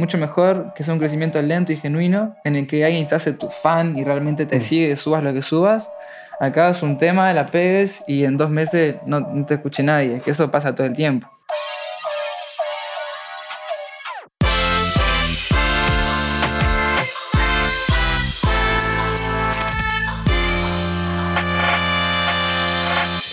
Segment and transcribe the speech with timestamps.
[0.00, 3.32] mucho mejor que sea un crecimiento lento y genuino, en el que alguien se hace
[3.32, 5.92] tu fan y realmente te sigue, subas lo que subas.
[6.40, 10.20] Acá es un tema, la pegues y en dos meses no, no te escuche nadie,
[10.20, 11.30] que eso pasa todo el tiempo.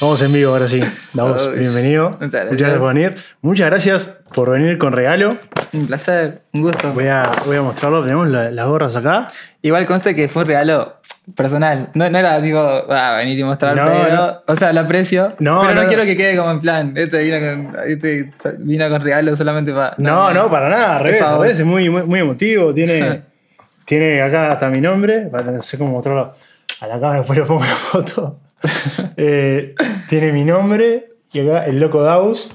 [0.08, 0.80] Vamos en vivo ahora sí.
[1.12, 1.60] Damos Uy.
[1.60, 2.12] bienvenido.
[2.12, 2.52] Muchas gracias.
[2.54, 3.16] Muchas gracias por venir.
[3.42, 5.36] Muchas gracias por venir con regalo.
[5.74, 6.94] Un placer, un gusto.
[6.94, 8.02] Voy a, voy a mostrarlo.
[8.04, 9.28] Tenemos la- las gorras acá.
[9.61, 11.02] Igual conste que fue un regalo
[11.36, 11.89] personal.
[11.93, 14.38] No, no era, digo, va a venir y mostrar, No, pero, no.
[14.47, 15.33] o sea, lo aprecio.
[15.39, 19.02] No, pero no, quiero que quede como en plan, este vino con, este vino con
[19.02, 19.94] regalo solamente para.
[19.97, 20.96] No, no, para nada.
[21.00, 21.21] Al revés.
[21.24, 22.74] A veces es muy, muy, muy emotivo.
[22.74, 23.24] Tiene,
[23.86, 25.30] tiene acá hasta mi nombre.
[25.30, 26.33] No sé cómo mostrarlo
[26.80, 27.18] a la cámara.
[27.19, 28.39] Después le pongo la foto.
[29.20, 29.74] Eh,
[30.07, 31.10] tiene mi nombre.
[31.34, 32.52] Y acá el loco Daus.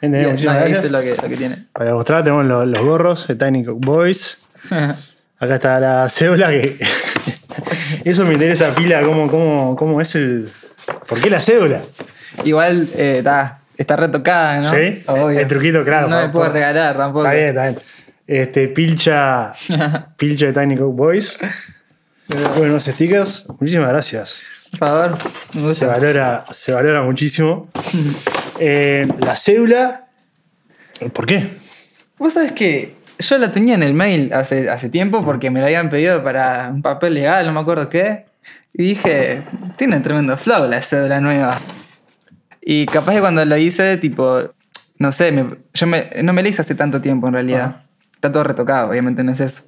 [0.00, 1.66] Bien, no, eso es lo que, lo que tiene.
[1.72, 4.46] Para mostrar tenemos los, los gorros de Tiny Cook Boys.
[5.38, 6.78] Acá está la cédula que.
[8.04, 10.48] Eso me interesa pila, cómo, cómo, cómo es el.
[11.08, 11.80] ¿Por qué la cédula?
[12.44, 14.70] Igual eh, está, está retocada, ¿no?
[14.70, 15.40] Sí, Obvio.
[15.40, 17.24] el truquito, claro, No me puedo regalar tampoco.
[17.24, 17.78] Está bien, está bien.
[18.26, 19.52] Este, pilcha.
[20.16, 21.36] pilcha de Tiny Cook Boys.
[22.56, 23.44] Buenos stickers.
[23.60, 24.55] Muchísimas gracias.
[24.70, 25.18] Por favor.
[25.74, 27.68] Se valora, se valora muchísimo.
[28.58, 30.06] Eh, la cédula.
[31.12, 31.48] ¿Por qué?
[32.18, 35.66] Vos sabés que yo la tenía en el mail hace, hace tiempo porque me la
[35.66, 38.26] habían pedido para un papel legal, no me acuerdo qué.
[38.74, 39.42] Y dije,
[39.76, 41.58] tiene tremendo flow la cédula nueva.
[42.60, 44.40] Y capaz que cuando lo hice, tipo,
[44.98, 47.82] no sé, me- yo me- no me la hice hace tanto tiempo en realidad.
[48.16, 49.62] Está todo retocado, obviamente no es eso.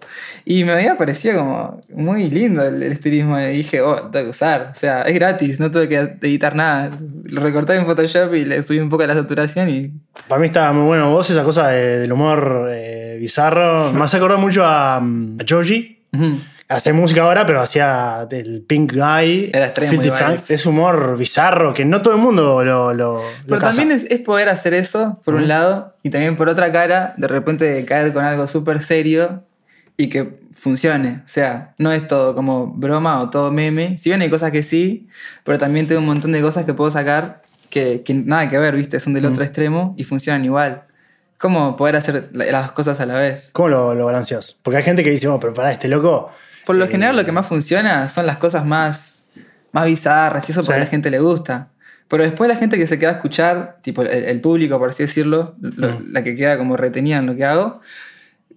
[0.44, 3.38] Y me había parecido como muy lindo el, el estilismo.
[3.38, 4.70] Y dije, oh, lo tengo que usar.
[4.72, 6.90] O sea, es gratis, no tuve que editar nada.
[7.24, 9.92] Lo recorté en Photoshop y le subí un poco la saturación y
[10.28, 11.10] Para mí estaba muy bueno.
[11.12, 13.92] Vos, esa cosa de- del humor eh, bizarro.
[13.94, 16.02] Me hace acordar mucho a, mm, a Joji.
[16.14, 16.38] Ujú.
[16.68, 19.50] Hace música ahora, pero hacía el Pink Guy.
[19.54, 20.10] Era extremo Filthy.
[20.10, 20.38] Frank.
[20.50, 23.22] Es humor bizarro que no todo el mundo lo.
[23.46, 27.14] Pero también es, es poder hacer eso, por un lado, y también por otra cara,
[27.16, 29.44] de repente caer con algo súper serio
[29.96, 31.22] y que funcione.
[31.24, 33.96] O sea, no es todo como broma o todo meme.
[33.96, 35.08] Si bien hay cosas que sí,
[35.44, 37.40] pero también tengo un montón de cosas que puedo sacar
[37.70, 39.00] que, que nada que ver, ¿viste?
[39.00, 40.82] Son del otro extremo y funcionan igual.
[41.38, 43.50] ¿Cómo poder hacer la- las cosas a la vez?
[43.54, 44.54] ¿Cómo lo, lo balanceas?
[44.62, 46.30] Porque hay gente que dice, oh, pero pará, este loco.
[46.68, 49.24] Por lo general lo que más funciona son las cosas más,
[49.72, 50.80] más bizarras y eso porque Sí.
[50.82, 51.68] a la gente le gusta.
[52.06, 55.02] Pero después la gente que se queda a escuchar, tipo el, el público, por así
[55.02, 57.80] decirlo, lo- la que queda como retenida en lo que hago,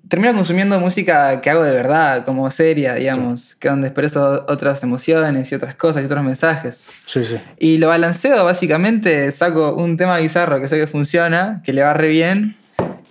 [0.07, 5.51] termina consumiendo música que hago de verdad, como seria, digamos, que donde expreso otras emociones
[5.51, 6.89] y otras cosas y otros mensajes.
[7.05, 7.38] Sí, sí.
[7.59, 11.93] Y lo balanceo básicamente, saco un tema bizarro que sé que funciona, que le va
[11.93, 12.55] re bien,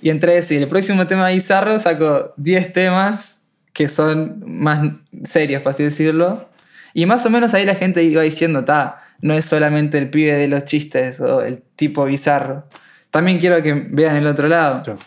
[0.03, 3.40] y entre ese y el próximo tema bizarro saco 10 temas
[3.72, 4.81] que son más
[5.25, 6.48] serios, por así decirlo.
[6.94, 10.32] Y más o menos ahí la gente iba diciendo, ta, no es solamente el pibe
[10.32, 12.66] de los chistes o el tipo bizarro.
[13.10, 14.82] También quiero que vean el otro lado.
[14.82, 14.98] Claro.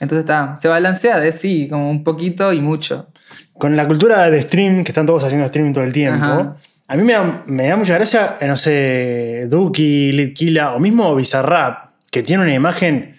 [0.00, 3.08] Entonces está, se balancea de sí, como un poquito y mucho.
[3.54, 6.56] Con la cultura de stream, que están todos haciendo streaming todo el tiempo, Ajá.
[6.88, 11.14] a mí me da, me da mucha gracia, eh, no sé, Duki, Litkila o mismo
[11.14, 13.13] Bizarrap, que tiene una imagen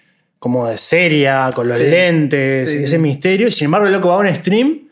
[0.46, 1.82] como de seria, con los Sí.
[1.88, 2.78] lentes, Sí.
[2.84, 3.48] ese misterio.
[3.48, 4.86] y Sin embargo, el loco va a un stream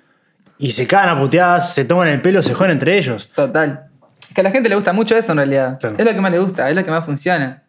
[0.59, 3.31] y se cagan a puteadas, se toman el pelo, se joden entre ellos.
[3.37, 3.87] Total.
[4.35, 5.79] Que a la gente le gusta mucho eso en realidad.
[5.79, 5.95] Claro.
[5.97, 7.63] Es lo que más le gusta, es lo que más funciona.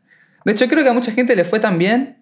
[0.43, 2.17] De hecho, creo que a mucha gente le fue tan bien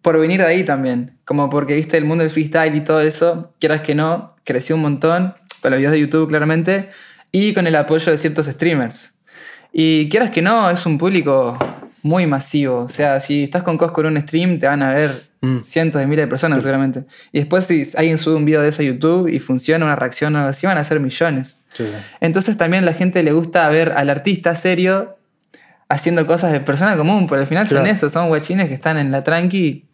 [0.00, 1.18] por venir de ahí también.
[1.24, 4.82] Como porque viste el mundo del freestyle y todo eso, quieras que no, creció un
[4.82, 6.90] montón con los videos de YouTube claramente
[7.32, 9.18] y con el apoyo de ciertos streamers.
[9.72, 11.58] Y quieras que no, es un público
[12.04, 12.76] muy masivo.
[12.82, 15.10] O sea, si estás con Cosco en un stream, te van a ver
[15.40, 15.60] Mm.
[15.62, 17.04] cientos de miles de personas seguramente.
[17.32, 20.34] Y después si alguien sube un video de eso a YouTube y funciona una reacción
[20.36, 21.58] o algo así, van a ser millones.
[21.74, 21.92] Sí, sí.
[22.20, 25.16] Entonces también la gente le gusta ver al artista serio
[25.88, 29.10] haciendo cosas de persona común, pero al final son eso, son guachines que están en
[29.10, 29.84] la tranqui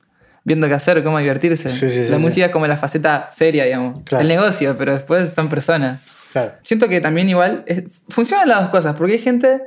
[0.44, 1.68] viendo qué hacer, cómo divertirse.
[2.10, 4.02] La música es como la faceta seria, digamos.
[4.04, 4.22] Claro.
[4.22, 6.00] El negocio, pero después son personas.
[6.32, 6.52] Claro.
[6.62, 9.62] Siento que también igual es- funcionan las dos cosas, porque hay gente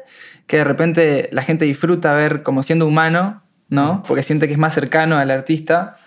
[0.48, 4.04] que de repente la gente disfruta ver como siendo humano, ¿no?
[4.08, 5.98] Porque siente que es más cercano al artista.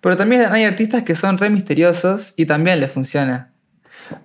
[0.00, 3.52] Pero también hay artistas que son re misteriosos y también les funciona.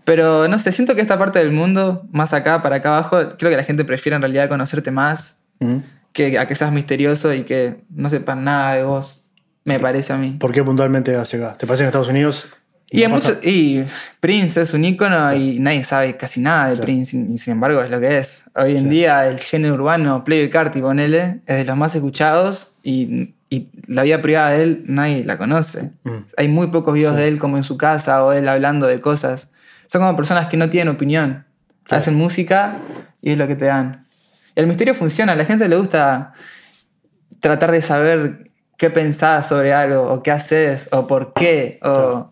[0.04, 3.50] Pero no sé, siento que esta parte del mundo, más acá para acá abajo, creo
[3.50, 5.78] que la gente prefiere en realidad conocerte más Mm.
[6.12, 9.26] que a que seas misterioso y que no sepan nada de vos.
[9.64, 10.38] Me parece a mí.
[10.40, 11.58] ¿Por qué puntualmente hacia acá?
[11.58, 12.52] ¿Te parece en Estados Unidos?
[12.92, 13.84] Y, muchos- y
[14.20, 17.90] Prince es un ícono y nadie sabe casi nada de Prince, y sin embargo es
[17.90, 18.44] lo que es.
[18.54, 23.34] Hoy en día el género urbano, Playboy Carti, ponele, es de los más escuchados y
[23.52, 25.92] y la vida privada de él nadie la conoce.
[26.04, 26.18] Mm.
[26.38, 29.52] Hay muy pocos videos de él como en su casa o él hablando de cosas.
[29.88, 31.46] Son como personas que no tienen opinión.
[31.84, 32.00] Claro.
[32.00, 32.78] Hacen música
[33.22, 34.08] y es lo que te dan.
[34.56, 36.32] Y el misterio funciona, a la gente le gusta
[37.42, 41.78] tratar de saber qué pensás sobre algo, o qué haces, o por qué.
[41.84, 41.86] O...
[41.86, 42.31] Claro.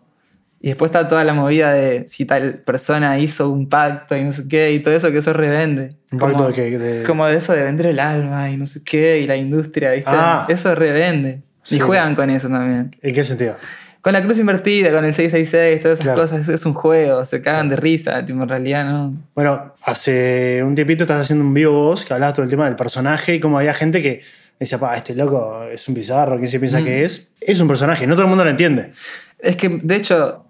[0.62, 4.30] Y después está toda la movida de si tal persona hizo un pacto y no
[4.32, 5.96] sé qué, y todo eso que eso revende.
[6.12, 8.82] Un Como- pacto de de- Como de eso de vender el alma y no sé
[8.84, 10.10] qué, y la industria, ¿viste?
[10.12, 10.46] Ah.
[10.50, 11.40] Eso revende.
[11.62, 11.76] Sí.
[11.76, 12.94] Y juegan con eso también.
[13.00, 13.56] ¿En qué sentido?
[14.02, 16.20] Con la cruz invertida, con el 666, todas esas Claro.
[16.22, 19.14] cosas, es un juego, se cagan de risa, tipo, en realidad no.
[19.34, 22.76] Bueno, hace un tiempito estás haciendo un vivo vos que hablabas todo el tema del
[22.76, 24.22] personaje y cómo había gente que
[24.58, 26.84] decía, pa, este loco es un bizarro, ¿quién se piensa Mm.
[26.84, 27.28] que es?
[27.40, 28.92] Es un personaje, no todo el mundo lo entiende.
[29.38, 30.46] Es que, de hecho,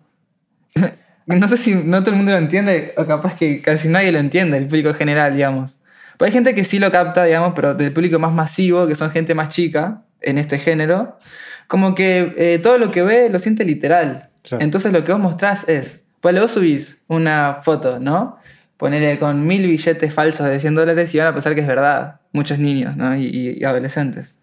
[1.26, 4.19] no sé si no todo el mundo lo entiende, o capaz que casi nadie lo
[4.19, 5.78] entiende, el público general, digamos.
[6.19, 9.11] Pero hay gente que sí lo capta, digamos, pero del público más masivo, que son
[9.11, 11.19] gente más chica en este género,
[11.67, 14.28] como que eh, todo lo que ve lo siente literal.
[14.61, 18.38] Entonces lo que vos mostrás es, pues vos subís una foto, ¿no?
[18.76, 22.20] Ponele con mil billetes falsos de 100 dólares y van a pensar que es verdad.
[22.32, 23.14] Muchos niños, ¿no?
[23.17, 24.34] Y, y- y adolescentes.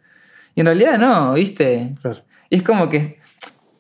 [0.56, 1.91] Y en realidad no, ¿viste?
[2.01, 2.21] Claro.
[2.50, 3.17] Y es como que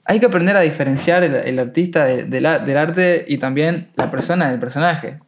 [0.07, 3.89] hay que aprender a diferenciar el, el artista de- de la- del arte y también
[3.95, 5.19] la persona del personaje.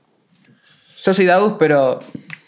[1.04, 2.00] Yo soy Daus, pero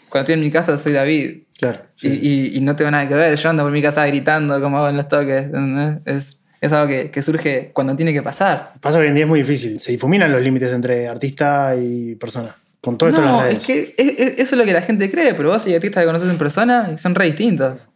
[0.08, 1.42] cuando estoy en mi casa soy David.
[1.58, 1.80] Claro.
[2.00, 3.36] Y, y- y no tengo nada que ver.
[3.36, 5.46] Yo ando por mi casa gritando como hago en los toques.
[6.06, 8.72] Es, es algo que, que surge cuando tiene que pasar.
[8.80, 9.78] Pasa que hoy en día es muy difícil.
[9.78, 12.56] Se difuminan los límites entre artista y persona.
[12.80, 13.58] Con todo esto en no, las redes.
[13.60, 16.02] es que es- es- eso es lo que la gente cree, pero vos y artistas
[16.02, 17.88] que conoces en persona y son re distintos.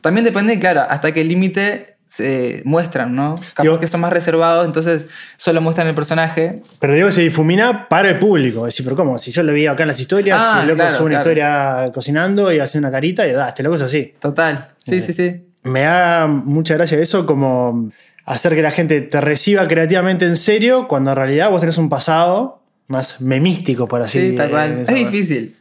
[0.00, 3.34] También depende, claro, hasta qué límite se muestran, ¿no?
[3.34, 5.06] Capaz Digo- que son más reservados, entonces
[5.36, 8.66] solo muestran el personaje Pero digo que se difumina para el público.
[8.66, 9.18] Es decir, pero ¿cómo?
[9.18, 11.30] Si yo lo vi acá en las historias, Ah, el loco claro, sube una claro.
[11.30, 14.14] historia cocinando y hace una carita y da, este loco es así.
[14.20, 14.68] Total.
[14.82, 15.42] Sí, sí, sí.
[15.64, 17.90] Me da mucha gracia eso como
[18.24, 21.88] hacer que la gente te reciba creativamente en serio cuando en realidad vos tenés un
[21.88, 24.78] pasado más memístico, por así Sí, tal eh, cual.
[24.86, 25.56] Es difícil.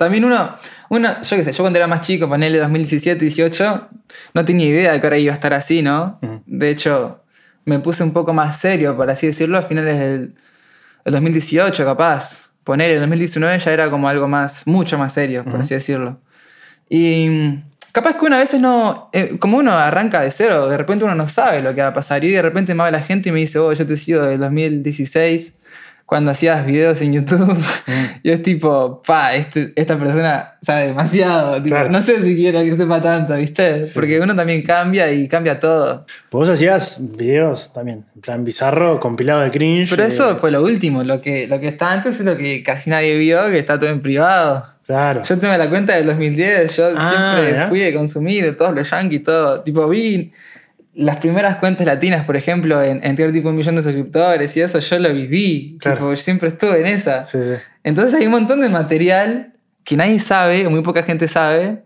[0.00, 0.56] También uno,
[0.88, 3.88] uno, yo qué sé, yo cuando era más chico, ponele 2017, 18,
[4.32, 6.18] no tenía idea de que ahora iba a estar así, ¿no?
[6.46, 7.22] De hecho,
[7.66, 10.34] me puse un poco más serio, por así decirlo, a finales del,
[11.04, 12.52] del 2018, capaz.
[12.64, 16.18] Ponele, el 2019 ya era como algo más, mucho más serio, por así decirlo.
[16.88, 21.04] Y mm, capaz que una vez no, eh, como uno arranca de cero, de repente
[21.04, 22.24] uno no sabe lo que va a pasar.
[22.24, 24.40] Y de repente me habla la gente y me dice, oh, yo te sigo del
[24.40, 25.58] 2016,
[26.10, 27.56] cuando hacías videos en YouTube.
[28.24, 31.54] y es tipo, pa, este- esta persona sabe demasiado.
[31.62, 31.88] tipo, Claro.
[31.88, 33.84] No sé si quiero que sepa tanto, ¿viste?
[33.94, 36.04] Porque uno también cambia y cambia todo.
[36.32, 39.88] Vos hacías videos también, en plan bizarro, compilado de cringe.
[39.88, 41.04] Pero eh, eso fue lo último.
[41.04, 43.90] Lo que, lo que está antes es lo que casi nadie vio, que está todo
[43.90, 44.66] en privado.
[44.88, 45.22] Claro.
[45.22, 48.90] Yo tengo la cuenta del 2010, yo Ah, siempre fui de consumir de todos los
[48.90, 49.60] yankees, todo.
[49.60, 50.32] Tipo, vi
[50.94, 54.60] las primeras cuentas latinas, por ejemplo, en, en tener tipo un millón de suscriptores y
[54.60, 55.78] eso, yo lo viví.
[55.80, 55.96] Claro.
[55.98, 57.24] Tipo, yo siempre estuve en esa.
[57.24, 57.60] Sí, sí.
[57.84, 59.54] Entonces hay un montón de material
[59.84, 61.82] que nadie sabe, o muy poca gente sabe,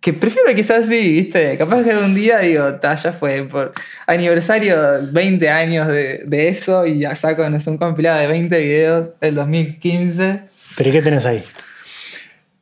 [0.00, 1.56] que prefiero quizás sí, ¿viste?
[1.58, 3.72] Capaz que un día digo, "Ta, ya fue, por
[4.06, 4.76] aniversario
[5.10, 9.12] 20 años de, de eso y ya saco, no sé, un compilado de 20 videos
[9.20, 10.42] del 2015.
[10.76, 11.42] ¿Pero qué tenés ahí?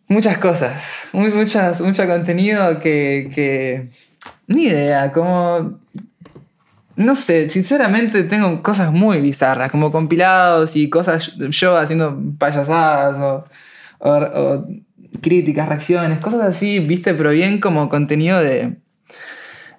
[0.07, 3.89] Muchas cosas, muy, muchas, mucho contenido que, que...
[4.47, 5.79] Ni idea, como...
[6.97, 13.45] No sé, sinceramente tengo cosas muy bizarras, como compilados y cosas yo haciendo payasadas o,
[13.99, 14.67] o- o
[15.21, 18.77] críticas, reacciones, cosas así, viste, pero bien como contenido de,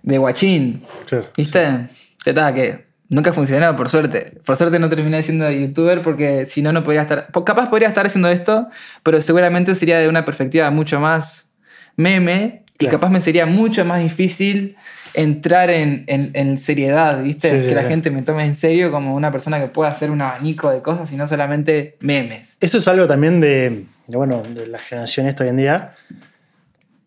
[0.03, 1.27] de guachín, Claro.
[1.37, 1.87] ¿viste?
[2.21, 4.41] Que tal, que nunca funcionó, por suerte.
[4.45, 7.29] Por suerte no terminé siendo youtuber porque si no, no podría estar.
[7.45, 8.67] Capaz podría estar haciendo esto,
[9.03, 11.53] pero seguramente sería de una perspectiva mucho más
[11.95, 14.75] meme y capaz me sería mucho más difícil
[15.13, 17.49] entrar en, en- en seriedad, ¿viste?
[17.49, 17.87] Sí, sí, que la sí.
[17.87, 21.11] gente me tome en serio como una persona que pueda hacer un abanico de cosas
[21.13, 22.57] y no solamente memes.
[22.59, 25.95] Eso es algo también de, de, bueno, de la generación esta hoy en día,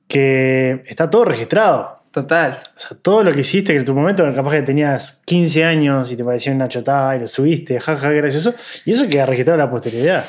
[0.06, 1.98] que está todo registrado.
[2.10, 2.58] Total.
[2.76, 6.10] O sea, todo lo que hiciste, que en tu momento capaz que tenías 15 años
[6.10, 8.54] y te parecía una chotada y lo subiste, jaja, gracioso,
[8.86, 10.24] y eso queda registrado a la posteridad.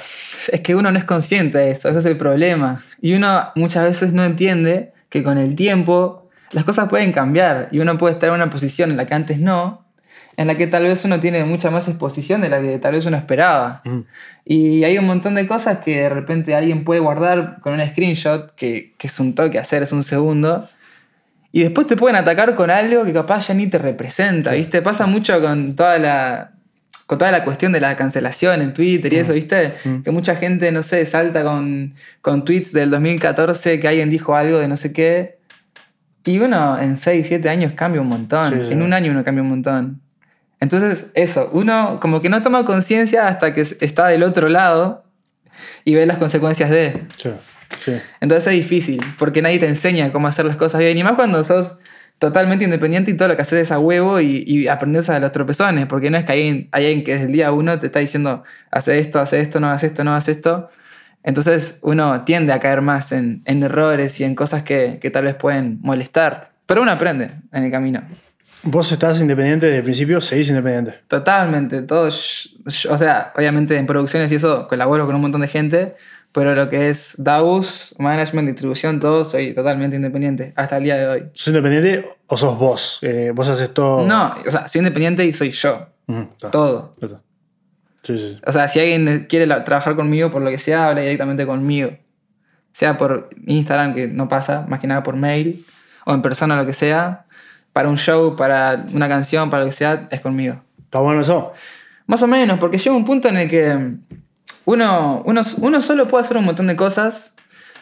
[0.52, 2.82] Es que uno no es consciente de eso, ese es el problema.
[3.02, 7.80] Y uno muchas veces no entiende que con el tiempo las cosas pueden cambiar y
[7.80, 9.86] uno puede estar en una posición en la que antes no,
[10.38, 13.06] en la que tal vez uno tiene mucha más exposición de la que tal vez
[13.06, 13.82] uno esperaba.
[13.84, 14.00] Mm.
[14.46, 18.56] Y hay un montón de cosas que de repente alguien puede guardar con un screenshot,
[18.56, 20.68] que, que es un toque hacer, es un segundo.
[21.52, 24.82] Y después te pueden atacar con algo que capaz ya ni te representa, ¿viste?
[24.82, 26.52] Pasa mucho con toda la,
[27.10, 29.74] con toda la cuestión de la cancelación en Twitter y eso, ¿viste?
[29.84, 30.02] Mm.
[30.04, 34.60] Que mucha gente, no sé, salta con, con tweets del 2014 que alguien dijo algo
[34.60, 35.40] de no sé qué.
[36.24, 38.52] Y bueno, en 6, 7 años cambia un montón.
[38.52, 38.74] Sí, sí.
[38.74, 40.02] En un año uno cambia un montón.
[40.60, 45.04] Entonces, eso, uno como que no toma conciencia hasta que está del otro lado
[45.86, 47.08] y ve las consecuencias de.
[47.18, 47.94] Sí.
[48.22, 50.96] Entonces es difícil, porque nadie te enseña cómo hacer las cosas bien.
[50.96, 51.80] Y más cuando sos
[52.20, 55.32] totalmente independiente y todo lo que haces es a huevo y, y aprendes a los
[55.32, 55.88] tropezones.
[55.88, 58.00] Porque no es que hay, alguien- hay alguien que desde el día uno te está
[58.00, 60.70] diciendo, hace esto, hace esto, no hagas esto, no hagas esto.
[61.24, 65.26] Entonces uno tiende a caer más en, en errores y en cosas que, que tal
[65.26, 66.52] vez pueden molestar.
[66.66, 68.02] Pero uno aprende en el camino.
[68.64, 70.96] Vos estás independiente desde el principio, seguís independiente.
[71.08, 72.08] Totalmente, todo.
[72.08, 75.96] O sea, obviamente en producciones y eso colaboro con un montón de gente,
[76.32, 81.08] pero lo que es DAWs, management, distribución, todo, soy totalmente independiente hasta el día de
[81.08, 81.24] hoy.
[81.34, 83.00] ¿Sos independiente o sos vos?
[83.02, 84.06] Eh, vos haces todo.
[84.06, 86.92] No, o sea, soy independiente y soy yo, está, todo.
[87.02, 87.22] está.
[88.04, 88.42] Sí, sí, sí.
[88.46, 91.92] O sea, si alguien quiere trabajar conmigo por lo que sea, habla directamente conmigo.
[92.72, 95.66] Sea por Instagram, que no pasa, más que nada por mail,
[96.06, 97.26] o en persona, lo que sea.
[97.74, 100.62] Para un show, para una canción, para lo que sea, es conmigo.
[100.84, 101.54] ¿Está bueno eso?
[102.06, 103.96] Más o menos, porque llega un punto en el que
[104.70, 107.36] uno, uno, uno solo puede hacer un montón de cosas,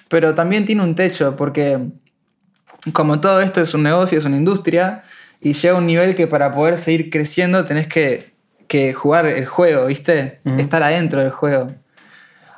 [0.08, 1.79] pero también tiene un techo, porque
[2.94, 5.03] como todo esto es un negocio, es una industria,
[5.41, 8.32] y llega un nivel que para poder seguir creciendo tenés que,
[8.70, 10.39] que jugar el juego, ¿viste?
[10.58, 11.74] Estar adentro del juego.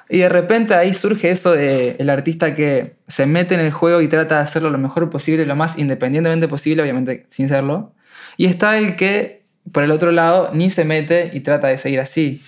[0.10, 4.00] Y de repente ahí surge eso de el artista que se mete en el juego
[4.02, 7.94] y trata de hacerlo lo mejor posible, lo más independientemente posible, obviamente sin serlo.
[8.38, 9.42] Y está el que,
[9.74, 12.44] por el otro lado, ni se mete y trata de seguir así.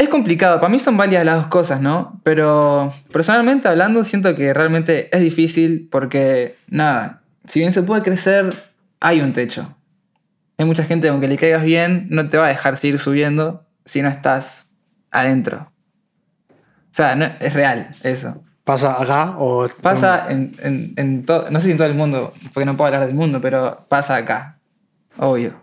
[0.00, 2.18] Es complicado, para mí son válidas las dos cosas, ¿no?
[2.22, 8.54] Pero personalmente hablando, siento que realmente es difícil porque, nada, si bien se puede crecer,
[8.98, 9.76] hay un techo.
[10.56, 14.00] Hay mucha gente, aunque le caigas bien, no te va a dejar seguir subiendo si
[14.00, 14.68] no estás
[15.10, 15.70] adentro.
[16.48, 18.42] O sea, no- es real eso.
[18.64, 19.66] ¿Pasa acá o.?
[19.82, 22.86] Pasa en, en, en todo, no sé si en todo el mundo, porque no puedo
[22.86, 24.56] hablar del mundo, pero pasa acá.
[25.18, 25.60] Obvio.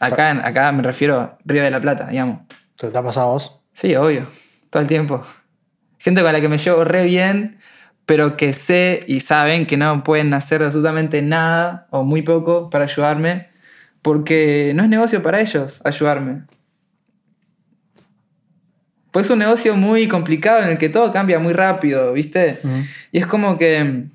[0.00, 2.40] Acá, acá me refiero a Río de la Plata, digamos.
[2.76, 3.59] ¿Te te ha pasado a vos?
[3.72, 4.26] Sí, obvio.
[4.70, 5.24] Todo el tiempo.
[5.98, 7.58] Gente con la que me llevo re bien,
[8.06, 12.84] pero que sé y saben que no pueden hacer absolutamente nada o muy poco para
[12.84, 13.48] ayudarme,
[14.02, 16.42] porque no es negocio para ellos ayudarme.
[19.10, 22.60] Pues es un negocio muy complicado en el que todo cambia muy rápido, ¿viste?
[23.10, 24.06] Y es como que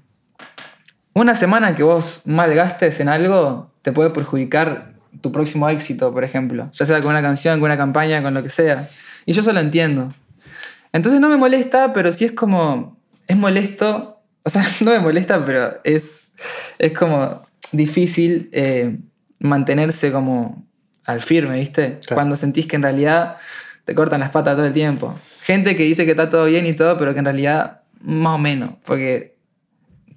[1.13, 6.69] una semana que vos malgastes en algo te puede perjudicar tu próximo éxito, por ejemplo.
[6.74, 8.89] Ya sea con una canción, con una campaña, con lo que sea.
[9.25, 10.13] Y yo eso lo entiendo.
[10.94, 12.98] Entonces no me molesta, pero sí es como...
[13.27, 14.22] Es molesto.
[14.44, 16.34] O sea, no me molesta, pero es,
[16.79, 17.41] es como
[17.72, 18.98] difícil eh,
[19.39, 20.65] mantenerse como
[21.05, 22.00] al firme, ¿viste?
[22.00, 22.15] Claro.
[22.15, 23.38] Cuando sentís que en realidad
[23.86, 25.17] te cortan las patas todo el tiempo.
[25.41, 28.38] Gente que dice que está todo bien y todo, pero que en realidad más o
[28.38, 28.72] menos.
[28.86, 29.36] Porque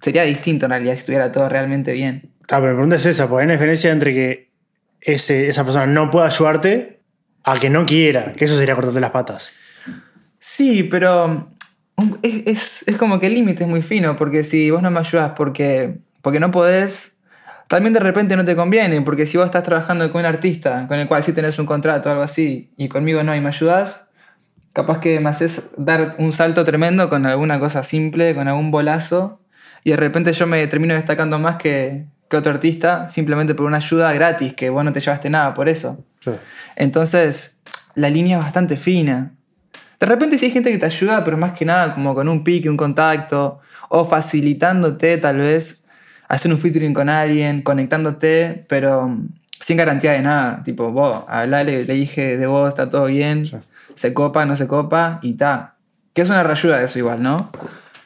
[0.00, 2.31] sería distinto en realidad si estuviera todo realmente bien.
[2.41, 4.50] Está, pero mi pregunta es esa, porque hay una diferencia entre que
[5.00, 6.98] ese, esa persona no pueda ayudarte
[7.52, 9.50] a que no quiera, que eso sería cortarte las patas.
[10.38, 11.50] Sí, pero
[11.97, 15.00] um, es, es- como que el límite es muy fino, porque si vos no me
[15.00, 17.17] ayudas porque, porque no podés,
[17.69, 20.99] también de repente no te conviene, porque si vos estás trabajando con un artista con
[20.99, 24.11] el cual sí tenés un contrato o algo así, y conmigo no, y me ayudas,
[24.73, 29.40] capaz que me haces dar un salto tremendo con alguna cosa simple, con algún bolazo,
[29.85, 33.78] y de repente yo me termino destacando más que, que otro artista, simplemente por una
[33.78, 36.05] ayuda gratis, que vos no te llevaste nada por eso.
[36.35, 36.40] Sí.
[36.76, 37.61] Entonces,
[37.94, 39.32] la línea es bastante fina.
[40.00, 42.44] De repente sí hay gente que te ayuda, pero más que nada como con un
[42.44, 45.85] pique, un contacto, o facilitándote tal vez
[46.28, 49.28] hacer un featuring con alguien, conectándote, pero mm,
[49.61, 50.62] sin garantía de nada.
[50.62, 53.56] Tipo, vos, hablale, le dije de vos, está todo bien, Sí.
[53.94, 55.75] se copa, no se copa, y ta.
[56.12, 57.50] Que es una rayuda de eso igual, ¿no?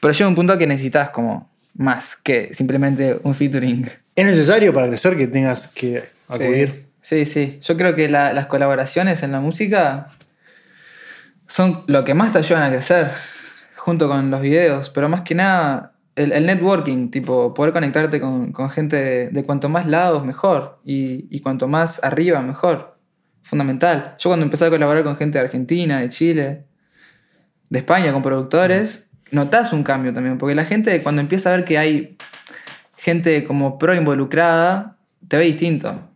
[0.01, 3.87] Pero llega un punto que necesitas como más que simplemente un featuring.
[4.15, 6.69] ¿Es necesario para crecer que tengas que acudir?
[6.71, 6.87] Sí,
[7.27, 7.59] sí.
[7.63, 10.09] Yo creo que la- las colaboraciones en la música
[11.47, 13.11] son lo que más te ayudan a crecer,
[13.77, 18.53] junto con los videos, pero más que nada el, el networking, tipo poder conectarte con,
[18.53, 22.99] con gente de, de cuanto más lados mejor y, y cuanto más arriba mejor.
[23.43, 24.15] Fundamental.
[24.19, 26.65] Yo cuando empecé a colaborar con gente de Argentina, de Chile,
[27.69, 31.65] de España, con productores, notas un cambio también, porque la gente cuando empieza a ver
[31.65, 32.17] que hay
[32.97, 36.12] gente como pro involucrada, te ve distinto.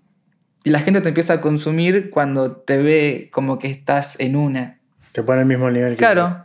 [0.66, 4.80] Y la gente te empieza a consumir cuando te ve como que estás en una.
[5.12, 5.98] Te pone al mismo nivel que.
[5.98, 6.44] Claro.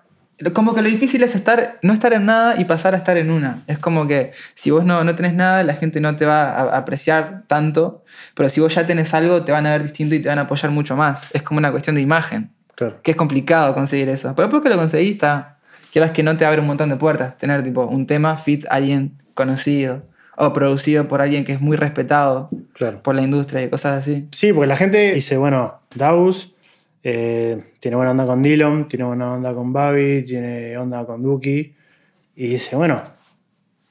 [0.54, 3.32] Como que lo difícil es estar, no estar en nada y pasar a estar en
[3.32, 3.64] una.
[3.66, 6.78] Es como que si vos no, no tenés nada, la gente no te va a
[6.78, 8.04] apreciar tanto.
[8.36, 10.44] Pero si vos ya tenés algo, te van a ver distinto y te van a
[10.44, 11.28] apoyar mucho más.
[11.34, 12.52] Es como una cuestión de imagen.
[12.76, 13.00] Claro.
[13.02, 14.36] Que es complicado conseguir eso.
[14.36, 15.58] Pero después que lo conseguís, está.
[15.92, 17.40] Quieras que no te abre un montón de puertas.
[17.40, 20.04] Tener tipo un tema, fit, alguien conocido.
[20.44, 23.04] O producido por alguien que es muy respetado Claro.
[23.04, 24.28] por la industria y cosas así.
[24.32, 26.56] Sí, porque la gente dice, bueno, Daus
[27.04, 31.76] eh, tiene buena onda con Dillon, tiene buena onda con Babi, tiene onda con Duki.
[32.36, 33.04] Y dice, bueno,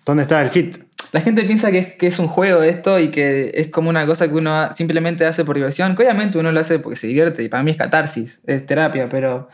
[0.05, 0.77] ¿dónde está el fit?
[1.13, 4.07] La gente piensa que es, que es un juego esto y que es como una
[4.07, 7.43] cosa que uno simplemente hace por diversión, que obviamente uno lo hace porque se divierte
[7.43, 9.49] y para mí es catarsis, es terapia, pero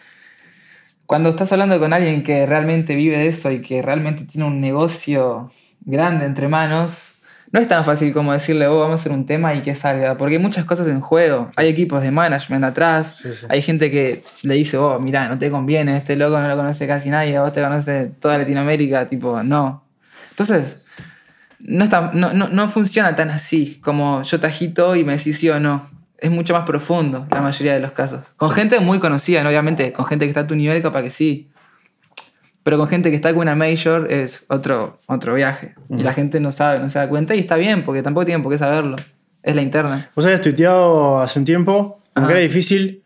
[1.07, 4.61] cuando estás hablando con alguien que realmente vive de eso y que realmente tiene un
[4.61, 5.51] negocio
[5.87, 7.15] grande entre manos,
[7.53, 10.19] no es tan fácil como decirle, oh, vamos a hacer un tema y que salga,
[10.19, 13.47] porque hay muchas cosas en juego, hay equipos de management atrás, Sí, sí.
[13.49, 16.87] hay gente que le dice, oh, mira, no te conviene, este loco no lo conoce
[16.87, 19.85] casi nadie, vos te conoce toda Latinoamérica, tipo, no.
[20.31, 20.83] Entonces,
[21.61, 25.39] no, está, no, no, no funciona tan así como yo te agito y me decís
[25.39, 25.89] sí o no.
[26.19, 28.21] Es mucho más profundo la mayoría de los casos.
[28.37, 29.51] Con gente muy conocida, ¿no?
[29.51, 31.51] obviamente, con gente que está a tu nivel, capaz que sí.
[32.67, 35.77] Pero con gente que está con una major es otro, otro viaje.
[35.89, 38.43] Y la gente no sabe, no se da cuenta y está bien, porque tampoco tienen
[38.43, 38.97] por qué saberlo.
[39.45, 40.11] Es la interna.
[40.17, 42.27] Vos habías tuiteado hace un tiempo, como Ajá.
[42.27, 43.05] que era difícil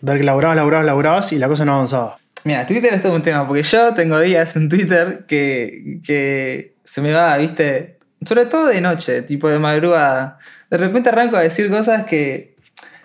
[0.00, 2.16] ver que laburabas, laburabas, laburabas y la cosa no avanzaba.
[2.42, 7.02] Mira, Twitter es todo un tema, porque yo tengo días en Twitter que, que se
[7.02, 10.38] me va, viste, sobre todo de noche, tipo de madrugada.
[10.70, 12.56] De repente arranco a decir cosas que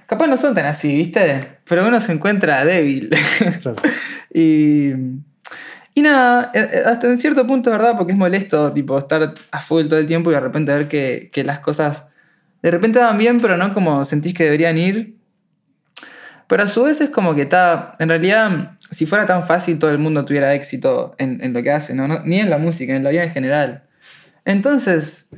[0.07, 3.11] capaz no son tan así, viste, pero uno se encuentra débil.
[3.61, 3.75] Claro.
[4.33, 4.93] y,
[5.97, 9.61] y nada, eh, eh, hasta en cierto punto verdad, porque es molesto, tipo, estar a
[9.61, 12.07] full todo el tiempo y de repente ver que, que las cosas
[12.61, 15.15] de repente van bien, pero no como sentís que deberían ir.
[16.47, 17.93] Pero a su vez es como que está.
[17.99, 21.71] En realidad, si fuera tan fácil, todo el mundo tuviera éxito en, en lo que
[21.71, 22.07] hace, ¿no?
[22.07, 23.83] No- Ni en la música, en la vida en general.
[24.45, 25.29] Entonces,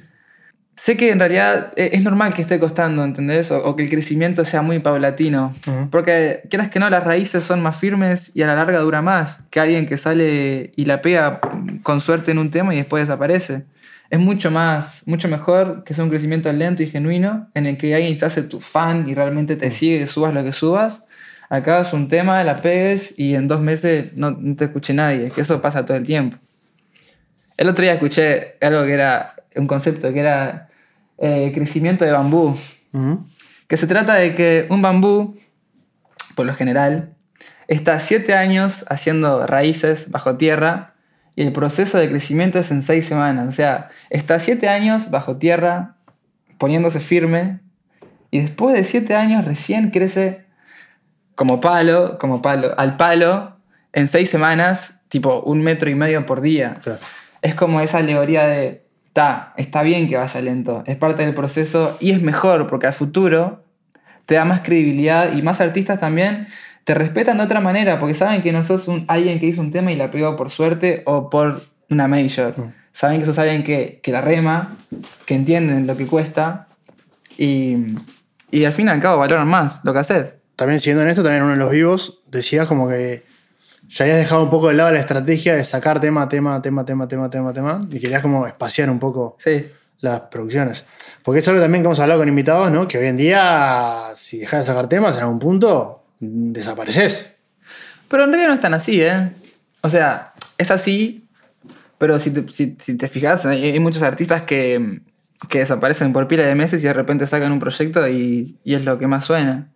[0.79, 3.51] sé que en realidad e- es normal que esté costando, ¿entendés?
[3.51, 5.53] O, o que el crecimiento sea muy paulatino.
[5.91, 9.43] Porque, quieras que no, las raíces son más firmes y a la larga dura más
[9.49, 11.41] que alguien que sale y la pega
[11.83, 13.63] con suerte en un tema y después desaparece.
[14.09, 17.93] Es mucho más, mucho mejor que sea un crecimiento lento y genuino en el que
[17.93, 21.03] alguien se hace tu fan y realmente te sigue, subas lo que subas.
[21.49, 25.41] Acabas un tema, la pegues y en dos meses no, no te escuche nadie, que
[25.41, 26.37] eso pasa todo el tiempo.
[27.57, 30.68] El otro día escuché algo que era un concepto que era
[31.19, 32.57] eh, crecimiento de bambú
[33.69, 35.37] que se trata de que un bambú,
[36.35, 37.13] por lo general,
[37.67, 40.95] está siete años haciendo raíces bajo tierra
[41.35, 43.47] y el proceso de crecimiento es en seis semanas.
[43.47, 45.97] O sea, está siete años bajo tierra
[46.57, 47.59] poniéndose firme
[48.31, 50.45] y después de siete años recién crece
[51.35, 53.57] como palo, como palo, al palo
[53.93, 56.79] en seis semanas, tipo un metro y medio por día.
[56.83, 56.99] Claro.
[57.43, 61.97] Es como esa alegoría de, ta, está bien que vaya lento, es parte del proceso
[61.99, 63.63] y es mejor porque al futuro
[64.25, 66.47] te da más credibilidad y más artistas también
[66.83, 69.71] te respetan de otra manera porque saben que no sos un, alguien que hizo un
[69.71, 72.57] tema y la pegó por suerte o por una major.
[72.57, 72.73] Mm.
[72.91, 74.75] Saben que sos alguien que, que la rema,
[75.25, 76.67] que entienden lo que cuesta
[77.37, 77.77] y,
[78.51, 80.35] y al fin y al cabo valoran más lo que haces.
[80.55, 83.23] También siguiendo en esto, también uno de los vivos decías como que
[83.89, 87.07] ya habías dejado un poco de lado la estrategia de sacar tema, tema, tema, tema,
[87.07, 89.67] tema, tema, tema, y querías como espaciar un poco Sí.
[90.01, 90.85] las producciones.
[91.23, 92.87] Porque es algo también que hemos hablado con invitados, ¿no?
[92.87, 97.33] Que hoy en día, si dejas de sacar temas en algún punto, mm, desapareces.
[98.07, 99.31] Pero en realidad no es tan así, ¿eh?
[99.81, 101.27] O sea, es así,
[101.97, 105.01] pero si te, si, si te fijas, hay, hay muchos artistas que,
[105.49, 108.85] que desaparecen por pila de meses y de repente sacan un proyecto y, y es
[108.85, 109.69] lo que más suena.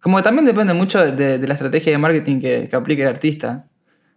[0.00, 3.02] Como que también depende mucho de, de- de la estrategia de marketing que, que aplique
[3.02, 3.66] el artista,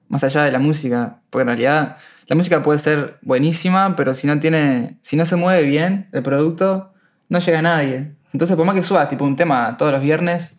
[0.07, 1.19] más allá de la música.
[1.29, 5.35] Porque en realidad la música puede ser buenísima, pero si no, tiene, si no se
[5.35, 6.93] mueve bien el producto,
[7.29, 8.13] no llega a nadie.
[8.31, 10.57] Entonces, por más que subas tipo un tema todos los viernes,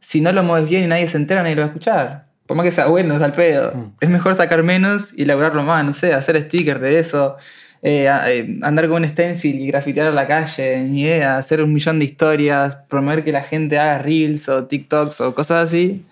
[0.00, 2.28] si no lo mueves bien y nadie se entera, nadie lo va a escuchar.
[2.46, 3.72] Por más que sea bueno, es al pedo.
[4.00, 7.36] Es mejor sacar menos y laburarlo más, no sé, hacer stickers de eso,
[7.82, 11.72] eh, eh, andar con un stencil y grafitear a la calle, ni idea, hacer un
[11.72, 16.04] millón de historias, promover que la gente haga reels o TikToks o cosas así.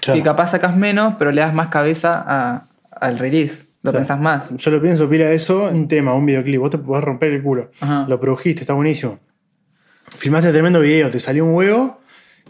[0.00, 0.18] Claro.
[0.18, 3.66] Que capaz sacas menos, pero le das más cabeza a- al release.
[3.82, 3.98] Lo Claro.
[3.98, 4.56] pensás más.
[4.56, 7.70] Yo lo pienso, pila eso, un tema, un videoclip, vos te podés romper el culo.
[7.80, 8.04] Ajá.
[8.08, 9.18] Lo produjiste, está buenísimo.
[10.18, 12.00] Filmaste tremendo video, te salió un huevo,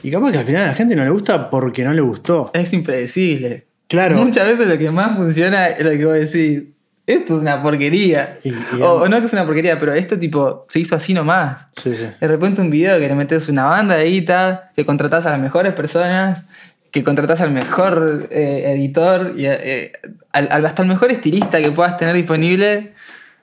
[0.02, 2.50] y capaz que al final a la gente no le gusta porque no le gustó.
[2.54, 3.66] Es impredecible.
[3.88, 4.16] Claro.
[4.16, 6.62] Muchas veces lo que más funciona es lo que vos decís.
[7.06, 8.38] Esto es una porquería.
[8.42, 11.14] Y- y- o, o no que es una porquería, pero esto tipo se hizo así
[11.14, 11.68] nomás.
[11.80, 12.06] Sí, sí.
[12.20, 15.38] De repente un video que le metes una banda de guita, que contratás a las
[15.38, 16.46] mejores personas,
[16.90, 19.92] que contratás al mejor eh, editor y eh,
[20.32, 22.92] al, al- hasta el mejor estilista que puedas tener disponible,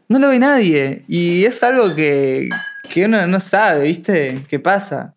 [0.09, 1.03] no lo ve nadie.
[1.07, 2.49] Y es algo que,
[2.91, 4.39] que uno no sabe, ¿viste?
[4.49, 5.13] ¿Qué pasa?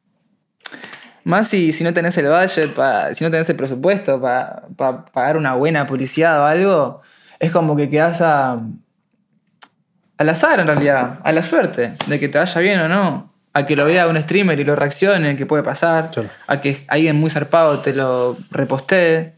[1.25, 4.63] Más si, si no tenés el budget, pa- si no tenés el presupuesto para
[5.13, 7.03] pagar una buena publicidad o algo,
[7.39, 8.59] es como que quedás a,
[10.19, 13.33] al azar en realidad, a la suerte, de que te vaya bien o no.
[13.53, 16.11] A que lo vea un streamer y lo reaccione, que puede pasar.
[16.11, 16.29] Claro.
[16.47, 19.33] A que alguien muy zarpado te lo repostee.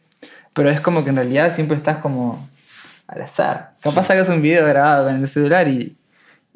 [0.54, 2.48] Pero es como que en realidad siempre estás como
[3.06, 3.74] al azar.
[3.80, 5.96] Capaz sacas un video grabado con el celular y,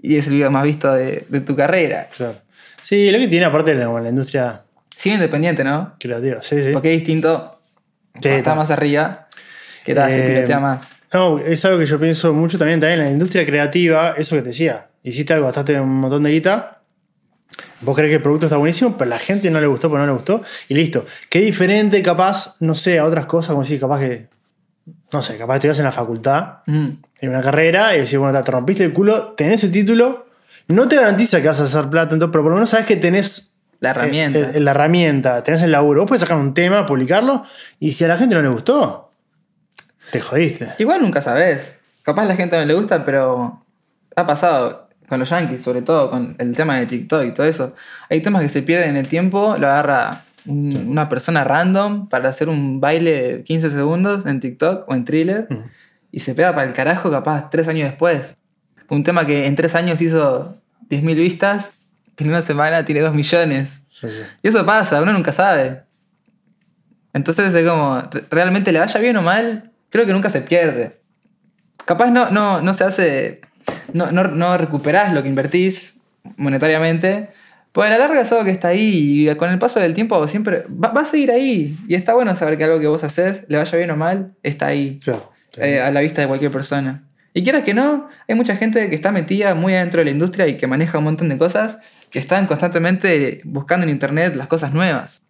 [0.01, 2.09] y es el video más visto de, de tu carrera.
[2.17, 2.35] Claro.
[2.81, 4.63] Sí, lo que tiene aparte la, la industria
[4.97, 5.95] Sí, independiente, ¿no?
[6.01, 6.43] creativa.
[6.43, 6.71] Sí, sí.
[6.73, 7.61] Porque es distinto.
[8.21, 9.29] Sí, está más arriba.
[9.85, 10.91] Que tal, se Eh, pilotea más.
[11.13, 14.43] No, es algo que yo pienso mucho también, también en la industria creativa, eso que
[14.43, 14.89] te decía.
[15.03, 16.79] Hiciste algo, gastaste un montón de guita.
[17.83, 20.01] Vos crees que el producto está buenísimo, pero a la gente no le gustó, pues
[20.01, 20.43] no le gustó.
[20.69, 21.05] Y listo.
[21.29, 24.29] Qué diferente, capaz, no sé, a otras cosas, como decir, capaz que.
[25.13, 26.87] No sé, capaz estudias en la facultad, Mm.
[27.21, 30.27] en una carrera, y decís, bueno, te rompiste el culo, tenés el título.
[30.69, 32.97] No te garantiza que vas a hacer plata, entonces, pero por lo menos sabes que
[32.97, 34.39] tenés La herramienta.
[34.39, 36.01] el- el- la herramienta, tenés el laburo.
[36.03, 37.45] Vos puedes sacar un tema, publicarlo,
[37.79, 39.12] y si a la gente no le gustó,
[40.13, 40.75] te jodiste.
[40.79, 41.81] Igual nunca sabes.
[42.03, 43.65] Capaz la gente no le gusta, pero
[44.15, 47.75] ha pasado con los yankees, sobre todo con el tema de TikTok y todo eso.
[48.09, 52.29] Hay temas que se pierden en el tiempo, lo agarra un- una persona random para
[52.29, 55.65] hacer un baile de 15 segundos en TikTok o en thriller Mm.
[56.13, 58.37] y se pega para el carajo capaz tres años después.
[58.89, 60.57] Un tema que en tres años hizo
[60.91, 61.73] 10.000 vistas,
[62.19, 63.85] en una semana tiene 2 millones.
[63.91, 64.21] Sí, sí.
[64.43, 65.83] Y eso pasa, uno nunca sabe.
[67.15, 71.01] Entonces es como, re- realmente le vaya bien o mal, creo que nunca se pierde.
[71.85, 73.41] Capaz no, no, no se hace,
[73.93, 76.01] no, no, no recuperás lo que invertís
[76.37, 77.29] monetariamente,
[77.73, 80.27] pues a la larga es algo que está ahí y con el paso del tiempo
[80.27, 81.77] siempre va, va a seguir ahí.
[81.87, 84.67] Y está bueno saber que algo que vos haces, le vaya bien o mal, está
[84.67, 84.99] ahí.
[85.03, 85.31] Claro.
[85.57, 87.05] eh, a la vista de cualquier persona.
[87.35, 90.47] Y quieras que no, hay mucha gente que está metida muy adentro de la industria
[90.49, 91.79] y que maneja un montón de cosas
[92.11, 95.23] que están constantemente buscando en internet las cosas nuevas.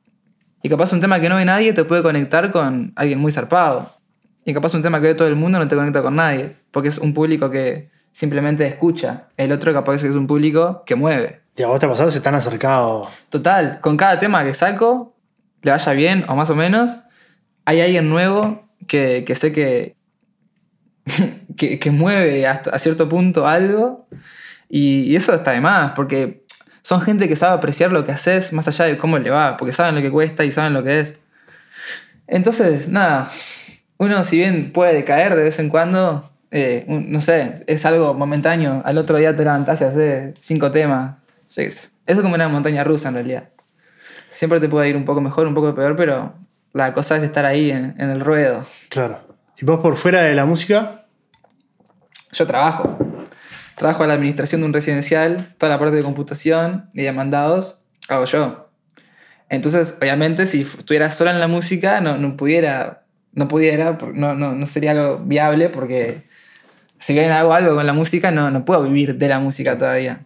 [0.65, 4.02] Y capaz un tema que no ve nadie te puede conectar con alguien muy zarpado.
[4.45, 6.89] Y capaz un tema que ve todo el mundo no te conecta con nadie, porque
[6.89, 9.29] es un público que simplemente escucha.
[9.37, 11.43] El otro capaz es un público que mueve.
[11.57, 13.09] Y a vos te pasado, se están acercados.
[13.29, 15.15] Total, con cada tema que saco,
[15.63, 16.99] le vaya bien o más o menos,
[17.65, 19.97] hay alguien nuevo que, que sé que,
[21.57, 24.07] que, que mueve hasta a cierto punto algo
[24.69, 26.43] y, y eso está de más, porque
[26.83, 29.73] son gente que sabe apreciar lo que haces más allá de cómo le va, porque
[29.73, 31.17] saben lo que cuesta y saben lo que es.
[32.27, 33.31] Entonces, nada,
[34.03, 38.15] uno si bien puede caer de vez en cuando, eh, un- no sé, es algo
[38.15, 41.17] momentáneo, al otro día te levantás y haces cinco temas.
[41.57, 43.49] Es, es como una montaña rusa en realidad.
[44.33, 46.35] Siempre te puede ir un poco mejor, un poco peor, pero
[46.73, 48.65] la cosa es estar ahí en, en el ruedo.
[48.89, 49.21] Claro.
[49.61, 51.07] Y vos por fuera de la música,
[52.33, 52.97] Yo trabajo.
[53.77, 57.83] Trabajo en la administración de un residencial, toda la parte de computación y de mandados,
[58.09, 58.71] hago yo.
[59.51, 63.02] Entonces, obviamente, si estuviera sola en la música, no, no pudiera,
[63.33, 66.25] no pudiera, no, no, no sería algo viable porque
[66.99, 70.25] si bien hago algo con la música, no, no puedo vivir de la música todavía.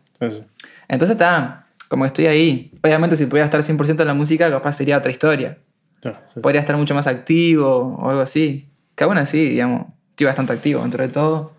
[0.88, 2.72] Entonces está, como estoy ahí.
[2.82, 5.58] Obviamente si pudiera estar 100% en la música, capaz sería otra historia.
[6.02, 6.10] Sí.
[6.40, 8.68] Podría estar mucho más activo o algo así.
[8.94, 11.52] Que aún así, digamos, estoy bastante activo dentro de todo.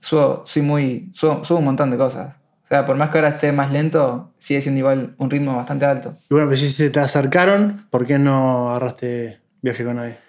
[0.00, 2.34] Subo, soy muy, subo, subo un montón de cosas.
[2.64, 5.84] O sea, por más que ahora esté más lento, sigue siendo igual un ritmo bastante
[5.84, 6.14] alto.
[6.30, 10.23] Y bueno, pues si se te acercaron, ¿por qué no agarraste viaje con nadie?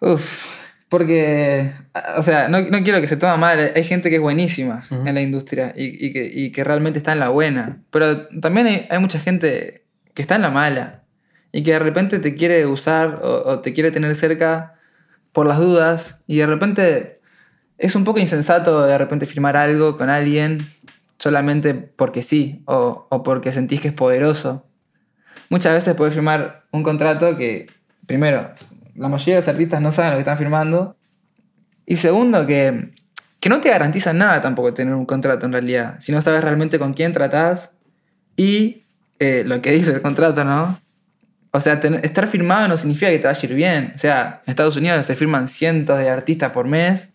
[0.00, 0.44] Uf,
[0.88, 1.72] porque,
[2.16, 3.72] o sea, no, no quiero que se tome mal.
[3.74, 7.12] Hay gente que es buenísima en la industria y, y que, y que realmente está
[7.12, 7.82] en la buena.
[7.90, 11.02] Pero también hay, hay mucha gente que está en la mala
[11.52, 14.74] y que de repente te quiere usar o, o te quiere tener cerca
[15.32, 17.20] por las dudas y de repente
[17.78, 20.66] es un poco insensato de repente firmar algo con alguien
[21.18, 24.66] solamente porque sí o, o porque sentís que es poderoso.
[25.48, 27.66] Muchas veces puedes firmar un contrato que,
[28.06, 28.50] primero,
[28.96, 30.96] la mayoría de los artistas no saben lo que están firmando.
[31.86, 32.94] Y segundo, que,
[33.40, 35.96] que no te garantiza nada tampoco tener un contrato en realidad.
[36.00, 37.76] Si no sabes realmente con quién tratás
[38.36, 38.82] y
[39.18, 40.80] eh, lo que dice el contrato, ¿no?
[41.50, 43.92] O sea, ten- estar firmado no significa que te vaya a ir bien.
[43.94, 47.10] O sea, en Estados Unidos se firman cientos de artistas por mes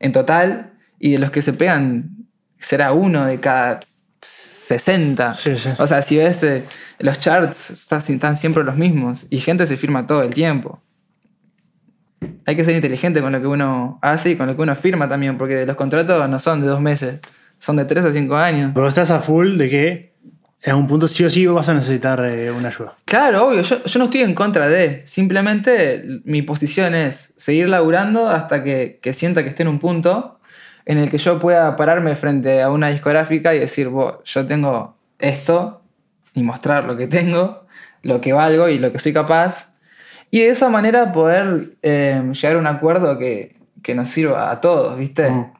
[0.00, 2.10] en total y de los que se pegan
[2.58, 3.80] será uno de cada
[4.20, 5.34] 60.
[5.34, 5.70] Sí, sí.
[5.78, 6.64] O sea, si ves eh,
[6.98, 10.82] los charts, están, están siempre los mismos y gente se firma todo el tiempo.
[12.46, 15.08] Hay que ser inteligente con lo que uno hace y con lo que uno firma
[15.08, 17.20] también, porque los contratos no son de dos meses,
[17.58, 18.72] son de tres a cinco años.
[18.74, 20.14] Pero estás a full de que
[20.62, 22.94] en algún punto sí o sí vas a necesitar eh, una ayuda.
[23.04, 25.02] Claro, obvio, yo, yo no estoy en contra de.
[25.06, 30.40] Simplemente mi posición es seguir laburando hasta que, que sienta que esté en un punto
[30.86, 34.96] en el que yo pueda pararme frente a una discográfica y decir, "Bo, yo tengo
[35.18, 35.82] esto
[36.34, 37.66] y mostrar lo que tengo,
[38.02, 39.73] lo que valgo y lo que soy capaz.
[40.34, 44.60] Y de esa manera poder eh, llegar a un acuerdo que, que nos sirva a
[44.60, 45.30] todos, ¿viste?
[45.30, 45.52] Mm.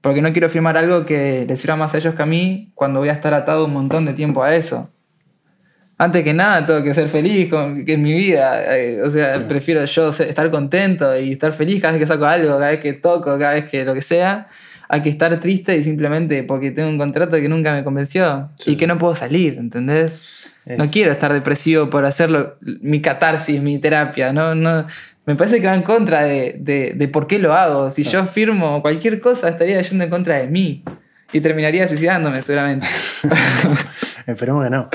[0.00, 2.98] Porque no quiero firmar algo que les sirva más a ellos que a mí cuando
[2.98, 4.90] voy a estar atado un montón de tiempo a eso.
[5.98, 8.76] Antes que nada, tengo que ser feliz con que es mi vida.
[8.76, 12.24] eh, o sea, prefiero yo ser- estar contento y estar feliz cada vez que saco
[12.24, 14.48] algo, cada vez que toco, cada vez que lo que sea,
[14.88, 18.72] a que estar triste y simplemente porque tengo un contrato que nunca me convenció Sí,
[18.72, 20.20] y que no puedo salir, ¿entendés?
[20.64, 24.86] No quiero estar depresivo por hacerlo, mi catarsis, mi terapia, no, no.
[25.26, 27.90] Me parece que va en contra de, de, de por qué lo hago.
[27.90, 30.84] Si yo firmo cualquier cosa, estaría yendo en contra de mí.
[31.32, 32.86] Y terminaría suicidándome, seguramente.
[34.26, 34.88] Esperemos que no.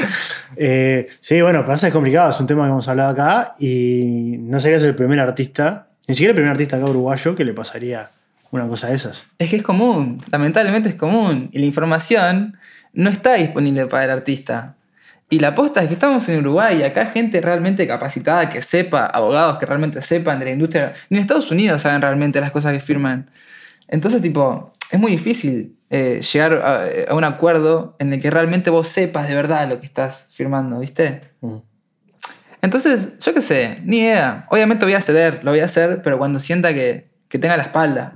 [0.55, 4.59] Eh, sí, bueno, pasa es complicado, es un tema que hemos hablado acá y no
[4.59, 8.09] serías el primer artista, ni siquiera el primer artista acá uruguayo que le pasaría
[8.51, 9.25] una cosa de esas.
[9.39, 11.49] Es que es común, lamentablemente es común.
[11.51, 12.57] Y la información
[12.93, 14.75] no está disponible para el artista.
[15.29, 19.05] Y la aposta es que estamos en Uruguay y acá gente realmente capacitada que sepa,
[19.07, 20.93] abogados que realmente sepan de la industria.
[21.09, 23.29] Ni en Estados Unidos saben realmente las cosas que firman.
[23.89, 28.69] Entonces, tipo, es muy difícil eh, llegar a, a un acuerdo en el que realmente
[28.69, 31.21] vos sepas de verdad lo que estás firmando, ¿viste?
[31.41, 31.57] Mm.
[32.61, 34.47] Entonces, yo qué sé, ni idea.
[34.49, 37.63] Obviamente voy a ceder, lo voy a hacer, pero cuando sienta que, que tenga la
[37.63, 38.15] espalda,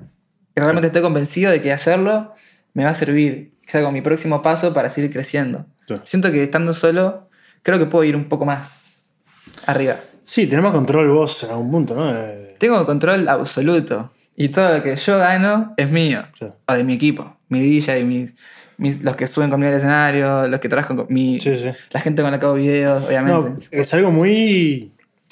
[0.55, 2.33] que realmente esté convencido de que hacerlo
[2.73, 5.65] me va a servir, sea como mi próximo paso para seguir creciendo.
[6.03, 7.29] Siento que estando solo,
[7.63, 9.21] creo que puedo ir un poco más
[9.65, 9.97] arriba.
[10.25, 12.09] Sí, tenemos control vos en algún punto, ¿no?
[12.13, 14.11] Eh, Tengo control absoluto.
[14.35, 16.21] Y todo lo que yo gano es mío.
[16.67, 17.37] O de mi equipo.
[17.49, 18.33] Mi DJ, mis,
[18.77, 21.69] mis- los que suben conmigo al escenario, los que trabajan con mi, Sí, sí.
[21.91, 23.49] la gente con la que hago videos, obviamente.
[23.49, 24.91] No, es algo muy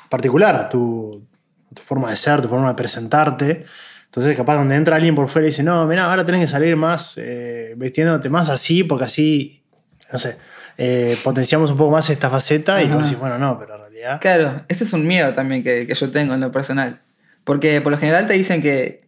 [0.10, 1.25] particular, tu,
[1.73, 3.65] tu forma de ser, tu forma de presentarte.
[4.09, 6.75] Entonces, capaz donde entra alguien por fuera y dice, no, mira, ahora tenés que salir
[6.75, 9.63] más eh, vistiéndote más así, porque así,
[10.11, 10.35] no sé,
[10.79, 14.19] eh, potenciamos un poco más esta faceta y vos decís, bueno, no, pero en realidad...
[14.19, 16.97] Claro, ese es un miedo también que, que yo tengo en lo personal.
[17.43, 19.07] Porque por lo general te dicen que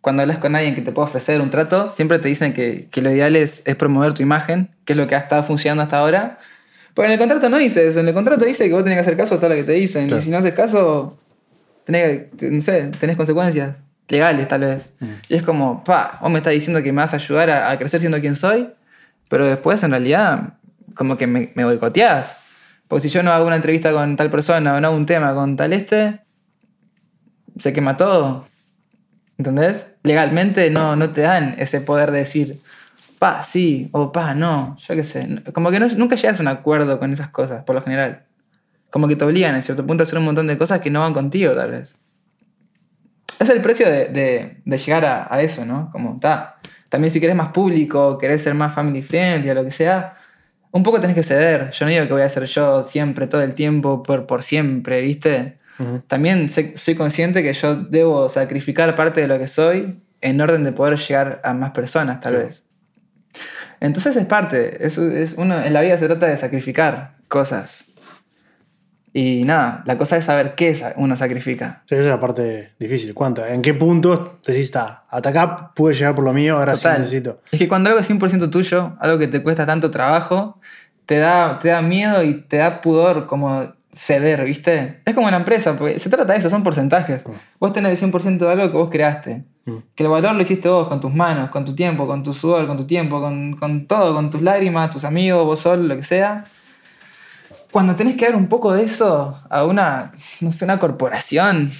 [0.00, 3.02] cuando hablas con alguien que te puede ofrecer un trato, siempre te dicen que, que
[3.02, 5.98] lo ideal es, es promover tu imagen, que es lo que ha estado funcionando hasta
[5.98, 6.38] ahora.
[6.94, 9.00] Pero en el contrato no dice eso, en el contrato dice que vos tenés que
[9.02, 10.06] hacer caso a todo lo que te dicen.
[10.06, 10.22] Claro.
[10.22, 11.18] Y si no haces caso,
[11.84, 13.76] tenés, que- no sé, tenés consecuencias
[14.08, 14.90] legales tal vez.
[15.28, 17.78] Y es como, pa, vos me estás diciendo que me vas a ayudar a, a
[17.78, 18.68] crecer siendo quien soy,
[19.28, 20.54] pero después en realidad
[20.94, 22.36] como que me, me boicoteás.
[22.88, 25.34] Porque si yo no hago una entrevista con tal persona o no hago un tema
[25.34, 26.20] con tal este,
[27.58, 28.46] se quema todo.
[29.36, 29.94] ¿Entendés?
[30.02, 32.58] Legalmente no, no te dan ese poder de decir,
[33.18, 35.42] pa, sí, o pa, no, yo qué sé.
[35.52, 38.24] Como que no- nunca llegas a un acuerdo con esas cosas, por lo general.
[38.90, 41.00] Como que te obligan en cierto punto a hacer un montón de cosas que no
[41.00, 41.94] van contigo, tal vez.
[43.40, 45.90] Es el precio de, de- de llegar a, a eso, ¿no?
[45.92, 46.56] Como, está.
[46.88, 50.16] También si querés más público, querés ser más family friendly o lo que sea,
[50.70, 51.70] un poco tenés que ceder.
[51.70, 55.00] Yo no digo que voy a ser yo siempre, todo el tiempo, por, por siempre,
[55.02, 55.58] ¿viste?
[56.08, 60.72] También soy consciente que yo debo sacrificar parte de lo que soy en orden de
[60.72, 62.64] poder llegar a más personas, tal vez.
[63.80, 64.84] Entonces es parte.
[64.84, 67.87] Es, es uno, en la vida se trata de sacrificar cosas.
[69.20, 71.82] Y nada, la cosa es saber qué uno sacrifica.
[71.86, 73.14] Sí, esa es la parte difícil.
[73.14, 73.44] ¿Cuánto?
[73.44, 76.94] ¿En qué punto decís, está, hasta acá pude llegar por lo mío, ahora Total.
[76.94, 77.40] sí necesito?
[77.50, 80.60] Es que cuando algo es 100% tuyo, algo que te cuesta tanto trabajo,
[81.04, 85.00] te da, te da miedo y te da pudor como ceder, ¿viste?
[85.04, 87.24] Es como una empresa, porque se trata de eso, son porcentajes.
[87.58, 89.42] Vos tenés el 100% de algo que vos creaste.
[89.64, 89.78] Mm.
[89.96, 92.68] Que el valor lo hiciste vos con tus manos, con tu tiempo, con tu sudor,
[92.68, 96.04] con tu tiempo, con, con todo, con tus lágrimas, tus amigos, vos solo, lo que
[96.04, 96.44] sea.
[97.70, 101.70] Cuando tenés que dar un poco de eso a una, no sé, una corporación,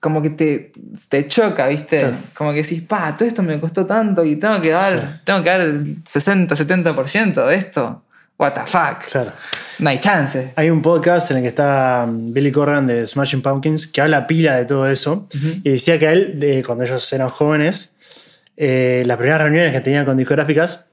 [0.00, 0.72] como que te,
[1.08, 2.00] te choca, ¿viste?
[2.00, 2.16] Claro.
[2.34, 5.50] Como que decís, pa, todo esto me costó tanto y tengo que dar, tengo que
[5.50, 8.02] dar el 60, 70% de esto.
[8.38, 9.10] What the fuck.
[9.10, 9.32] Claro.
[9.78, 10.52] No hay chance.
[10.56, 14.26] Hay un podcast en el que está um, Billy Corgan de Smashing Pumpkins que habla
[14.26, 15.26] pila de todo eso
[15.64, 17.94] y decía que a él, de, cuando ellos eran jóvenes,
[18.56, 20.84] eh, las primeras reuniones que tenían con discográficas,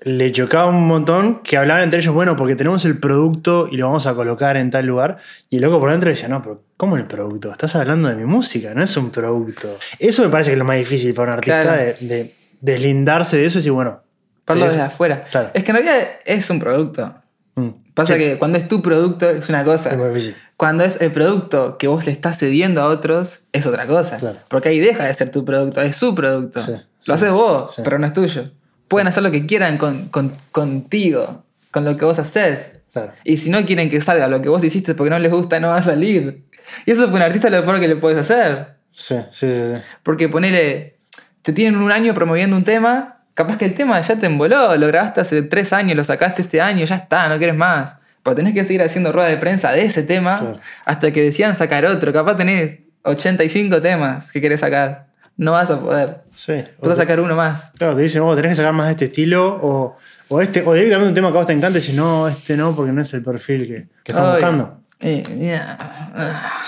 [0.00, 3.86] le chocaba un montón que hablaban entre ellos, bueno, porque tenemos el producto y lo
[3.86, 5.16] vamos a colocar en tal lugar.
[5.50, 7.50] Y el loco por dentro decía, no, pero ¿cómo el producto?
[7.50, 9.76] Estás hablando de mi música, no es un producto.
[9.98, 11.82] Eso me parece que es lo más difícil para un artista, Claro.
[11.82, 14.00] de, de deslindarse de eso y decir, bueno.
[14.44, 15.24] Te desde afuera.
[15.30, 15.50] Claro.
[15.52, 17.12] Es que en realidad es un producto.
[17.56, 17.68] Mm.
[17.92, 19.90] Pasa Sí, que cuando es tu producto es una cosa.
[19.90, 20.36] es muy difícil.
[20.56, 24.16] Cuando es el producto que vos le estás cediendo a otros, es otra cosa.
[24.18, 24.38] Claro.
[24.48, 26.62] Porque ahí deja de ser tu producto, es su producto.
[26.64, 28.44] Sí, lo sí, haces vos, pero no es tuyo.
[28.88, 32.72] Pueden hacer lo que quieran con, con- contigo, con lo que vos haces.
[32.92, 33.12] Claro.
[33.24, 35.68] Y si no quieren que salga lo que vos hiciste porque no les gusta, no
[35.68, 36.44] va a salir.
[36.86, 38.76] Y eso para un artista lo peor que le puedes hacer.
[38.92, 39.56] Sí, sí, sí.
[39.74, 39.80] sí.
[40.02, 40.96] Porque ponele,
[41.42, 44.86] te tienen un año promoviendo un tema, capaz que el tema ya te emboló, lo
[44.88, 47.96] grabaste hace tres años, lo sacaste este año, ya está, no quieres más.
[48.22, 50.60] Pero tenés que seguir haciendo rueda de prensa de ese tema Claro.
[50.84, 52.12] hasta que decidan sacar otro.
[52.12, 55.06] Capaz tenés 85 temas que querés sacar.
[55.36, 56.22] No vas a poder.
[56.38, 56.52] Sí.
[56.80, 57.72] Vas a sacar uno más.
[57.76, 59.96] Claro, te dicen, vos tenés que sacar más de este estilo o,
[60.28, 62.76] o este, o directamente un tema que a vos te encanta y no, este no,
[62.76, 64.80] porque no es el perfil que, que estás buscando.
[65.00, 65.76] eh, ya,
[66.14, 66.62] ah,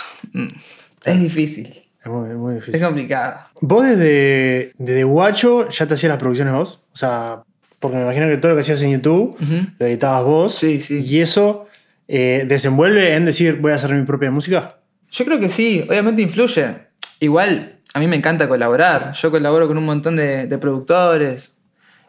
[1.05, 1.69] Es difícil.
[2.03, 2.85] Es muy, muy Es difícil.
[2.85, 3.37] complicado.
[3.61, 6.83] ¿Vos desde, desde Guacho ya te hacías las producciones vos?
[6.93, 7.43] O sea,
[7.79, 9.37] porque me imagino que todo lo que hacías en YouTube
[9.79, 10.55] lo editabas vos.
[10.55, 11.01] Sí, sí.
[11.01, 11.67] Y eso
[12.09, 14.79] eh, desenvuelve en decir, voy a hacer mi propia música.
[15.13, 16.75] Yo creo que sí, obviamente influye.
[17.21, 19.13] Igual, a mí me encanta colaborar.
[19.13, 21.57] Yo colaboro con un montón de, de productores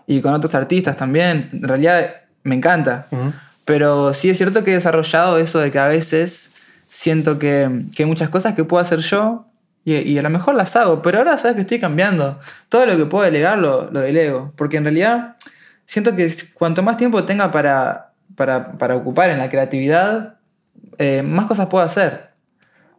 [0.08, 1.50] y con otros artistas también.
[1.52, 3.08] En realidad, me encanta.
[3.66, 6.54] Pero sí es cierto que he desarrollado eso de que a veces
[6.90, 9.48] siento que, que hay muchas cosas que puedo hacer yo
[9.86, 11.02] y, y a lo mejor las hago.
[11.02, 12.40] Pero ahora sabes que estoy cambiando.
[12.70, 14.54] Todo lo que puedo delegar lo, lo delego.
[14.56, 15.38] Porque en realidad
[15.86, 20.36] siento que cuanto más tiempo tenga para, para, para ocupar en la creatividad,
[20.98, 22.31] eh, más cosas puedo hacer.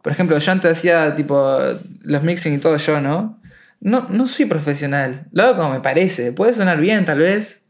[0.03, 1.57] Por ejemplo, yo antes hacía tipo
[2.01, 3.39] los mixing y todo yo, ¿no?
[3.79, 5.25] No, no soy profesional.
[5.31, 6.33] Lo hago como me parece.
[6.33, 7.63] Puede sonar bien, tal vez.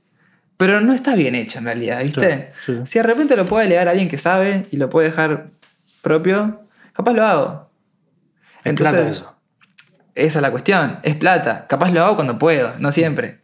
[0.57, 2.51] Pero no está bien hecho en realidad, ¿viste?
[2.65, 2.81] Sí.
[2.85, 5.51] Si de repente lo puedo delegar a alguien que sabe y lo puede dejar
[6.01, 6.59] propio,
[6.93, 7.71] capaz lo hago.
[8.63, 9.35] Es plata eso.
[10.15, 10.99] Esa es la cuestión.
[11.03, 11.67] Es plata.
[11.67, 13.41] Capaz lo hago cuando puedo, no siempre.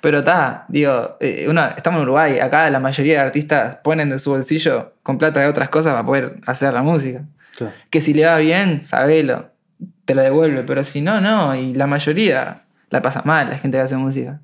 [0.00, 2.40] Pero está, digo, eh, uno, estamos en Uruguay.
[2.40, 6.04] Acá la mayoría de artistas ponen de su bolsillo con plata de otras cosas para
[6.04, 7.24] poder hacer la música.
[7.56, 7.74] Claro.
[7.90, 9.50] Que si le va bien, sabelo,
[10.04, 10.62] te lo devuelve.
[10.64, 11.54] Pero si no, no.
[11.54, 14.40] Y la mayoría la pasa mal, la gente que hace música.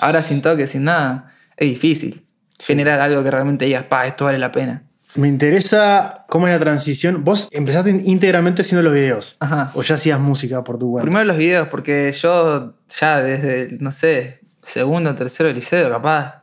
[0.00, 2.24] Ahora sin toque, sin nada, es difícil
[2.58, 4.82] generar algo que realmente digas, pa, esto vale la pena.
[5.14, 7.24] Me interesa cómo es la transición.
[7.24, 9.36] Vos empezaste íntegramente haciendo los videos.
[9.40, 9.72] Ajá.
[9.74, 11.04] O ya hacías música por tu cuenta.
[11.04, 16.42] Primero los videos, porque yo ya desde, no sé, segundo tercero liceo, capaz.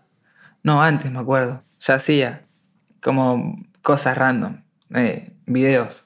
[0.64, 1.62] No, antes me acuerdo.
[1.80, 2.42] Ya hacía
[3.02, 4.62] como cosas random.
[4.96, 6.06] eh, videos.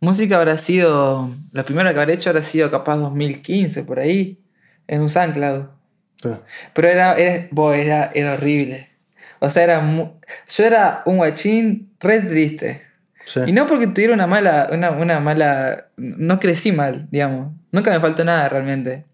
[0.00, 1.30] Música habrá sido.
[1.52, 4.38] La primera que habré hecho habrá sido capaz 2015, por ahí.
[4.86, 5.66] En un SoundCloud.
[6.20, 6.42] Claro.
[6.74, 8.88] Pero era, era, era, era horrible.
[9.40, 10.10] O sea, era mu-
[10.54, 12.82] yo era un guachín re triste.
[13.24, 13.40] Sí.
[13.46, 15.88] Y no porque tuviera una mala, una, una mala.
[15.96, 17.52] No crecí mal, digamos.
[17.72, 19.04] Nunca me faltó nada realmente.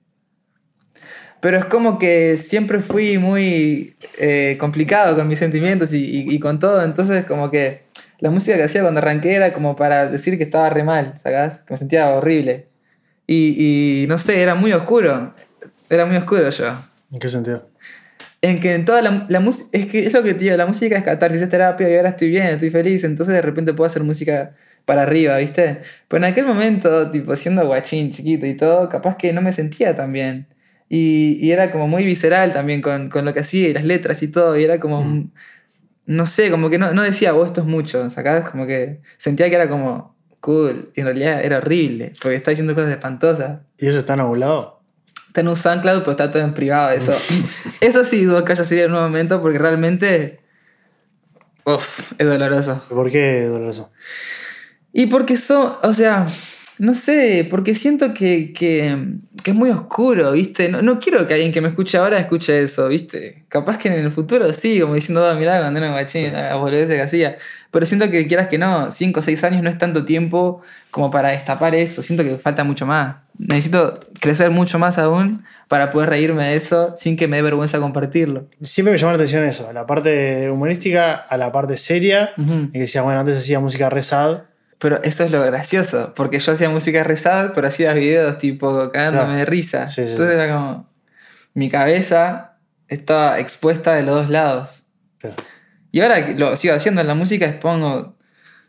[1.41, 6.39] Pero es como que siempre fui muy eh, complicado con mis sentimientos y, y- y
[6.41, 6.83] con todo.
[6.85, 7.85] Entonces, como que
[8.21, 11.63] la música que hacía cuando arranqué era como para decir que estaba re mal, ¿sacás?
[11.63, 12.67] Que me sentía horrible.
[13.27, 15.35] Y, y no sé, era muy oscuro.
[15.89, 16.67] Era muy oscuro yo.
[17.13, 17.69] ¿En qué sentido?
[18.43, 19.69] En que en toda la, la música.
[19.73, 22.11] Es que es lo que te digo, la música es catarsis, es terapia y ahora
[22.11, 23.05] estoy bien, estoy feliz.
[23.05, 24.55] Entonces de repente puedo hacer música
[24.85, 25.81] para arriba, ¿viste?
[26.09, 29.95] Pero en aquel momento, tipo, siendo guachín, chiquito y todo, capaz que no me sentía
[29.95, 30.47] tan bien.
[30.89, 34.23] Y, y era como muy visceral también con, con lo que hacía y las letras
[34.23, 34.59] y todo.
[34.59, 35.01] Y era como.
[35.01, 35.33] un-
[36.11, 38.51] No sé, como que no, no decía, vos, esto es mucho, ¿sacás?
[38.51, 40.91] Como que sentía que era como cool.
[40.97, 43.61] Y en realidad era horrible, porque estaba diciendo cosas espantosas.
[43.79, 44.81] ¿Y eso está en algún lado?
[45.29, 46.91] Está en un SoundCloud, pero está todo en privado.
[46.91, 47.17] Eso,
[47.81, 50.41] eso sí dudo que haya sido en un momento porque realmente.
[51.65, 52.83] Uf, es doloroso.
[52.89, 53.93] ¿Por qué doloroso?
[54.93, 55.75] Y porque son.
[55.85, 56.27] O sea,
[56.81, 58.97] no sé, porque siento que, que,
[59.45, 60.69] que es muy oscuro, ¿viste?
[60.71, 63.45] No, no quiero que alguien que me escuche ahora escuche eso, ¿viste?
[63.49, 66.57] Capaz que en el futuro sí, como diciendo, "Ah, mirá, cuando era un guachín, la
[66.57, 67.37] boludez que hacía.
[67.71, 71.11] Pero siento que quieras que no, 5 o 6 años no es tanto tiempo como
[71.11, 72.03] para destapar eso.
[72.03, 73.17] Siento que falta mucho más.
[73.39, 77.79] Necesito crecer mucho más aún para poder reírme de eso sin que me dé vergüenza
[77.79, 78.47] compartirlo.
[78.61, 82.33] Siempre me llamó la atención eso, la parte humorística a la parte seria.
[82.37, 84.43] Y que decía, bueno, antes hacía música re sad.
[84.81, 89.37] Pero eso es lo gracioso, porque yo hacía música rezada, pero hacía videos tipo cagándome
[89.37, 89.89] de risa.
[89.91, 90.41] Sí, sí, Entonces sí.
[90.43, 90.91] era como.
[91.55, 92.57] Mi cabeza
[92.89, 94.85] estaba expuesta de los dos lados.
[95.19, 95.37] Claro.
[95.93, 98.17] Y ahora lo sigo haciendo en la música, pongo.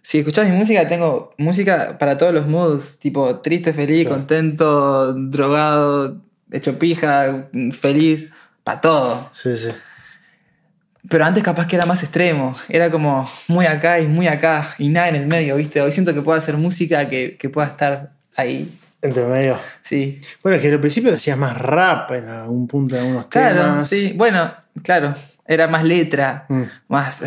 [0.01, 4.17] Si escuchás mi música, tengo música para todos los moods, tipo triste, feliz, Claro.
[4.17, 6.21] contento, drogado,
[6.51, 8.27] hecho pija, feliz,
[8.63, 9.29] para todo.
[9.33, 9.69] Sí, sí.
[11.09, 14.89] Pero antes capaz que era más extremo, era como muy acá y muy acá y
[14.89, 15.81] nada en el medio, ¿viste?
[15.81, 18.69] Hoy siento que puedo hacer música que, que pueda estar ahí,
[19.01, 19.57] Entre medio.
[19.81, 20.21] sí.
[20.43, 23.87] Bueno, es que al principio hacías más rap en algún punto de algunos Claro, temas.
[23.87, 24.13] sí.
[24.15, 25.15] Bueno, claro,
[25.47, 26.63] era más letra, Mm.
[26.87, 27.21] más...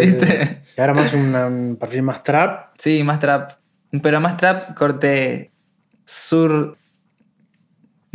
[0.00, 0.62] ¿Viste?
[0.76, 2.68] Y ahora más una- un perfil más trap.
[2.78, 3.52] Sí, más trap.
[4.02, 5.50] Pero más trap corte
[6.04, 6.76] sur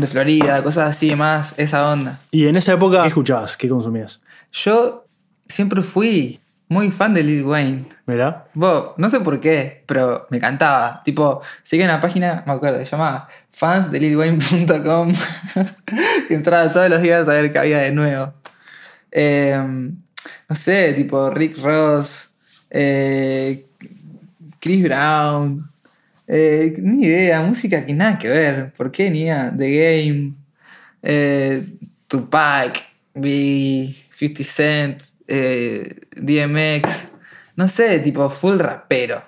[0.02, 2.20] de Florida, cosas así, más esa onda.
[2.32, 3.56] Y en esa época, ¿qué escuchabas?
[3.56, 4.20] ¿Qué consumías?
[4.52, 5.06] Yo
[5.48, 7.86] siempre fui muy fan de Lil Wayne.
[8.08, 8.46] ¿Verdad?
[8.54, 11.02] Bo, no sé por qué, pero me cantaba.
[11.04, 15.14] Tipo, sigue una página, me acuerdo, se llamaba fansdelilwayne.com.
[16.28, 18.34] que entraba todos los días a ver qué había de nuevo.
[19.12, 19.62] Eh,
[20.50, 22.30] no sé, tipo Rick Ross,
[22.70, 23.66] eh,
[24.60, 25.71] Chris Brown,
[26.34, 28.72] Eh, ni idea, música que nada que ver.
[28.72, 29.54] ¿Por qué ni idea?
[29.56, 30.34] The Game,
[31.04, 31.62] eh,
[32.08, 32.82] Tupac,
[33.14, 37.10] Biggie, 50 Cent, eh, DMX.
[37.58, 39.22] No sé, tipo full rapero.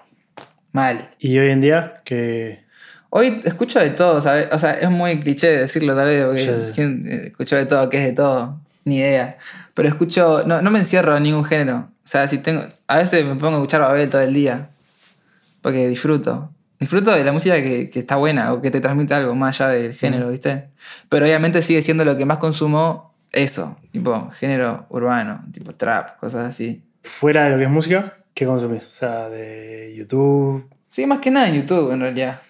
[0.71, 1.09] Mal.
[1.19, 2.63] Y hoy en día, que.
[3.09, 4.47] Hoy escucho de todo, ¿sabes?
[4.53, 6.71] O sea, es muy cliché decirlo tal vez, porque Sí.
[6.73, 7.89] ¿quién eh, escucho de todo?
[7.89, 8.61] ¿Qué es de todo?
[8.85, 9.37] Ni idea.
[9.73, 11.89] Pero escucho, no, no me encierro en ningún género.
[12.05, 14.69] O sea, si tengo, a veces me pongo a escuchar Babel todo el día.
[15.61, 16.52] Porque disfruto.
[16.83, 19.71] Disfruto de la música que, que está buena o que te transmite algo más allá
[19.71, 20.67] del género, ¿viste?
[21.07, 23.77] Pero obviamente sigue siendo lo que más consumo eso.
[23.93, 26.83] Tipo, género urbano, tipo trap, cosas así.
[27.01, 28.85] fuera de lo que es música, ¿qué consumís?
[28.85, 30.69] O sea, de YouTube.
[30.89, 32.41] Sí, más que nada en YouTube, en realidad.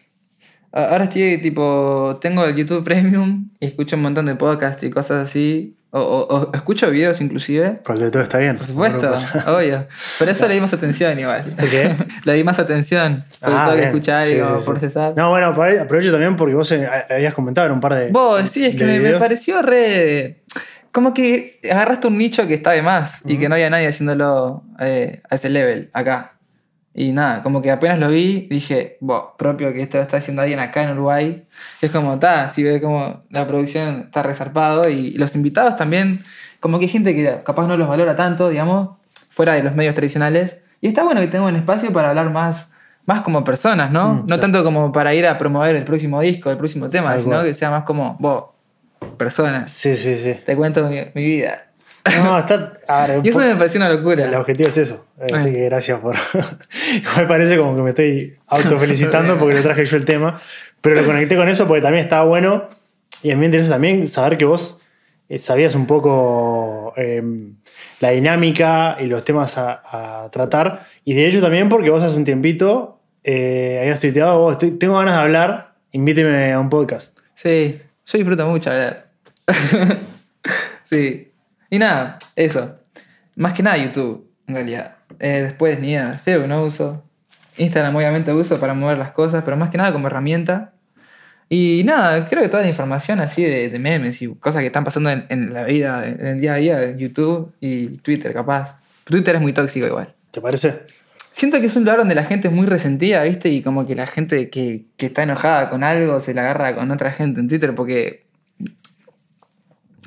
[0.71, 5.29] Ahora estoy tipo, tengo el YouTube Premium y escucho un montón de podcasts y cosas
[5.29, 5.77] así.
[5.95, 7.79] O, o- o escucho videos inclusive.
[7.85, 8.57] ¿Cuál de todo está bien?
[8.57, 9.15] Por supuesto,
[9.45, 9.85] No obvio.
[10.17, 11.43] Pero eso le di más atención igual.
[11.69, 11.93] qué?
[12.25, 13.23] le di más atención.
[13.39, 15.13] Porque Ah, tengo que escuchar y Sí, como sí, procesar.
[15.15, 18.09] No, bueno, apro- aprovecho también porque vos eh, habías comentado en un par de.
[18.09, 20.41] Vos, sí, es que me, pareció re.
[20.91, 24.63] Como que agarraste un nicho que está de más y que no había nadie haciéndolo
[24.79, 26.32] eh, a ese level acá.
[26.95, 30.43] Y nada, como que apenas lo vi, dije, vos, propio que esto lo está haciendo
[30.43, 31.43] alguien acá en Uruguay.
[31.81, 36.23] Es como, está, si ve como la producción está resarpado y los invitados también,
[36.59, 38.97] como que hay gente que capaz no los valora tanto, digamos,
[39.31, 40.59] fuera de los medios tradicionales.
[40.81, 42.73] Y está bueno que tenga un espacio para hablar más,
[43.05, 44.13] más como personas, ¿no?
[44.13, 44.41] Mm, no claro.
[44.41, 47.45] tanto como para ir a promover el próximo disco, el próximo tema, Tal sino cual.
[47.47, 48.45] que sea más como, vos,
[49.17, 49.71] personas.
[49.71, 50.35] Sí, sí, sí.
[50.45, 51.69] Te cuento mi, mi vida.
[52.23, 52.73] No, está.
[53.07, 54.25] ver, Y eso me pareció una locura.
[54.25, 55.05] El objetivo es eso.
[55.21, 55.53] Así Eh.
[55.53, 56.15] que gracias por.
[56.93, 60.41] Igual parece como que me estoy autofelicitando porque lo traje yo el tema.
[60.81, 62.67] Pero lo conecté con eso porque también estaba bueno.
[63.21, 64.81] Y a mí me interesa también saber que vos
[65.29, 67.23] eh, sabías un poco eh,
[68.01, 70.85] la dinámica y los temas a, a tratar.
[71.05, 74.97] Y de hecho también porque vos hace un tiempito eh, habías tuiteado, vos, "Estoy- tengo
[74.97, 77.17] ganas de hablar, invíteme a un podcast.
[77.33, 79.07] Sí, yo disfruto mucho hablar.
[80.83, 81.29] sí.
[81.73, 82.77] Y nada, eso.
[83.35, 84.97] Más que nada YouTube, en realidad.
[85.19, 87.03] Eh, después ni idea, Facebook no uso.
[87.57, 90.73] Instagram obviamente uso para mover las cosas, pero más que nada como herramienta.
[91.49, 94.83] Y nada, creo que toda la información así de, de memes y cosas que están
[94.83, 98.79] pasando en, en la vida, en el día a día, YouTube y Twitter capaz.
[99.05, 100.13] Twitter es muy tóxico igual.
[100.29, 100.83] ¿Te parece?
[101.31, 103.49] Siento que es un lugar donde la gente es muy resentida, ¿viste?
[103.49, 106.91] Y como que la gente que, que está enojada con algo se la agarra con
[106.91, 108.23] otra gente en Twitter porque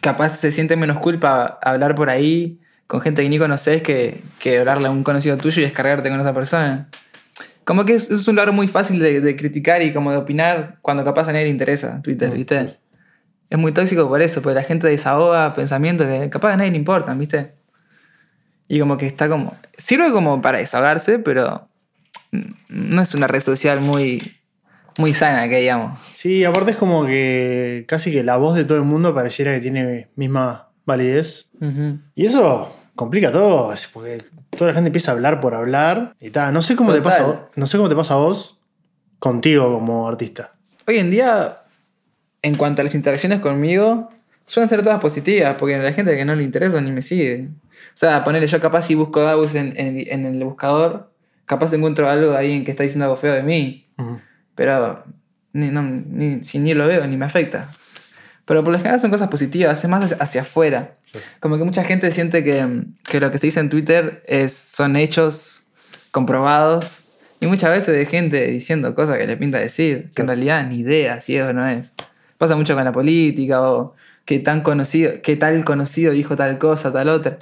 [0.06, 4.60] capaz se siente menos culpa hablar por ahí con gente que ni conoces que, que
[4.60, 6.88] hablarle a un conocido tuyo y descargarte con esa persona.
[7.64, 10.78] Como que es, es un lugar muy fácil de, de criticar y como de opinar
[10.80, 12.78] cuando capaz a nadie le interesa Twitter, ¿viste?
[13.50, 16.76] Es muy tóxico por eso, porque la gente desahoga pensamientos que capaz a nadie le
[16.76, 17.54] importan, ¿viste?
[18.68, 19.56] Y como que está como.
[19.76, 21.68] Sirve como para desahogarse, pero
[22.68, 24.36] no es una red social muy,
[24.98, 25.98] muy sana, que digamos.
[26.12, 29.60] Sí, aparte es como que casi que la voz de todo el mundo pareciera que
[29.60, 31.50] tiene misma validez.
[32.14, 34.24] Y eso complica todo, porque
[34.56, 36.52] toda la gente empieza a hablar por hablar y tal.
[36.54, 38.58] No sé cómo te pasa, no sé cómo te pasa a vos
[39.18, 40.52] contigo como artista.
[40.86, 41.58] Hoy en día,
[42.42, 44.10] en cuanto a las interacciones conmigo,
[44.46, 47.48] suelen ser todas positivas, porque la gente que no le interesa ni me sigue.
[47.48, 51.12] O sea, ponerle yo capaz si busco Davos en, en- en el buscador,
[51.44, 53.88] capaz encuentro algo de alguien que está diciendo algo feo de mí.
[54.56, 55.04] Pero
[55.52, 57.68] ni, no, ni, si ni lo veo, ni me afecta.
[58.44, 60.96] Pero por lo general son cosas positivas, es más hacia, hacia afuera.
[61.40, 64.96] Como que mucha gente siente que, que lo que se dice en Twitter es, son
[64.96, 65.64] hechos
[66.10, 67.02] comprobados.
[67.40, 70.76] Y muchas veces de gente diciendo cosas que le pinta decir, que en realidad ni
[70.76, 71.92] idea si es o no es.
[72.38, 73.94] Pasa mucho con la política, o
[74.24, 77.38] que tan conocido, que tal conocido dijo tal cosa, tal otra.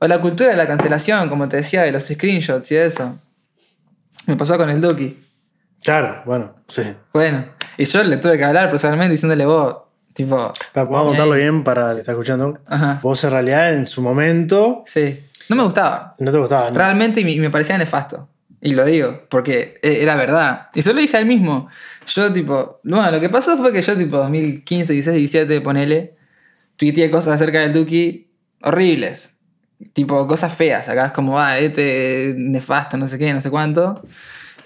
[0.00, 3.18] O la cultura de la cancelación, como te decía, de los screenshots y eso.
[4.26, 5.27] Me pasó con el Duki.
[5.88, 6.82] Claro, bueno, sí.
[7.14, 7.46] Bueno,
[7.78, 9.74] y yo le tuve que hablar personalmente diciéndole vos,
[10.12, 10.52] tipo.
[10.74, 12.58] Vamos a contarlo bien para el está escuchando.
[12.66, 13.00] Ajá.
[13.02, 15.18] Vos en realidad en su momento Sí.
[15.48, 16.14] No me gustaba.
[16.18, 16.70] no te gustaba.
[16.70, 16.76] ¿no?
[16.76, 18.28] Realmente y me, parecía nefasto.
[18.60, 20.68] Y lo digo, porque e- era verdad.
[20.74, 21.70] Y se lo dije a él mismo.
[22.06, 22.80] Yo, tipo.
[22.84, 26.16] Bueno, lo que pasó fue que yo, tipo, 2015, 16, 17, ponele.
[26.76, 28.30] Tuiteé cosas acerca del Duki
[28.62, 29.38] horribles.
[29.94, 30.86] Tipo, cosas feas.
[30.90, 34.02] Acá es como, ah, este nefasto, no sé qué, no sé cuánto.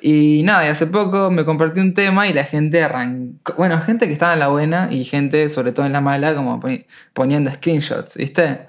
[0.05, 3.55] Y nada, y hace poco me compartí un tema y la gente arrancó.
[3.57, 6.59] Bueno, gente que estaba en la buena y gente, sobre todo en la mala, como
[6.61, 8.67] poni- poniendo screenshots, ¿viste?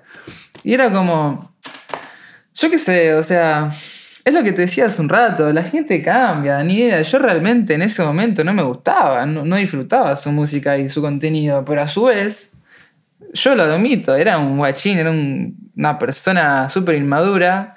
[0.64, 1.52] Y era como.
[2.54, 3.72] Yo qué sé, o sea.
[4.26, 7.02] Es lo que te decía hace un rato, la gente cambia, ni idea.
[7.02, 11.02] Yo realmente en ese momento no me gustaba, no, no disfrutaba su música y su
[11.02, 12.54] contenido, pero a su vez,
[13.34, 17.76] yo lo admito, era un guachín, era un- una persona súper inmadura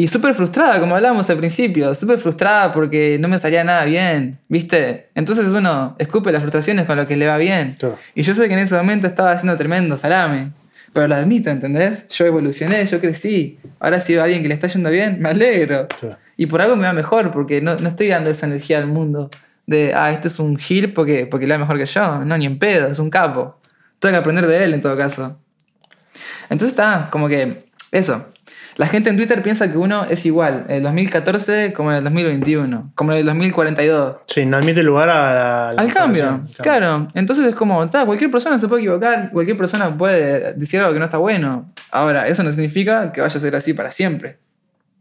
[0.00, 4.38] Y súper frustrada, como hablábamos al principio, súper frustrada porque no me salía nada bien,
[4.48, 5.10] ¿viste?
[5.14, 7.74] Entonces uno escupe las frustraciones con lo que le va bien.
[7.78, 7.98] Claro.
[8.14, 10.52] Y yo sé que en ese momento estaba haciendo tremendo salame.
[10.94, 12.08] Pero lo admito, ¿entendés?
[12.08, 13.58] Yo evolucioné, yo crecí.
[13.78, 15.86] Ahora si veo a alguien que le está yendo bien, me alegro.
[15.88, 16.16] Claro.
[16.38, 19.28] Y por algo me va mejor, porque no, no estoy dando esa energía al mundo.
[19.66, 22.24] De, ah, este es un gil porque, porque le va mejor que yo.
[22.24, 23.60] No, ni en pedo, es un capo.
[23.98, 25.38] Tengo que aprender de él en todo caso.
[26.48, 28.24] Entonces está, como que, eso.
[28.80, 32.04] La gente en Twitter piensa que uno es igual en el 2014 como en el
[32.04, 34.16] 2021, como en el 2042.
[34.26, 37.08] Sí, no admite lugar a la, la Al cambio, claro.
[37.12, 40.98] Entonces es como, ta, cualquier persona se puede equivocar, cualquier persona puede decir algo que
[40.98, 41.70] no está bueno.
[41.90, 44.38] Ahora, eso no significa que vaya a ser así para siempre.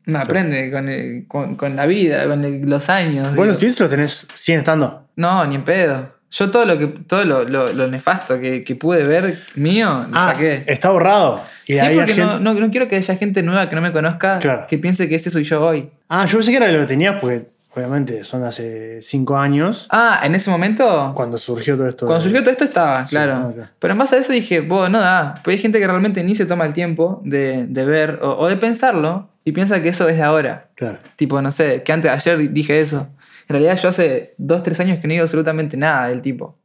[0.08, 3.28] Uno aprende con, el- con, con la vida, con el- los años.
[3.28, 3.46] Vos digo.
[3.46, 5.08] los tweets los tenés, siguen estando.
[5.16, 6.19] No, ni en pedo.
[6.32, 10.18] Yo todo lo que todo lo, lo- lo nefasto que, que pude ver mío, lo
[10.18, 10.64] Ah, saqué.
[10.68, 11.42] está borrado.
[11.66, 14.40] Y Sí, porque no, no, no quiero que haya gente nueva que no me conozca
[14.40, 14.66] Claro.
[14.68, 15.90] que piense que ese soy yo hoy.
[16.08, 20.22] Ah, yo pensé que era lo que tenías porque obviamente son hace cinco años Ah,
[20.24, 22.06] en ese momento, cuando surgió todo esto.
[22.08, 23.34] cuando surgió todo esto estaba, Sí, claro.
[23.36, 23.70] ah, claro.
[23.80, 25.42] Pero en base a eso dije, vos, no da.
[25.44, 28.48] Pues hay gente que realmente ni se toma el tiempo de, de ver o, o
[28.48, 30.68] de pensarlo y piensa que eso es de ahora.
[30.76, 31.00] Claro.
[31.16, 33.08] Tipo, no sé, que antes de ayer dije eso.
[33.50, 36.58] En realidad yo hace dos, tres años que no digo absolutamente nada del tipo.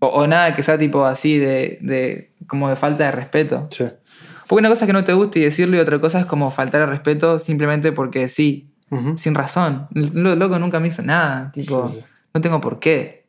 [0.00, 3.68] O, o nada que sea tipo así de, de como de falta de respeto.
[3.70, 3.84] Sí.
[4.48, 6.50] Porque una cosa es que no te guste y decirlo y otra cosa es como
[6.50, 9.16] faltar al respeto simplemente porque sí, Ujú.
[9.16, 9.86] sin razón.
[9.94, 12.04] El lo- loco nunca me hizo nada, tipo, Sí, sí.
[12.34, 13.26] no tengo por qué.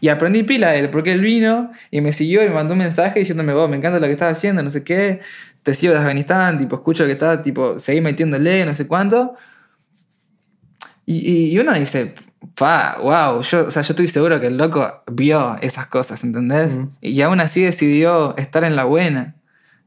[0.00, 2.78] Y aprendí pila de él, porque él vino y me siguió y me mandó un
[2.78, 5.20] mensaje diciéndome, vos, me encanta lo que estás haciendo, no sé qué,
[5.62, 9.34] te sigo de Afganistán, tipo, escucho que estás, tipo, seguí metiéndole, no sé cuánto.
[11.06, 12.14] Y, y- uno dice,
[12.54, 16.74] pa, wow, yo, o sea, yo estoy seguro que el loco vio esas cosas, ¿entendés?
[16.76, 16.90] Ujú.
[17.00, 19.34] Y aún así decidió estar en la buena.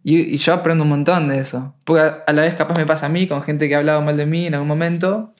[0.03, 1.74] Y, y yo aprendo un montón de eso.
[1.84, 4.01] Porque a, a la vez capaz me pasa a mí, con gente que ha hablado
[4.01, 5.32] mal de mí en algún momento,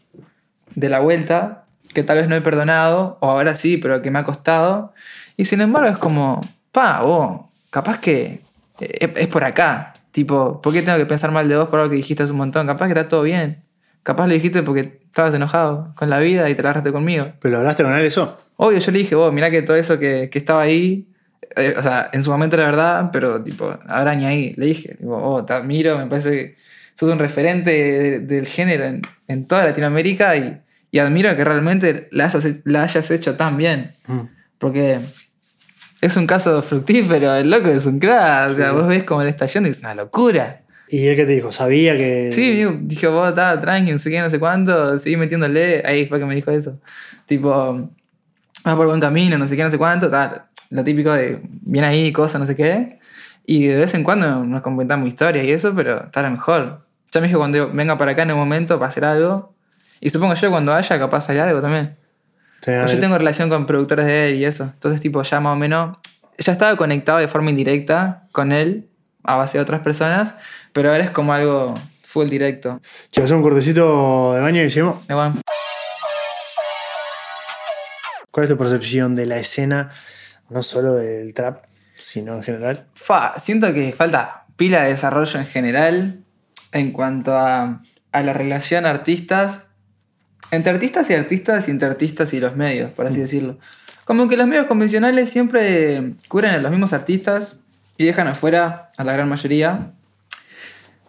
[0.76, 4.20] de la vuelta, que tal vez no he perdonado, o ahora sí, pero que me
[4.20, 4.94] ha costado.
[5.38, 8.42] Y sin embargo es como, pa, vos, capaz que
[8.80, 9.94] es, es por acá.
[10.12, 12.38] Tipo, ¿por qué tengo que pensar mal de vos por algo que dijiste hace un
[12.40, 12.66] montón?
[12.68, 13.64] Capaz que está todo bien.
[14.04, 17.32] Capaz lo dijiste porque estabas enojado con la vida y te la agarraste conmigo.
[17.42, 18.38] ¿Pero hablaste con él eso?
[18.58, 21.08] Obvio, yo le dije, vos, mirá que todo eso que, que estaba ahí,
[21.56, 24.54] eh, o sea, en su momento la verdad, pero tipo, ahora ni ahí.
[24.58, 26.56] Le dije, tipo, oh, te admiro, me parece que
[26.96, 30.62] sos un referente de- del género en, en toda Latinoamérica y,
[30.92, 33.96] y admiro que realmente la hayas, la hayas hecho tan bien.
[34.08, 34.20] Mm.
[34.58, 35.00] Porque
[36.02, 39.46] es un caso fructífero, el loco es un crack, o sea, vos ves como está
[39.46, 40.62] yendo y es una locura.
[40.88, 41.52] ¿Y él qué te dijo?
[41.52, 42.32] ¿Sabía que.?
[42.32, 46.06] Sí, digo, dije, vos estaba tranqui, no sé qué, no sé cuánto, seguí metiéndole, ahí
[46.06, 46.80] fue que me dijo eso.
[47.26, 47.90] Tipo,
[48.64, 50.44] vas por buen camino, no sé qué, no sé cuánto, tal.
[50.72, 53.00] Lo típico de, viene ahí, cosas, no sé qué.
[53.46, 56.86] Y de vez en cuando nos comentamos historias y eso, pero está lo mejor.
[57.12, 59.54] Ya me dijo cuando venga para acá en un momento para hacer algo.
[60.02, 61.96] Y supongo yo cuando vaya, capaz hay algo también.
[62.64, 64.64] Pues yo tengo relación con productores de él y eso.
[64.64, 65.98] Entonces, tipo, ya más o menos.
[66.38, 68.90] Ya estaba conectado de forma indirecta con él,
[69.24, 70.36] a base de otras personas,
[70.76, 71.74] pero ahora es como algo
[72.04, 72.82] full directo.
[73.10, 74.98] Che, hacemos un cortecito de baño y decimos.
[78.30, 79.92] ¿Cuál es tu percepción de la escena,
[80.50, 81.62] no solo del trap,
[81.96, 82.88] sino en general?
[82.94, 86.26] Fa, siento que falta pila de desarrollo en general
[86.74, 89.68] en cuanto a, a la relación artistas.
[90.52, 93.60] Entre artistas y artistas y entre artistas y los medios, por así decirlo.
[94.04, 97.62] Como que los medios convencionales siempre cubren a los mismos artistas
[97.98, 99.95] y dejan afuera a la gran mayoría.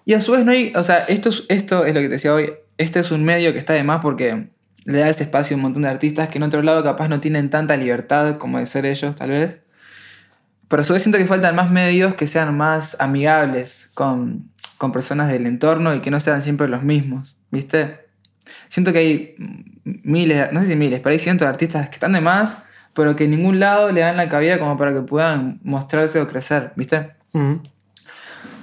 [0.06, 2.12] Y a su vez no hay, o sea, esto es, esto es lo que te
[2.12, 4.50] decía hoy, este es un medio que está de más porque
[4.84, 7.20] le da ese espacio a un montón de artistas que en otro lado capaz no
[7.20, 9.62] tienen tanta libertad como de ser ellos, tal vez.
[10.68, 14.48] Pero a su vez siento que faltan más medios que sean más amigables con,
[14.78, 18.06] con personas del entorno y que no sean siempre los mismos, ¿viste?
[18.68, 19.34] Siento que hay
[19.82, 22.58] miles, no sé si miles, pero hay cientos de artistas que están de más,
[22.94, 26.28] pero que en ningún lado le dan la cabida como para que puedan mostrarse o
[26.28, 27.10] crecer, ¿viste?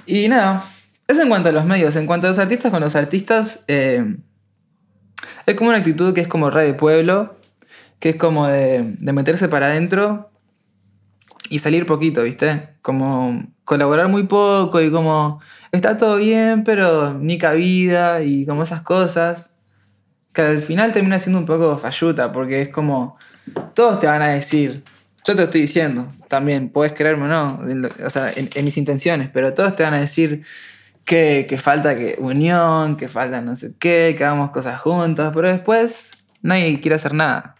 [0.06, 0.64] Y nada,
[1.06, 1.96] eso en cuanto a los medios.
[1.96, 4.16] En cuanto a los artistas, con los artistas, eh,
[5.46, 7.36] es como una actitud que es como rey de pueblo,
[7.98, 10.30] que es como de, meterse para adentro
[11.50, 12.70] y salir poquito, ¿viste?
[12.80, 15.40] Como colaborar muy poco y como
[15.72, 19.56] está todo bien, pero ni cabida y como esas cosas.
[20.32, 23.16] Que al final termina siendo un poco falluta, porque es como
[23.74, 24.82] todos te van a decir,
[25.26, 27.60] yo te estoy diciendo también, puedes creerme o no,
[28.04, 30.44] o sea, en, en mis intenciones, pero todos te van a decir
[31.04, 35.48] que, que falta que unión, que falta no sé qué, que hagamos cosas juntos, pero
[35.48, 37.56] después nadie quiere hacer nada.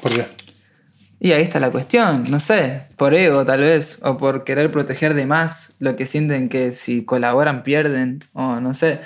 [0.00, 0.26] ¿Por qué?
[1.18, 5.14] Y ahí está la cuestión, no sé, por ego tal vez, o por querer proteger
[5.14, 9.00] de más lo que sienten que si colaboran pierden, o no sé.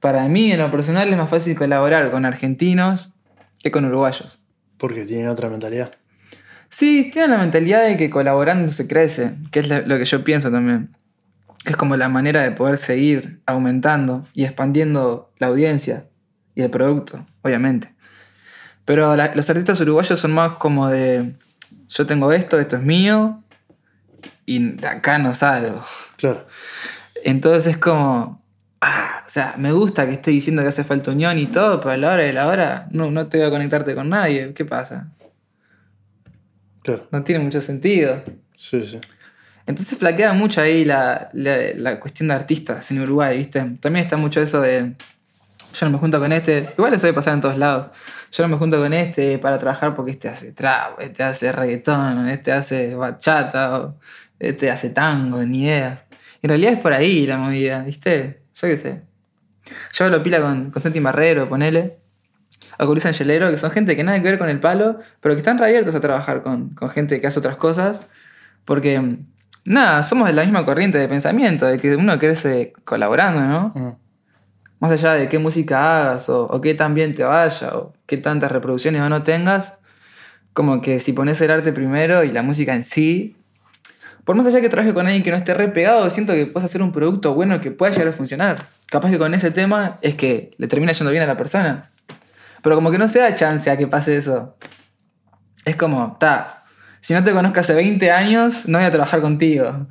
[0.00, 3.12] para mí, en lo personal, es más fácil colaborar con argentinos
[3.62, 4.38] que con uruguayos.
[4.76, 5.92] Porque tienen otra mentalidad.
[6.68, 10.50] Sí, tienen la mentalidad de que colaborando se crece, que es lo que yo pienso
[10.50, 10.90] también.
[11.66, 16.06] Que es como la manera de poder seguir aumentando y expandiendo la audiencia
[16.54, 17.92] y el producto, obviamente.
[18.84, 21.34] Pero la- los artistas uruguayos son más como de,
[21.88, 23.42] yo tengo esto, esto es mío,
[24.44, 25.84] y de acá no salgo.
[26.16, 26.46] Claro.
[27.24, 28.44] Entonces es como,
[28.80, 31.90] ah, o sea, me gusta que estoy diciendo que hace falta unión y todo, pero
[31.90, 34.54] a la hora de la hora no, no te voy a conectarte con nadie.
[34.54, 35.08] ¿Qué pasa?
[36.84, 37.08] Claro.
[37.10, 38.22] No tiene mucho sentido.
[38.54, 39.00] Sí, sí.
[39.66, 43.60] Entonces flaquea mucho ahí la, la, cuestión de artistas en Uruguay, ¿viste?
[43.80, 44.94] También está mucho eso de,
[45.74, 47.90] yo no me junto con este, igual eso debe pasar en todos lados.
[48.32, 52.28] Yo no me junto con este para trabajar porque este hace trap, este hace reggaetón,
[52.28, 53.94] este hace bachata,
[54.38, 56.06] este hace tango, ni idea.
[56.42, 58.42] En realidad es por ahí la movida, ¿viste?
[58.54, 59.02] Yo qué sé.
[59.92, 61.98] Yo hablo pila con, con Santi Marrero, ponele.
[62.78, 65.38] Con Luis Angelero, que son gente que nada que ver con el palo, pero que
[65.38, 68.06] están reabiertos a trabajar con, con gente que hace otras cosas.
[68.64, 69.18] Porque,
[69.66, 73.72] nada, somos de la misma corriente de pensamiento, de que uno crece colaborando, ¿no?
[73.74, 73.96] Mm.
[74.78, 78.16] Más allá de qué música hagas, o, o qué tan bien te vaya, o qué
[78.16, 79.78] tantas reproducciones o no tengas,
[80.52, 83.36] como que si pones el arte primero y la música en sí,
[84.26, 86.64] por más allá que trabajes con alguien que no esté re pegado, siento que puedes
[86.64, 88.56] hacer un producto bueno que pueda llegar a funcionar.
[88.86, 91.90] Capaz que con ese tema es que le termina yendo bien a la persona.
[92.60, 94.56] Pero como que no se da chance a que pase eso.
[95.64, 96.55] Es como, ta,
[97.06, 99.86] si no te conozco hace 20 años, no voy a trabajar contigo.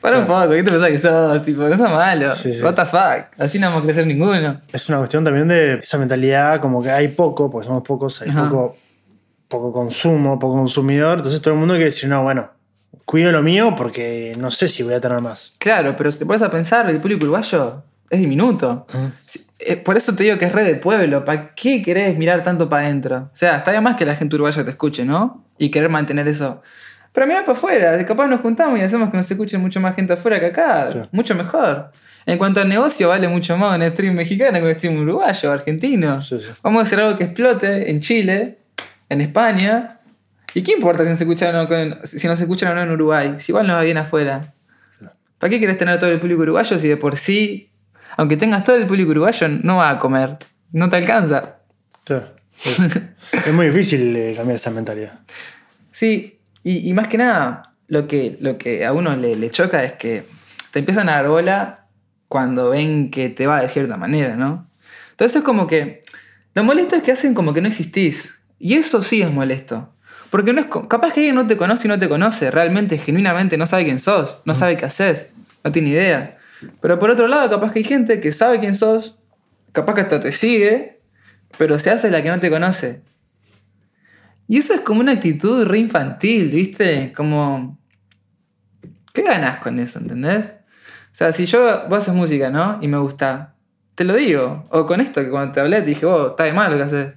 [0.00, 1.44] Para un poco, ¿qué te pensás que sos?
[1.44, 2.32] Tipo, no sos malo.
[2.36, 2.62] Sí, sí.
[2.62, 3.26] What the fuck.
[3.40, 4.60] Así no vamos a crecer ninguno.
[4.72, 8.28] Es una cuestión también de esa mentalidad, como que hay poco, porque somos pocos, hay
[8.30, 8.44] Ajá.
[8.48, 8.76] poco,
[9.48, 11.16] poco consumo, poco consumidor.
[11.18, 12.48] Entonces todo el mundo quiere decir, no, bueno,
[13.04, 15.54] cuido lo mío porque no sé si voy a tener más.
[15.58, 18.86] Claro, pero si te pones a pensar, el público uruguayo es diminuto.
[19.26, 21.24] Si- eh, Por eso te digo que es red de pueblo.
[21.24, 23.16] ¿Para qué querés mirar tanto para adentro?
[23.32, 25.44] O sea, está bien más que la gente uruguaya te escuche, ¿no?
[25.58, 26.62] Y querer mantener eso.
[27.12, 30.12] Pero mira para afuera, capaz nos juntamos y hacemos que nos escuche mucho más gente
[30.12, 30.90] afuera que acá.
[30.92, 30.98] Sí.
[31.12, 31.90] Mucho mejor.
[32.26, 36.20] En cuanto al negocio, vale mucho más un stream mexicano que un stream uruguayo, argentino.
[36.22, 36.46] Sí, sí.
[36.62, 38.58] Vamos a hacer algo que explote en Chile,
[39.08, 39.96] en España.
[40.54, 43.34] ¿Y qué importa si nos escuchan o, no- si nos escuchan o no en Uruguay?
[43.38, 44.52] Si igual nos va bien afuera.
[45.38, 47.69] ¿Para qué querés tener todo el público uruguayo si de por sí,
[48.20, 50.36] aunque tengas todo el público uruguayo, no va a comer?
[50.72, 51.60] No te alcanza.
[52.04, 52.34] Claro.
[52.62, 52.78] Es,
[53.46, 55.20] es muy difícil eh, cambiar esa mentalidad.
[55.90, 59.82] Sí, y, y más que nada, lo que, lo que a uno le, le choca
[59.84, 60.26] es que
[60.70, 61.86] te empiezan a dar bola
[62.28, 64.68] cuando ven que te va de cierta manera, ¿no?
[65.12, 66.02] Entonces es como que
[66.52, 68.34] lo molesto es que hacen como que no existís.
[68.58, 69.94] Y eso sí es molesto.
[70.28, 73.56] Porque no es capaz que alguien no te conoce y no te conoce, realmente, genuinamente
[73.56, 75.28] no sabe quién sos, no sabe qué haces,
[75.64, 76.36] no tiene idea.
[76.80, 79.18] Pero por otro lado, capaz que hay gente que sabe quién sos,
[79.72, 81.00] capaz que hasta te sigue,
[81.58, 83.02] pero se hace la que no te conoce.
[84.48, 87.12] Y eso es como una actitud re infantil, ¿viste?
[87.14, 87.78] Como.
[89.12, 90.52] ¿Qué ganas con eso, entendés?
[90.54, 91.88] O sea, si yo.
[91.88, 92.78] Vos haces música, ¿no?
[92.80, 93.54] Y me gusta.
[93.94, 94.66] Te lo digo.
[94.70, 96.82] O con esto, que cuando te hablé te dije, vos, está de mal lo que
[96.82, 97.14] haces.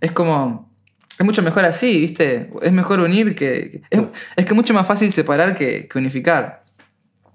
[0.00, 0.72] Es como.
[1.18, 2.52] Es mucho mejor así, ¿viste?
[2.62, 3.82] Es mejor unir que.
[3.90, 4.00] Es,
[4.36, 6.61] es que es mucho más fácil separar que unificar.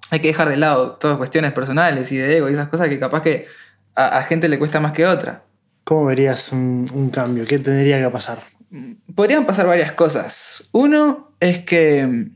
[0.10, 3.00] Hay que dejar de lado todas cuestiones personales y de ego y esas cosas que
[3.00, 3.48] capaz que
[3.96, 5.44] a, a gente le cuesta más que otra.
[5.84, 7.46] ¿Cómo verías un, un cambio?
[7.46, 8.44] ¿Qué tendría que pasar?
[9.16, 10.66] Podrían pasar varias cosas.
[10.74, 12.28] Uno es que,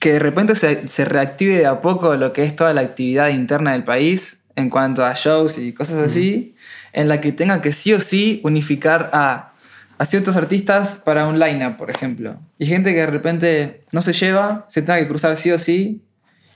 [0.00, 3.28] que de repente se, se reactive de a poco lo que es toda la actividad
[3.28, 6.56] interna del país en cuanto a shows y cosas así,
[6.92, 9.52] en la que tenga que sí o sí unificar a,
[9.98, 12.40] a ciertos artistas para un line-up, por ejemplo.
[12.58, 16.02] Y gente que de repente no se lleva, se tenga que cruzar sí o sí,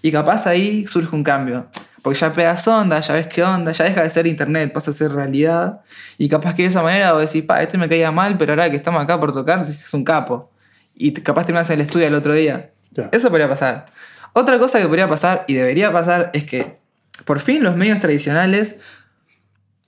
[0.03, 1.67] y capaz ahí surge un cambio.
[2.03, 4.95] Porque ya pegas onda, ya ves qué onda, ya deja de ser internet, pasa a
[4.95, 5.83] ser realidad.
[6.17, 8.71] Y capaz que de esa manera vos decís, pa, este me caía mal, pero ahora
[8.71, 10.51] que estamos acá por tocar, es un capo.
[10.95, 12.71] Y capaz terminas en el estudio el otro día.
[13.13, 13.87] Eso podría pasar.
[14.33, 16.79] Otra cosa que podría pasar, y debería pasar, es que
[17.25, 18.77] por fin los medios tradicionales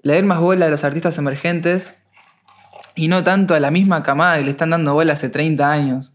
[0.02, 1.98] le den más bola a los artistas emergentes
[2.94, 6.11] y no tanto a la misma camada que le están dando bola hace 30 años.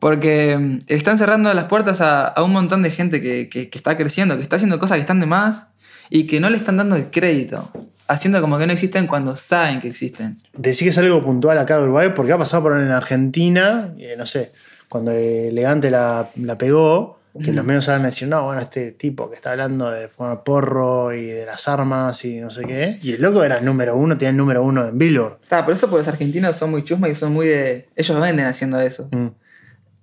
[0.00, 3.78] Porque mm, están cerrando las puertas a, a un montón de gente que, que- que
[3.78, 5.68] está creciendo, que está haciendo cosas que están de más
[6.08, 7.70] y que no le están dando el crédito.
[8.08, 10.36] Haciendo como que no existen cuando saben que existen.
[10.56, 14.16] Decís que es algo puntual acá de Uruguay, porque ha pasado por en Argentina, eh,
[14.18, 14.50] no sé,
[14.88, 19.30] cuando Elegante la, la pegó, que los medios hablan de decir, no, bueno, este tipo
[19.30, 23.12] que está hablando de fumar porro y de las armas y no sé qué, y
[23.12, 25.38] el loco era el número uno, tenía el número uno en Billboard.
[25.44, 27.88] Está, por eso porque los argentinos son muy chusmas y son muy de...
[27.94, 29.08] Ellos venden haciendo eso.
[29.12, 29.28] Mm.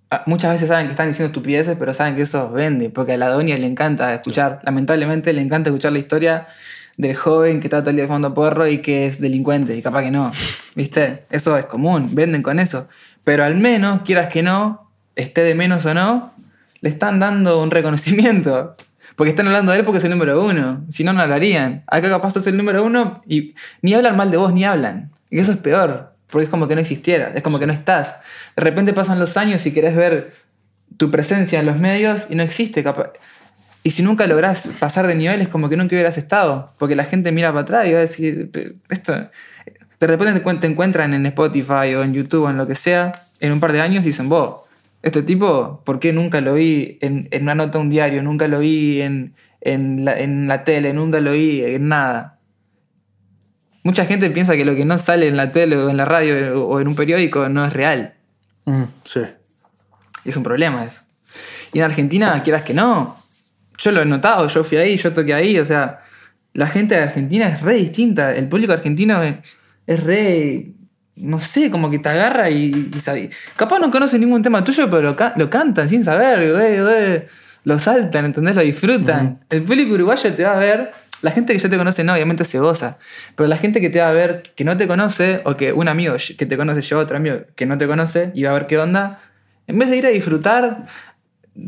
[0.10, 3.18] Ah, Muchas veces saben que están diciendo estupideces, pero saben que eso vende, porque a
[3.18, 6.47] la doña le encanta escuchar, lamentablemente le encanta escuchar la historia
[6.95, 10.03] del joven que está todo el día fumando porro y que es delincuente, y capaz
[10.03, 10.32] que no.
[10.76, 11.26] ¿Viste?
[11.30, 12.88] Eso es común, venden con eso.
[13.24, 16.34] Pero al menos, quieras que no, esté de menos o no,
[16.82, 18.76] le están dando un reconocimiento.
[19.18, 20.86] Porque están hablando de él porque es el número uno.
[20.89, 21.84] Si no, no hablarían.
[21.88, 25.12] Acá capaz sos el número uno y ni hablan mal de vos ni hablan.
[25.32, 26.14] Y eso es peor.
[26.30, 27.36] Porque es como que no existieras.
[27.36, 28.17] Es como que no estás.
[28.55, 30.34] De repente pasan los años y querés ver
[30.97, 32.84] tu presencia en los medios y no existe.
[32.84, 33.13] Capaz.
[33.84, 36.73] Y si nunca lográs pasar de nivel, es como que nunca hubieras estado.
[36.78, 38.51] Porque la gente mira para atrás y va a decir,
[38.89, 39.30] esto.
[39.99, 43.51] De repente te encuentran en Spotify o en YouTube o en lo que sea, en
[43.51, 44.61] un par de años dicen, vos,
[45.01, 48.21] este tipo, ¿por qué nunca lo vi en, una nota un diario?
[48.23, 49.34] Nunca lo vi en,
[50.05, 52.36] la, tele, nunca lo vi en nada.
[53.88, 56.61] Mucha gente piensa que lo que no sale en la tele o en la radio
[56.67, 58.15] o en un periódico no es real.
[58.65, 59.21] Mm, sí.
[60.25, 61.03] Es un problema eso.
[61.71, 63.15] Y en Argentina, quieras que no,
[63.77, 66.01] yo lo he notado, yo fui ahí, yo toqué ahí, o sea,
[66.51, 69.38] la gente de Argentina es re distinta, el público argentino es,
[69.88, 70.73] es re
[71.15, 75.15] no sé, como que te agarra y, y Capaz no conoce ningún tema tuyo, pero
[75.38, 77.25] lo, cantan sin saber,
[77.63, 78.53] lo saltan, ¿entendés?
[78.53, 79.39] Lo disfrutan.
[79.49, 80.91] El público uruguayo te va a ver.
[81.22, 82.97] La gente que ya te conoce, no, obviamente se goza.
[83.36, 85.88] Pero la gente que te va a ver, que no te conoce, o que un
[85.88, 88.68] amigo que te conoce yo, otro amigo que no te conoce, y va a ver
[88.68, 89.20] qué onda,
[89.65, 90.86] en vez de ir a disfrutar,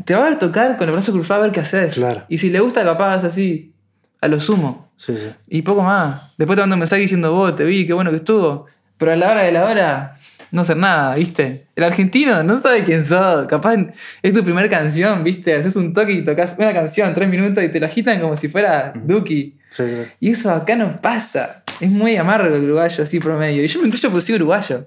[0.04, 1.94] te va a ver tocar con el brazo cruzado a ver qué haces.
[1.94, 2.24] Claro.
[2.28, 3.74] Y si le gusta, capaz así,
[4.20, 4.92] a lo sumo.
[4.96, 5.30] Sí, sí.
[5.48, 6.22] Y poco más.
[6.36, 8.66] Después te mando un mensaje diciendo, vos, te vi, qué bueno que estuvo.
[8.98, 10.18] Pero a la hora de la hora,
[10.52, 11.66] no hacer nada, ¿viste?
[11.76, 13.46] El argentino no sabe quién sos.
[13.46, 13.76] Capaz
[14.22, 15.54] es tu primera canción, ¿viste?
[15.54, 18.48] Haces un toque y tocas una canción, tres minutos y te la agitan como si
[18.48, 19.56] fuera Duki.
[19.70, 19.84] Sí,
[20.18, 21.62] Y eso acá no pasa.
[21.80, 23.62] Es muy amargo el uruguayo, así promedio.
[23.62, 24.86] Y yo me incluyo por ser uruguayo.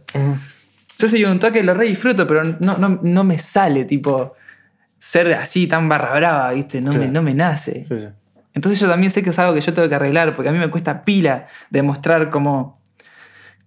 [0.99, 4.35] Yo soy un toque, lo re disfruto, pero no, no, no, me sale, tipo,
[4.99, 6.81] ser así tan barra brava, ¿viste?
[6.81, 7.87] No, me, no me nace.
[8.53, 10.59] Entonces yo también sé que es algo que yo tengo que arreglar, porque a mí
[10.59, 12.82] me cuesta pila demostrar como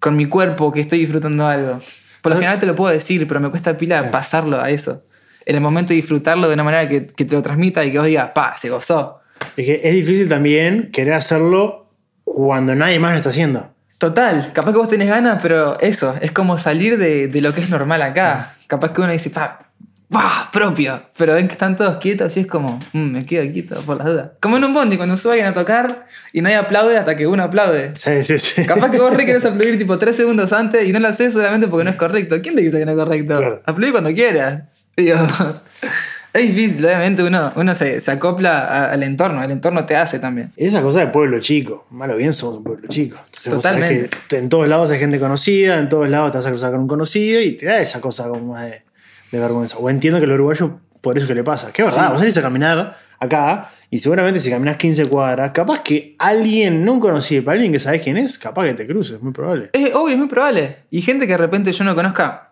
[0.06, 1.80] con mi cuerpo que estoy disfrutando algo.
[2.22, 5.02] Por lo general te lo puedo decir, pero me cuesta pila pasarlo a eso.
[5.44, 8.06] En el momento de disfrutarlo de una manera que, te lo transmita y que vos
[8.06, 9.18] digas, pa, se gozó.
[9.56, 11.90] Es que es difícil también querer hacerlo
[12.22, 13.68] cuando nadie más lo está haciendo.
[13.98, 17.62] Total, capaz que vos tenés ganas, pero eso, es como salir de, de lo que
[17.62, 18.54] es normal acá.
[18.68, 19.65] Capaz que uno dice, pa,
[20.08, 20.50] ¡Bah!
[20.52, 21.02] Propio.
[21.16, 24.06] Pero ven que están todos quietos y es como, mm, me quedo quieto por las
[24.06, 24.30] dudas.
[24.40, 27.42] Como en un bondi, cuando sube alguien a tocar y nadie aplaude hasta que uno
[27.42, 27.92] aplaude.
[27.96, 28.64] Sí, sí, sí.
[28.64, 31.66] Capaz que vos re querés aplaudir tipo tres segundos antes y no lo haces solamente
[31.68, 32.40] porque no es correcto.
[32.40, 33.38] ¿Quién te dice que no es correcto?
[33.38, 33.92] Claro.
[33.92, 34.62] cuando quieras.
[34.96, 35.18] Digo,
[36.32, 40.52] es difícil, obviamente uno, uno se, se acopla al entorno, el entorno te hace también.
[40.56, 43.18] Esa cosa de pueblo chico, malo bien somos un pueblo chico.
[43.44, 44.08] Totalmente.
[44.30, 46.88] en todos lados hay gente conocida, en todos lados te vas a cruzar con un
[46.88, 48.85] conocido y te da esa cosa como más de
[49.32, 49.76] de vergüenza.
[49.78, 51.72] O entiendo que el uruguayo por eso que le pasa.
[51.72, 56.16] Que verdad, vos salís a caminar acá y seguramente si caminas 15 cuadras, capaz que
[56.18, 59.70] alguien no conocido, para alguien que sabes quién es, capaz que te cruces, muy probable.
[59.72, 60.76] Es obvio, es muy probable.
[60.90, 62.50] Y gente que de repente yo no conozca,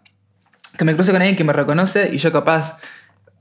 [0.78, 2.78] que me cruce con alguien que me reconoce y yo capaz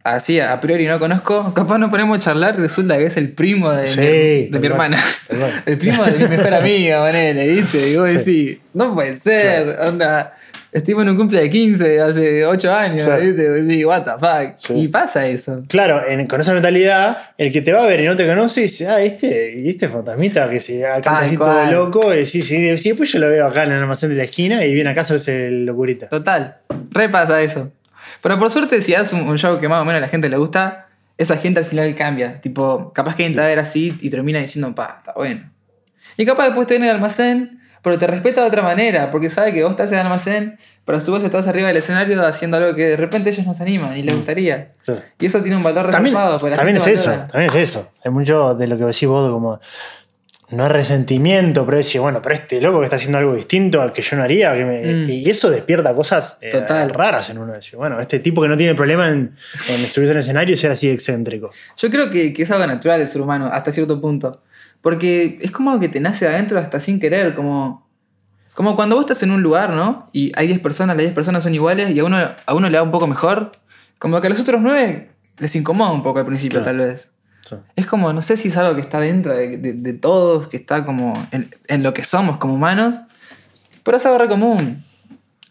[0.03, 3.33] así a priori no conozco, capaz no ponemos a charlar y resulta que es el
[3.33, 4.97] primo de, mi, hermana.
[5.67, 7.89] el primo de mi mejor amiga, manera, ¿viste?
[7.91, 10.33] Y vos decís, no puede ser, onda.
[10.73, 13.85] Estuvimos en un cumple de 15 hace 8 años, ¿viste?
[13.85, 14.75] what the fuck.
[14.75, 15.63] Y pasa eso.
[15.67, 18.87] Claro, con esa mentalidad, el que te va a ver y no te conoce dice,
[18.87, 22.11] ah, este, este fantasmita que se canta así todo loco.
[22.15, 24.65] Y sí, sí, sí, después yo lo veo acá en el almacén de la esquina
[24.65, 26.09] y viene acá a hacerse el locurita.
[26.09, 26.57] Total,
[26.89, 27.71] repasa eso.
[28.23, 30.37] Pero por suerte, si haces un, show que más o menos a la gente le
[30.37, 30.87] gusta,
[31.19, 32.41] esa gente al final cambia.
[32.41, 35.51] Tipo, capaz que entra a ver así y termina diciendo, pa, está bueno.
[36.17, 39.53] Y capaz después te viene el almacén pero te respeta de otra manera, porque sabe
[39.53, 42.75] que vos estás en el almacén, pero su vos estás arriba del escenario haciendo algo
[42.75, 44.17] que de repente ellos no se animan y les mm.
[44.17, 44.71] gustaría.
[45.19, 46.37] Y eso tiene un valor reservado.
[46.37, 47.91] También, es eso, también es eso.
[48.03, 49.59] Hay mucho de lo que decís vos como
[50.51, 53.91] no es resentimiento, pero decir, bueno, pero este loco que está haciendo algo distinto al
[53.91, 55.09] que yo no haría, mm.
[55.09, 56.51] y eso despierta cosas eh,
[56.89, 57.53] raras en uno.
[57.53, 59.35] Decir, bueno, este tipo que no tiene problema en,
[59.69, 61.49] en subirse en el escenario y ser así excéntrico.
[61.77, 64.41] Yo creo que, que, es algo natural del ser humano, hasta cierto punto.
[64.83, 67.87] Porque es como que te nace adentro hasta sin querer, como,
[68.53, 70.09] como cuando vos estás en un lugar, ¿no?
[70.11, 72.77] Y hay 10 personas, las 10 personas son iguales y a uno, a uno le
[72.77, 73.53] da un poco mejor,
[73.97, 77.13] como que a los otros 9 les incomoda un poco al principio, tal vez.
[77.77, 81.13] Es como, no sé si es algo que está dentro de, todos, que está como
[81.31, 82.99] en, lo que somos como humanos,
[83.83, 84.83] pero es algo re común.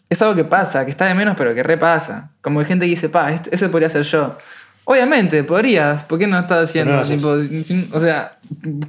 [0.09, 2.31] Es algo que pasa, que está de menos, pero que repasa.
[2.41, 4.37] Como hay gente que dice, pa, este, ese podría ser yo.
[4.85, 6.03] Obviamente, podrías.
[6.03, 6.99] ¿Por qué no estás haciendo?
[6.99, 8.37] o sea,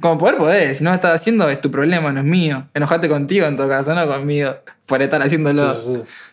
[0.01, 0.77] como poder podés.
[0.77, 2.67] Si no lo estás haciendo, es tu problema, no es mío.
[2.73, 4.55] Enojate contigo en todo caso, no conmigo.
[4.85, 5.73] Por estar haciéndolo.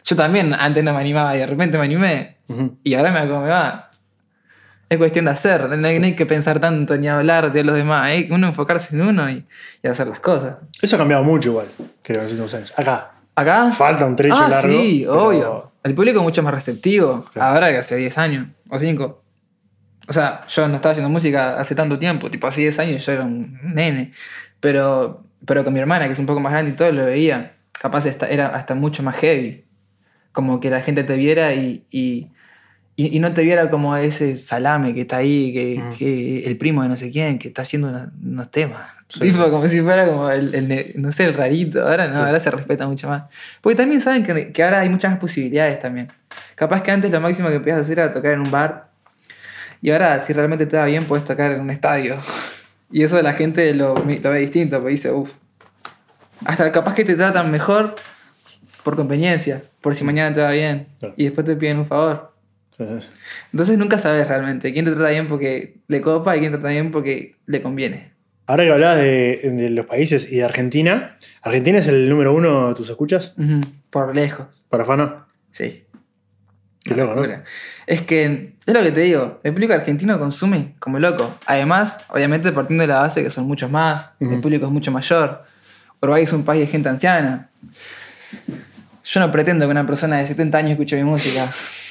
[0.04, 2.36] Yo también antes no me animaba y de repente me animé.
[2.82, 3.90] Y ahora me como me va.
[4.88, 7.74] Es cuestión de hacer, no hay, no hay que pensar tanto ni hablar de los
[7.74, 9.46] demás, hay que uno enfocarse en uno y,
[9.82, 10.58] y hacer las cosas.
[10.82, 11.66] Eso ha cambiado mucho igual,
[12.02, 12.74] creo, en los últimos años.
[12.76, 13.12] Acá.
[13.34, 13.72] Acá.
[13.72, 14.68] Falta un trecho ah, largo.
[14.82, 15.72] Sí, pero- obvio.
[15.82, 17.54] El público es mucho más receptivo Claro.
[17.54, 19.21] ahora que hace 10 años o 5.
[20.08, 23.12] O sea, yo no estaba haciendo música hace tanto tiempo, tipo hace 10 años yo
[23.12, 24.12] era un nene.
[24.60, 27.54] Pero, pero con mi hermana, que es un poco más grande y todo, lo veía.
[27.80, 29.64] Capaz era hasta mucho más heavy.
[30.32, 32.30] Como que la gente te viera y, y,
[32.96, 35.92] y- y no te viera como ese salame que está ahí, que, Mm.
[35.98, 38.88] que el primo de no sé quién, que está haciendo unos, unos temas.
[39.20, 41.82] Tipo, como si fuera como el, el no sé, el rarito.
[41.86, 42.20] Ahora no, Sí.
[42.26, 43.24] ahora se respeta mucho más.
[43.60, 46.10] Porque también saben que, que ahora hay muchas más posibilidades también.
[46.54, 48.91] Capaz que antes lo máximo que podías hacer era tocar en un bar.
[49.82, 52.16] Y ahora, si realmente te va bien, puedes tocar en un estadio.
[52.94, 55.36] Y eso la gente lo, lo ve distinto, porque dice, uff.
[56.44, 57.94] Hasta capaz que te tratan mejor
[58.84, 60.88] por conveniencia, por si mañana te va bien.
[60.98, 61.14] Claro.
[61.16, 62.34] Y después te piden un favor.
[63.52, 66.68] Entonces nunca sabes realmente quién te trata bien porque le copa y quién te trata
[66.68, 68.12] bien porque le conviene.
[68.46, 72.68] Ahora que hablabas de, de los países y de Argentina, ¿Argentina es el número uno
[72.68, 73.34] de tus escuchas?
[73.88, 74.66] Por lejos.
[74.68, 75.26] ¿Para Fano?
[75.50, 75.84] Sí.
[76.84, 77.42] Qué loco, ¿no?
[77.86, 81.32] Es que, es lo que te digo, el público argentino consume como loco.
[81.46, 85.44] Además, obviamente partiendo de la base que son muchos más, el público es mucho mayor.
[86.00, 87.50] Uruguay es un país de gente anciana.
[89.04, 91.48] Yo no pretendo que una persona de 70 años escuche mi música,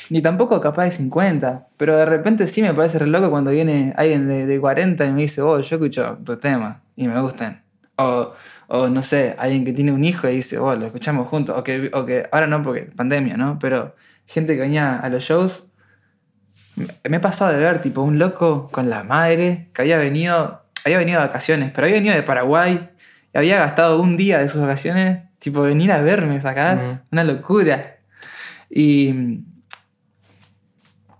[0.09, 3.93] ni tampoco capaz de 50, pero de repente sí me parece re loco cuando viene
[3.95, 7.63] alguien de, de 40 y me dice, oh, yo escucho tu tema y me gustan.
[7.95, 8.33] O,
[8.67, 11.57] o no sé, alguien que tiene un hijo y dice, oh, lo escuchamos juntos.
[11.57, 13.59] O que, o que ahora no porque pandemia, ¿no?
[13.59, 13.95] Pero
[14.31, 15.63] gente que venía a los shows,
[16.75, 20.97] me he pasado de ver tipo un loco con la madre que había venido, había
[20.97, 22.89] venido de vacaciones, pero había venido de Paraguay
[23.33, 27.97] y había gastado un día de sus vacaciones, tipo venir a verme, sacás, una locura.
[28.69, 29.41] Y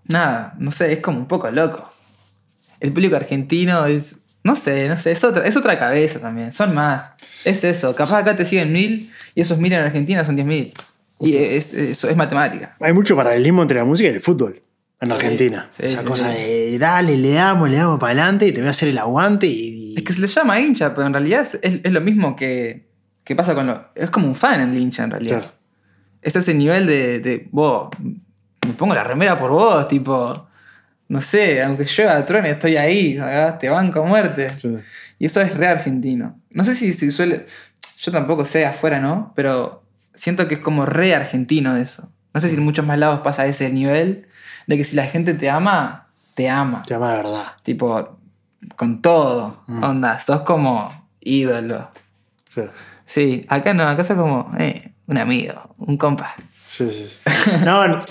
[0.06, 1.94] nada, no sé, es como un poco loco.
[2.80, 6.74] El público argentino es, no sé, no sé, es otra, es otra cabeza también, son
[6.74, 7.14] más.
[7.44, 10.74] Es eso, capaz acá te siguen mil y esos mil en Argentina son diez mil.
[11.22, 12.76] Y es, es, es matemática.
[12.80, 14.62] Hay mucho paralelismo entre la música y el fútbol
[15.00, 15.68] en Sí, Argentina.
[15.72, 16.38] sí, Esa sí, cosa sí.
[16.38, 19.48] de dale, le damos, le damos para adelante y te voy a hacer el aguante
[19.48, 19.96] y.
[19.98, 22.88] Es que se le llama hincha, pero en realidad es, es- es lo mismo que,
[23.24, 23.86] que pasa con lo.
[23.96, 25.40] Es como un fan el hincha en realidad.
[25.40, 25.54] Claro.
[26.22, 27.48] Es ese nivel de, de.
[27.52, 27.90] Vos,
[28.68, 30.48] me pongo la remera por vos, tipo.
[31.08, 33.60] No sé, aunque yo a Tron estoy ahí, ¿sabes?
[33.60, 34.50] te banco a muerte.
[34.62, 34.78] Sí.
[35.20, 36.40] Y eso es re argentino.
[36.52, 37.46] No sé si, si suele.
[37.98, 39.34] Yo tampoco sé afuera, ¿no?
[39.36, 39.81] Pero
[40.16, 42.10] siento que es como re argentino eso.
[42.34, 44.28] No sé si en muchos más lados pasa ese nivel
[44.68, 46.84] de que si la gente te ama, te ama.
[46.88, 47.46] Te llama de verdad.
[47.64, 48.18] Tipo,
[48.76, 49.64] con todo.
[49.68, 49.84] Mm.
[49.84, 51.90] Onda, sos como ídolo.
[53.06, 56.34] Sí, acá no, acá sos como eh, un amigo, un compa.
[56.70, 57.18] Sí, sí, sí.
[57.66, 58.02] No, no,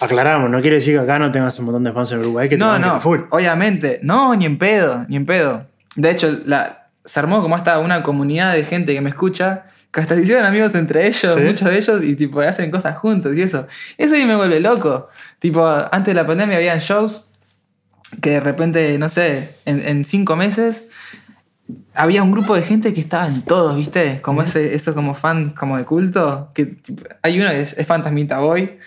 [0.00, 2.56] aclaramos, no quiere decir que acá no tengas un montón de fans en Uruguay que
[2.56, 3.20] te No, no, full.
[3.30, 4.00] obviamente.
[4.02, 5.66] No, ni en pedo, ni en pedo.
[5.96, 9.64] De hecho, la, se armó como hasta una comunidad de gente que me escucha,
[10.00, 11.40] hasta se hicieron amigos entre ellos, Sí.
[11.42, 13.66] muchos de ellos, y tipo hacen cosas juntos y eso.
[13.98, 15.08] Eso ahí me vuelve loco.
[15.38, 17.24] Tipo, antes de la pandemia habían shows
[18.20, 20.88] que de repente, no sé, en, en cinco meses
[21.94, 24.20] había un grupo de gente que estaba en todos, ¿viste?
[24.22, 26.50] Como ese, eso como fan, como de culto.
[26.54, 28.78] Que tipo, hay uno que es, es Fantasmita Boy.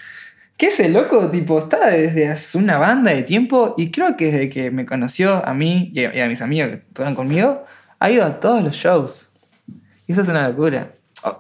[0.58, 4.50] Que ese loco, tipo, está desde hace una banda de tiempo y creo que desde
[4.50, 7.66] que me conoció a mí y a, y a mis amigos que tocan conmigo,
[8.00, 9.30] ha ido a todos los shows.
[10.08, 10.90] Y eso es una locura.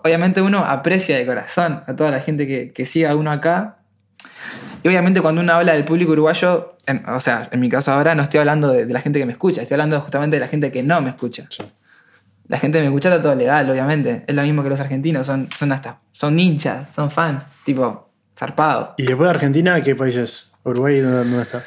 [0.03, 3.77] Obviamente uno aprecia de corazón a toda la gente que, que sigue a uno acá.
[4.83, 8.15] Y obviamente cuando uno habla del público uruguayo, en- o sea, en mi caso ahora
[8.15, 10.47] no estoy hablando de, de la gente que me escucha, estoy hablando justamente de la
[10.47, 11.45] gente que no me escucha.
[11.49, 11.63] Sí.
[12.47, 14.23] La gente que me escucha está todo legal, obviamente.
[14.27, 18.93] Es lo mismo que los argentinos, son, son hasta, son hinchas, son fans, tipo, zarpado.
[18.97, 20.51] Y después de Argentina, ¿qué países?
[20.63, 21.63] Uruguay, ¿dónde, dónde está?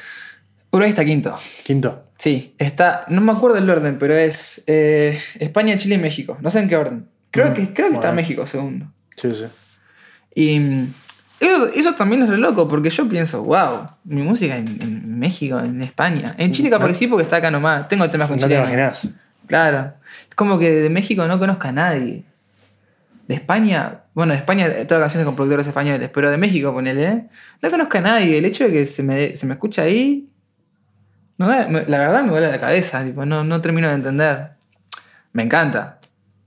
[0.71, 1.37] Uruguay está quinto.
[1.65, 2.05] Quinto.
[2.19, 6.37] Sí, está, no me acuerdo el orden, pero es eh, España, Chile y México.
[6.41, 7.07] No sé en qué orden.
[7.31, 8.11] Creo Mm, que, creo que está.
[8.12, 8.93] México segundo.
[9.16, 9.45] Sí, sí.
[10.35, 10.95] Y mm,
[11.41, 15.61] eso, eso también es re loco, porque yo pienso, wow, mi música en, en México,
[15.61, 16.35] en España.
[16.39, 17.87] En Chile capaz que sí, porque está acá nomás.
[17.89, 18.69] Tengo temas con No te chilenos.
[18.73, 19.07] imaginas.
[19.47, 19.93] Claro.
[20.29, 22.25] Es como que de México no conozco a nadie.
[23.29, 27.05] De España, bueno, de España eh, tengo canciones con productores españoles, pero de México, ponele,
[27.07, 27.25] ¿eh?
[27.62, 28.39] no conozco a nadie.
[28.39, 30.29] El hecho de que se me, se me escucha ahí,
[31.39, 34.51] no, la verdad me vuela la cabeza, tipo, no, no termino de entender.
[35.32, 35.99] Me encanta,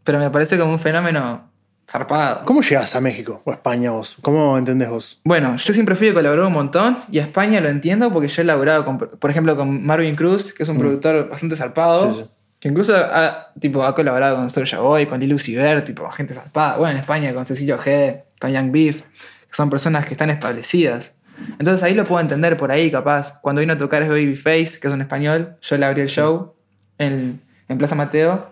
[0.03, 1.49] pero me parece como un fenómeno
[1.89, 2.45] zarpado.
[2.45, 4.17] ¿Cómo llegas a México o a España vos?
[4.21, 5.21] ¿Cómo entendés vos?
[5.23, 8.41] Bueno, yo siempre fui de colaborar un montón y a España lo entiendo porque yo
[8.41, 12.13] he laburado, con, por ejemplo, con Marvin Cruz, que es un productor bastante zarpado, Mm.
[12.13, 12.29] Sí, sí.
[12.59, 16.33] que incluso ha, tipo, ha colaborado con Soulja Boy, con Lil Uzi Vert, tipo, gente
[16.33, 16.77] zarpada.
[16.77, 21.15] Bueno, en España con Cecilio G, con Young Beef, que son personas que están establecidas.
[21.59, 23.39] Entonces ahí lo puedo entender por ahí, capaz.
[23.41, 26.53] Cuando vino a tocar es Babyface, que es un español, yo le abrí el show
[26.97, 28.51] en, en Plaza Mateo.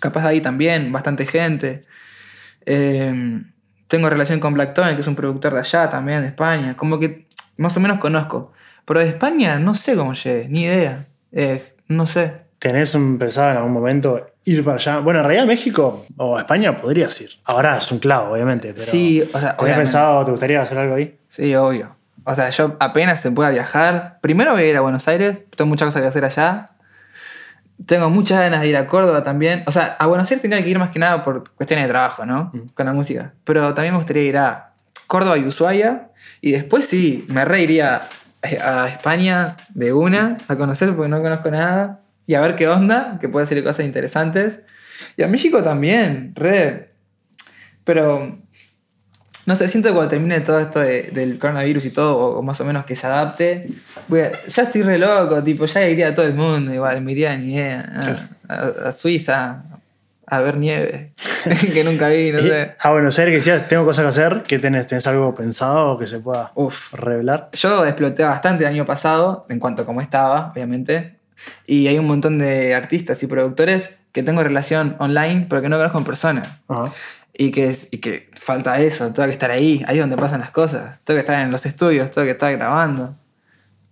[0.00, 1.82] Capaz ahí también, bastante gente.
[2.66, 3.42] Eh,
[3.88, 6.76] tengo relación con Black Tone, que es un productor de allá también, de España.
[6.76, 7.26] Como que
[7.56, 8.52] más o menos conozco.
[8.84, 11.06] Pero de España no sé cómo llegué, ni idea.
[11.32, 12.32] Eh, no sé.
[12.58, 14.98] ¿Tenés pensado en algún momento ir para allá?
[15.00, 17.30] Bueno, en realidad México o España podrías ir.
[17.44, 18.72] Ahora es un clavo, obviamente.
[18.72, 19.78] Pero Sí, o sea, ¿Tenías obviamente.
[19.80, 21.18] pensado, te gustaría hacer algo ahí?
[21.28, 21.96] Sí, obvio.
[22.24, 24.18] O sea, yo apenas se pueda viajar.
[24.20, 26.70] Primero voy a ir a Buenos Aires, tengo muchas cosas que hacer allá.
[27.86, 29.64] Tengo muchas ganas de ir a Córdoba también.
[29.66, 32.26] O sea, a Buenos Aires tendría que ir más que nada por cuestiones de trabajo,
[32.26, 32.52] ¿no?
[32.74, 33.32] Con la música.
[33.44, 34.74] Pero también me gustaría ir a
[35.06, 36.10] Córdoba y Ushuaia.
[36.42, 38.02] Y después sí, me reiría
[38.42, 42.00] a España de una, a conocer porque no conozco nada.
[42.26, 44.60] Y a ver qué onda, que puede ser cosas interesantes.
[45.16, 46.92] Y a México también, re.
[47.84, 48.38] Pero
[49.50, 52.42] no sé, siento que cuando termine todo esto de- del coronavirus y todo, o, o
[52.42, 53.66] más o menos que se adapte,
[54.08, 57.10] voy a- ya estoy re loco, tipo, ya iría a todo el mundo, igual, me
[57.12, 59.64] iría ni idea, a, a- a Suiza
[60.32, 61.12] a ver nieve,
[61.74, 62.76] que nunca vi, no sé.
[62.78, 64.44] A Buenos Aires que decías, tengo cosas que hacer.
[64.46, 64.86] ¿Qué tenés?
[64.86, 66.94] ¿Tenés algo pensado que se pueda Uf.
[66.94, 67.48] revelar?
[67.52, 71.16] Yo exploté bastante el año pasado, en cuanto a cómo estaba, obviamente,
[71.66, 75.76] y hay un montón de artistas y productores que tengo relación online, pero que no
[75.78, 76.60] conozco en persona.
[76.68, 76.92] Ajá.
[77.40, 80.50] Y que, es- y que falta eso, tengo que estar ahí, ahí donde pasan las
[80.50, 81.00] cosas.
[81.04, 83.14] Tengo que estar en los estudios, tengo que estar grabando.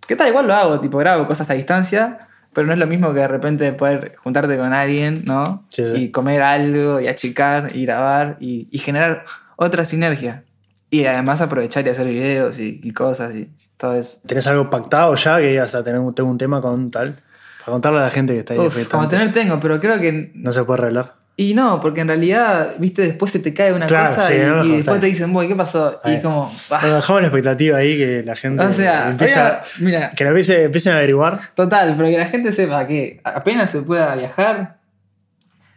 [0.06, 0.28] ¿Qué tal?
[0.28, 3.28] Igual lo hago, tipo grabo cosas a distancia, pero no es lo mismo que de
[3.28, 5.64] repente poder juntarte con alguien, ¿no?
[5.70, 6.02] Sí, sí.
[6.02, 9.24] Y comer algo, y achicar, y grabar, y, y generar
[9.56, 10.44] otra sinergia.
[10.90, 14.18] Y además aprovechar y hacer videos y, y cosas y todo eso.
[14.26, 17.14] ¿Tenés algo pactado ya que digas, "Ah, tener un, tengo un tema con tal?
[17.60, 18.60] Para contarle a la gente que está ahí.
[18.60, 21.17] Uf, como tener tengo, pero creo que No se puede revelar.
[21.40, 24.38] Y no, porque en realidad, viste, después se te cae una Claro, cosa sí, y,
[24.40, 26.00] no lo y después te dicen, voy, ¿qué pasó?
[26.02, 26.16] Ahí.
[26.16, 26.80] Y como, ah.
[26.82, 30.64] Nos dejamos la expectativa ahí que la gente O sea, empieza, mira, que la empiece-
[30.64, 31.38] empiecen a averiguar.
[31.54, 34.78] total, pero que la gente sepa que apenas se pueda viajar,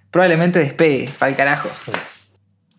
[0.10, 1.70] probablemente despegue, para el carajo.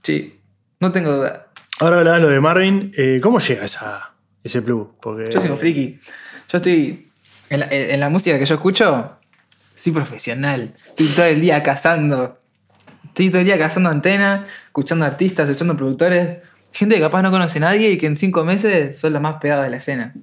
[0.03, 0.41] Sí,
[0.81, 1.47] no tengo duda.
[1.79, 2.93] Ahora hablabas lo de Marvin.
[2.97, 4.13] eh, ¿Cómo llega esa,
[4.43, 4.89] ese plus?
[5.01, 6.01] Porque, Yo soy un friki.
[6.49, 7.09] Yo estoy,
[7.49, 9.19] en la, en la música que yo escucho,
[9.75, 10.75] soy profesional.
[10.89, 12.41] Estoy todo el día cazando.
[13.13, 16.39] Estoy todo el día cazando antenas, escuchando artistas, escuchando productores.
[16.73, 19.35] Gente que capaz no conoce a nadie y que en cinco meses son los más
[19.41, 20.15] pegados de la escena.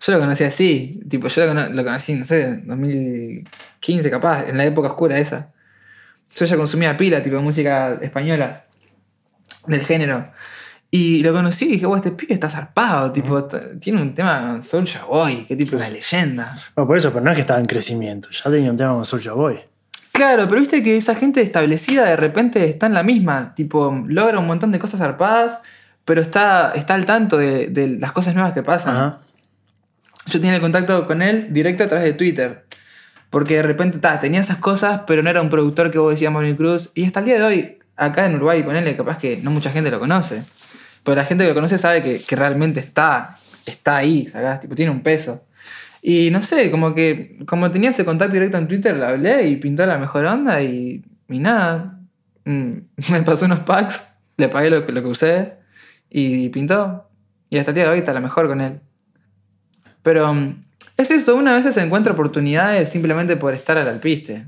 [0.00, 4.56] Yo lo conocí así, tipo, yo lo, cono- lo conocí, no sé, 2015 capaz, en
[4.56, 5.52] la época oscura esa.
[6.34, 8.64] Yo ya consumía pila, tipo, música española,
[9.66, 10.32] del género.
[10.90, 13.44] Y lo conocí y dije, wow, este pibe está zarpado, tipo,
[13.80, 16.56] tiene un tema con Soulja Boy, que tipo una leyenda.
[16.76, 18.28] No, por eso, pero no es que estaba en crecimiento.
[18.30, 19.60] Ya tenía un tema con Soulja Boy.
[20.12, 24.38] Claro, pero viste que esa gente establecida de repente está en la misma, tipo, logra
[24.38, 25.60] un montón de cosas zarpadas,
[26.04, 28.96] pero está, está al tanto de, de las cosas nuevas que pasan.
[28.96, 29.18] Ajá.
[30.26, 32.64] Yo tenía el contacto con él directo a través de Twitter.
[33.30, 36.32] Porque de repente ta, tenía esas cosas, pero no era un productor que vos decías
[36.32, 36.90] Mario Cruz.
[36.94, 39.90] Y hasta el día de hoy, acá en Uruguay, ponele, capaz que no mucha gente
[39.90, 40.44] lo conoce.
[41.02, 44.60] Pero la gente que lo conoce sabe que, que realmente está, está ahí, ¿sabes?
[44.60, 45.42] Tipo, tiene un peso.
[46.04, 49.56] Y no sé, como que como tenía ese contacto directo en Twitter, le hablé y
[49.56, 52.00] pintó la mejor onda y, y nada.
[52.44, 52.72] Mm,
[53.12, 55.54] Me pasó unos packs, le pagué lo, lo que usé
[56.10, 57.08] y pintó.
[57.48, 58.80] Y hasta el día de hoy está la mejor con él.
[60.02, 60.60] Pero mm,
[60.96, 64.46] es eso, una vez se encuentra oportunidades simplemente por estar al alpiste.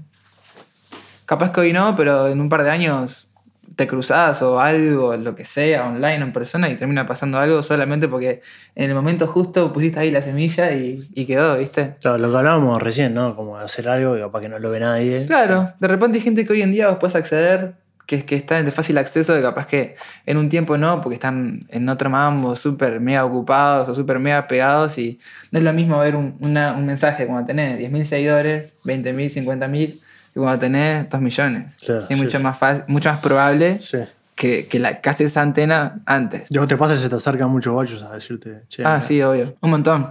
[1.25, 3.29] Capaz que hoy no, pero en un par de años
[3.77, 7.63] te cruzás o algo, lo que sea, online o en persona, y termina pasando algo
[7.63, 8.41] solamente porque
[8.75, 11.95] en el momento justo pusiste ahí la semilla y, y quedó, ¿viste?
[12.01, 13.35] Claro, lo que hablábamos recién, ¿no?
[13.35, 15.25] Como hacer algo que capaz que no lo ve nadie.
[15.27, 17.75] Claro, de repente hay gente que hoy en día vos puedes acceder,
[18.07, 19.97] que, que está de fácil acceso, que capaz que
[20.27, 24.47] en un tiempo no, porque están en otro mambo, súper mega ocupados o súper mega
[24.47, 25.19] pegados, y
[25.51, 29.99] no es lo mismo ver un, una- un mensaje cuando tenés 10.000 seguidores, 20.000, 50.000,
[30.35, 31.75] y cuando tenés 2 millones.
[31.85, 32.43] Claro, es sí, mucho, sí.
[32.43, 33.99] Más fácil, mucho más probable Sí.
[34.35, 36.49] que, que la, casi esa antena antes.
[36.51, 38.83] Luego te pasa y se te acercan muchos guachos a decirte, che.
[38.85, 39.01] Ah, mira.
[39.01, 39.57] sí, obvio.
[39.61, 40.11] Un montón.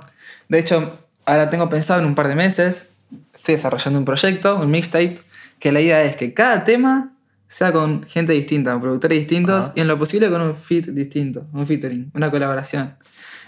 [0.49, 2.88] De hecho, ahora tengo pensado en un par de meses,
[3.36, 5.19] estoy desarrollando un proyecto, un mixtape,
[5.59, 7.09] que la idea es que cada tema
[7.47, 9.74] sea con gente distinta, con productores distintos, Ajá.
[9.76, 12.95] y en lo posible con un fit distinto, un featuring, una colaboración.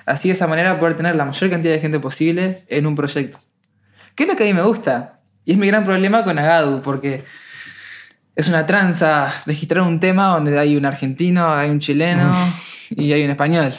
[0.06, 3.40] Así de esa manera poder tener la mayor cantidad de gente posible en un proyecto.
[4.14, 5.20] ¿Qué es lo que a mí me gusta?
[5.46, 7.24] Y es mi gran problema con Agadu, porque
[8.36, 12.34] es una tranza registrar un tema donde hay un argentino, hay un chileno
[12.90, 13.72] y hay un español.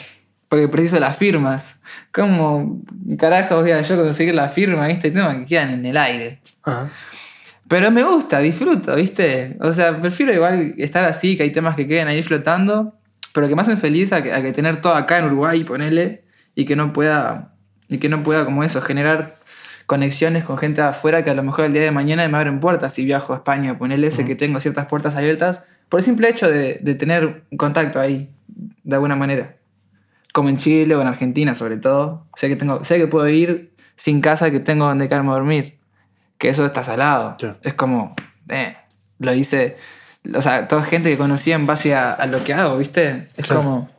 [0.49, 1.81] Porque preciso las firmas.
[2.13, 2.81] ¿Cómo
[3.19, 6.39] carajo voy a yo conseguir la firma de este tema que quedan en el aire?
[6.63, 6.89] Ajá.
[7.67, 9.57] Pero me gusta, disfruto, ¿viste?
[9.59, 12.95] O sea, prefiero igual estar así, que hay temas que queden ahí flotando,
[13.33, 16.23] pero que me hacen feliz a que, a que tener todo acá en Uruguay, ponele,
[16.55, 17.53] y que no pueda,
[17.89, 19.35] y que no pueda como eso, generar
[19.87, 22.93] conexiones con gente afuera que a lo mejor el día de mañana me abren puertas
[22.93, 26.47] si viajo a España, ponerle ese que tengo ciertas puertas abiertas por el simple hecho
[26.49, 28.29] de, de tener contacto ahí,
[28.83, 29.55] de alguna manera.
[30.33, 32.27] Como en Chile o en Argentina sobre todo.
[32.35, 35.79] Sé que, tengo, sé que puedo ir sin casa, que tengo donde quedarme a dormir.
[36.37, 37.35] Que eso está salado.
[37.39, 37.47] Sí.
[37.63, 38.13] Es como,
[38.49, 38.75] eh,
[39.19, 39.77] lo hice,
[40.35, 43.29] o sea, toda gente que conocía en base a, a lo que hago, ¿viste?
[43.37, 43.63] Es Claro.
[43.63, 43.89] como,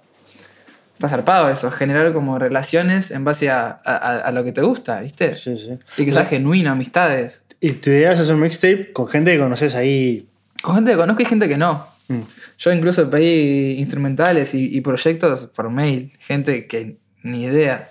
[0.99, 5.01] está zarpado eso, generar como relaciones en base a, a- a lo que te gusta,
[5.01, 5.35] ¿viste?
[5.37, 5.79] Sí, sí.
[5.97, 7.45] Y que sea, genuino, amistades.
[7.61, 10.29] Y tu idea es hacer un mixtape con gente que conoces ahí.
[10.61, 11.87] Con gente que conozco y gente que no.
[12.09, 12.21] Mm.
[12.59, 16.11] Yo incluso pedí instrumentales y, y proyectos por mail.
[16.19, 17.89] Gente que ni idea.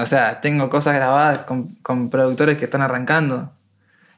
[0.00, 3.52] O sea, tengo cosas grabadas con, con productores que están arrancando.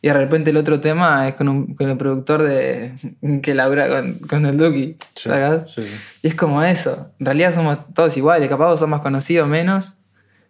[0.05, 2.92] Y de repente el otro tema es con, un- con el productor de
[3.40, 4.96] que labura con, con el Duki.
[5.14, 5.72] Sí, ¿sacás?
[5.72, 5.94] sí, sí.
[6.22, 7.12] Y es como eso.
[7.20, 8.48] En realidad somos todos iguales.
[8.48, 9.94] Capaz vos sos más conocidos menos.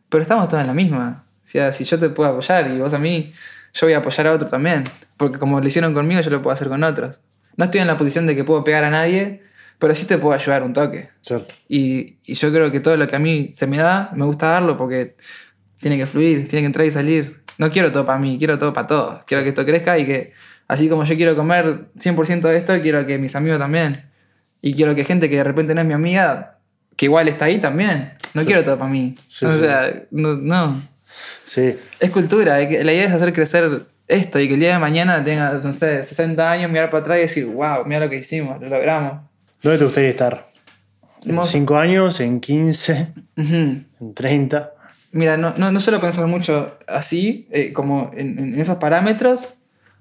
[0.09, 1.27] Pero estamos todos en la misma.
[1.45, 3.33] O sea, si yo te puedo apoyar y vos a mí,
[3.75, 4.85] yo voy a apoyar a otro también.
[5.19, 7.21] Porque como lo hicieron conmigo, yo lo puedo hacer con otros.
[7.59, 9.43] No estoy en la posición de que puedo pegar a nadie,
[9.79, 11.11] pero sí te puedo ayudar un toque.
[11.69, 14.47] Y, y yo creo que todo lo que a mí se me da, me gusta
[14.47, 15.17] darlo porque
[15.81, 17.42] tiene que fluir, tiene que entrar y salir.
[17.59, 19.25] No quiero todo para mí, quiero todo para todos.
[19.25, 20.33] Quiero que esto crezca y que,
[20.69, 24.07] así como yo quiero comer 100% de esto, quiero que mis amigos también.
[24.61, 26.59] Y quiero que gente que de repente no es mi amiga,
[26.97, 28.15] que igual está ahí también.
[28.35, 29.17] No quiero todo para mí.
[29.29, 29.59] Sí, o sí.
[29.61, 30.81] sea, no, no.
[31.45, 31.77] Sí.
[32.01, 32.59] Es cultura.
[32.59, 36.03] La idea es hacer crecer esto y que el día de mañana tenga, no sé,
[36.05, 39.21] 60 años, mirar para atrás y decir, wow, mira lo que hicimos, lo logramos.
[39.63, 40.51] ¿Dónde te gustaría estar?
[41.25, 42.21] ¿En Hemos- 5 años?
[42.21, 43.09] ¿En 15?
[43.37, 43.55] Ujú.
[44.01, 44.73] ¿En 30?
[45.13, 49.55] Mira, no, no, no suelo pensar mucho así, eh, como en, esos parámetros,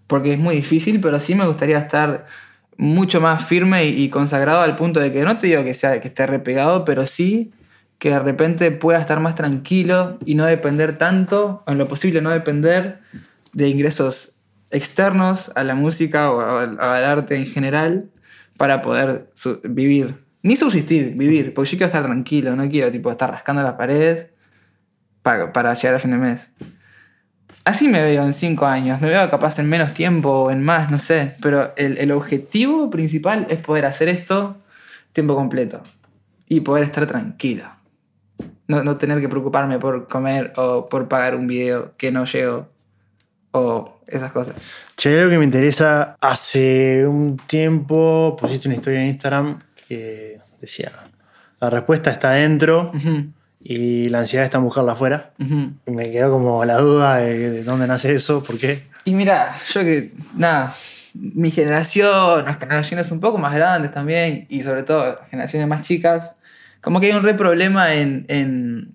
[0.07, 2.25] porque es muy difícil, pero sí me gustaría estar
[2.77, 6.07] mucho más firme y, consagrado al punto de que no te digo que, sea, que
[6.07, 7.51] esté repegado, pero sí
[7.99, 12.21] que de repente pueda estar más tranquilo y no depender tanto, o en lo posible
[12.21, 13.01] no depender
[13.53, 14.37] de ingresos
[14.71, 18.09] externos a la música o al arte en general
[18.57, 19.29] para poder
[19.65, 20.23] vivir.
[20.41, 24.30] Ni subsistir, vivir, porque yo quiero estar tranquilo, no quiero tipo estar rascando las paredes
[25.21, 26.49] para, para llegar a fin de mes.
[27.63, 30.89] Así me veo en cinco años, me veo capaz en menos tiempo o en más,
[30.89, 34.57] no sé, pero el, el objetivo principal es poder hacer esto
[35.13, 35.81] tiempo completo
[36.47, 37.65] y poder estar tranquilo.
[38.67, 42.69] No, no tener que preocuparme por comer o por pagar un video que no llego
[43.51, 44.55] o esas cosas.
[44.95, 46.15] Che, algo que me interesa.
[46.21, 50.91] Hace un tiempo pusiste una historia en Instagram que decía:
[51.59, 53.31] La respuesta está adentro Ujú,
[53.63, 55.31] y la ansiedad está en buscarla afuera.
[55.87, 58.83] Y me quedó como la duda de, de dónde nace eso, por qué.
[59.05, 60.75] Y mira, yo que, nada,
[61.13, 65.81] mi generación, las generaciones un poco más grandes también, y sobre todo las generaciones más
[65.81, 66.37] chicas,
[66.81, 68.91] como que hay un re problema en, en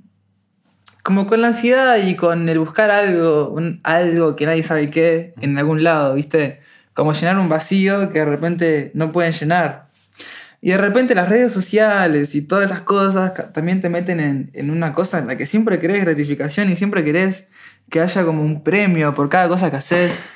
[1.03, 5.35] como con la ansiedad y con el buscar algo, un- algo que nadie sabe qué,
[5.41, 6.61] en algún lado, ¿viste?
[6.95, 9.86] Como llenar un vacío que de repente no pueden llenar.
[10.61, 14.71] Y de repente las redes sociales y todas esas cosas también te meten en, en
[14.71, 17.49] una cosa en la que siempre querés gratificación y siempre querés
[17.91, 20.29] que haya como un premio por cada cosa que haces.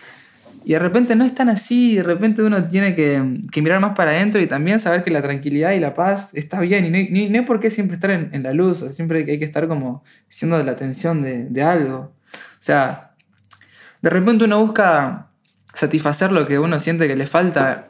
[0.64, 3.20] Y de repente no es tan así, de repente uno tiene que,
[3.62, 6.84] mirar más para adentro y también saber que la tranquilidad y la paz está bien.
[6.84, 9.44] Y no, no hay por qué siempre estar en, la luz, o siempre hay que
[9.44, 12.12] estar como siendo la atención de, de algo.
[12.32, 13.12] O sea,
[14.02, 15.28] de repente uno busca
[15.72, 17.89] satisfacer lo que uno siente que le falta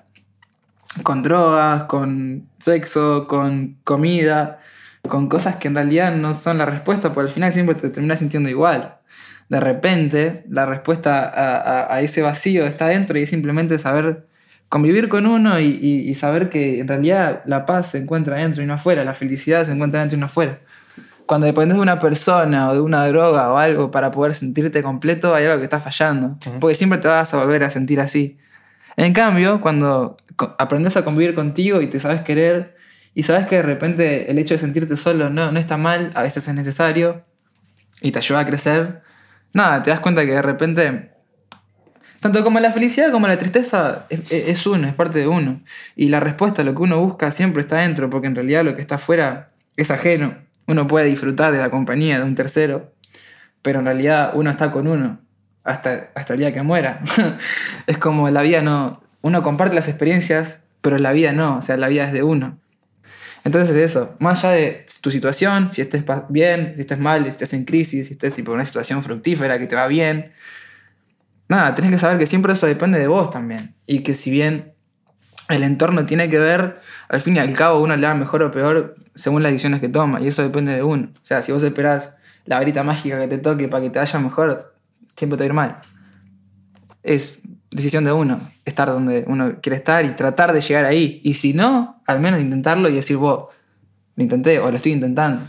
[1.03, 4.59] con drogas, con sexo, con comida,
[5.09, 8.19] con cosas que en realidad no son la respuesta, porque al final siempre te terminas
[8.19, 8.97] sintiendo igual.
[9.49, 11.57] De repente, la respuesta a,
[11.87, 14.27] a- a ese vacío está dentro y es simplemente saber
[14.69, 18.63] convivir con uno y, y- y saber que en realidad la paz se encuentra dentro
[18.63, 20.61] y no afuera, la felicidad se encuentra dentro y no afuera.
[21.27, 25.35] Cuando dependes de una persona o de una droga o algo para poder sentirte completo,
[25.35, 26.37] hay algo que está fallando.
[26.61, 28.37] Porque siempre te vas a volver a sentir así.
[28.97, 30.17] En cambio, cuando
[30.59, 32.77] aprendes a convivir contigo y te sabes querer
[33.15, 36.23] y sabes que de repente el hecho de sentirte solo no, no está mal, a
[36.23, 37.25] veces es necesario
[38.01, 39.03] y te ayuda a crecer,
[39.53, 41.11] nada, te das cuenta que de repente,
[42.21, 45.63] tanto como la felicidad como la tristeza es, es- es uno, es parte de uno.
[45.97, 48.75] Y la respuesta a lo que uno busca siempre está dentro, porque en realidad lo
[48.75, 50.37] que está afuera es ajeno.
[50.67, 52.95] Uno puede disfrutar de la compañía de un tercero,
[53.63, 55.21] pero en realidad uno está con uno
[55.65, 57.03] hasta, hasta el día que muera.
[57.87, 59.03] es como la vida no.
[59.23, 62.59] Uno comparte las experiencias, pero la vida no, o sea, la vida es de uno.
[63.45, 67.55] Entonces eso, más allá de tu situación, si estés bien, si estés mal, si estés
[67.55, 70.33] en crisis, si estés tipo en una situación fructífera que te va bien,
[71.49, 73.75] nada, tenés que saber que siempre eso depende de vos también.
[73.87, 74.75] Y que si bien
[75.49, 78.51] el entorno tiene que ver, al fin y al cabo uno le va mejor o
[78.51, 81.11] peor según las decisiones que toma, y eso depende de uno.
[81.15, 84.19] O sea, si vos esperás la varita mágica que te toque para que te vaya
[84.19, 84.70] mejor,
[85.21, 85.81] siempre te va a ir mal.
[87.03, 87.39] Es
[87.71, 91.21] decisión de uno, estar donde uno quiere estar y tratar de llegar ahí.
[91.23, 93.47] Y si no, al menos intentarlo y decir, vos,
[94.17, 95.43] lo intenté o lo estoy intentando.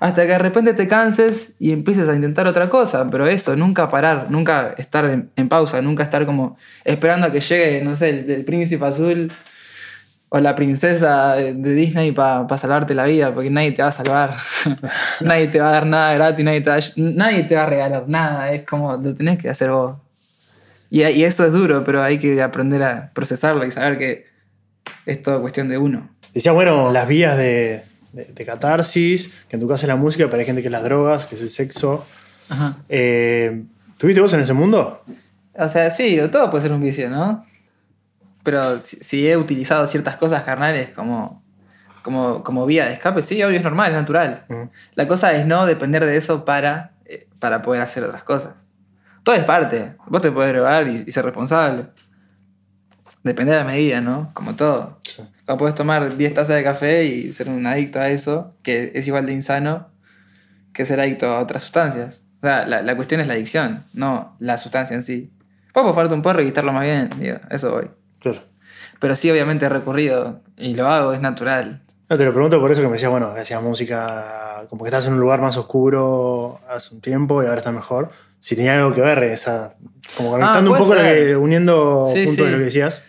[0.00, 3.90] Hasta que de repente te canses y empieces a intentar otra cosa, pero eso, nunca
[3.90, 5.04] parar, nunca estar
[5.36, 9.30] en, pausa, nunca estar como esperando a que llegue, no sé, el príncipe azul
[10.32, 14.36] o la princesa de, Disney para salvarte la vida, porque nadie te va a salvar,
[15.20, 17.66] nadie te va a dar nada gratis, nadie te va a, nadie te va a
[17.66, 19.96] regalar nada, es como lo tenés que hacer vos.
[20.88, 24.26] Y, y eso es duro, pero hay que aprender a procesarlo y saber que
[25.04, 26.08] es todo cuestión de uno.
[26.32, 27.82] Decía, bueno, las vías de,
[28.12, 30.72] de, de catarsis, que en tu caso es la música, pero hay gente que es
[30.72, 32.06] las drogas, que es el sexo.
[32.48, 32.76] Ajá.
[32.88, 33.64] Eh,
[33.98, 35.02] ¿Tuviste vos en ese mundo?
[35.54, 37.49] O sea, sí, todo puede ser un vicio, ¿no?
[38.42, 41.42] Pero si, si he utilizado ciertas cosas carnales como,
[42.02, 44.44] como, como vía de escape, sí, obvio, es normal, es natural.
[44.48, 44.70] Ujú.
[44.94, 48.54] La cosa es no depender de eso para, eh, para poder hacer otras cosas.
[49.22, 49.96] Todo es parte.
[50.06, 51.86] Vos te podés drogar y, y ser responsable.
[53.22, 54.30] Depende de la medida, ¿no?
[54.32, 54.98] Como todo.
[55.02, 55.22] Sí.
[55.58, 59.26] Puedes tomar 10 tazas de café y ser un adicto a eso, que es igual
[59.26, 59.90] de insano
[60.72, 62.24] que ser adicto a otras sustancias.
[62.38, 65.32] O sea, la, la cuestión es la adicción, no la sustancia en sí.
[65.72, 67.90] Podés fumarte un porro y quitarlo más bien, digo, eso voy.
[68.20, 68.38] Claro.
[68.98, 71.82] Pero sí, obviamente he recurrido y lo hago, es natural.
[72.08, 74.88] No, te lo pregunto por eso que me decías, bueno, que hacías música, como que
[74.88, 78.10] estás en un lugar más oscuro hace un tiempo y ahora está mejor.
[78.40, 79.74] Si tenía algo que ver, esa,
[80.16, 82.44] como conectando un Ah, poco lo que, uniendo Sí, puntos sí.
[82.44, 83.02] de lo que decías.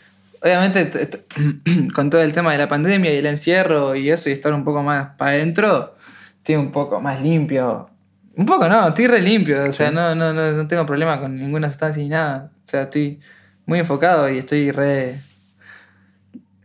[0.43, 1.09] Obviamente,
[1.95, 4.63] con todo el tema de la pandemia y el encierro y eso, y estar un
[4.63, 5.95] poco más para adentro,
[6.37, 7.89] estoy un poco más limpio.
[8.35, 11.35] Un poco no, estoy re limpio, o sea, no, no, no, no tengo problema con
[11.35, 12.51] ninguna sustancia ni nada.
[12.55, 13.19] O sea, estoy
[13.65, 15.19] muy enfocado y estoy re.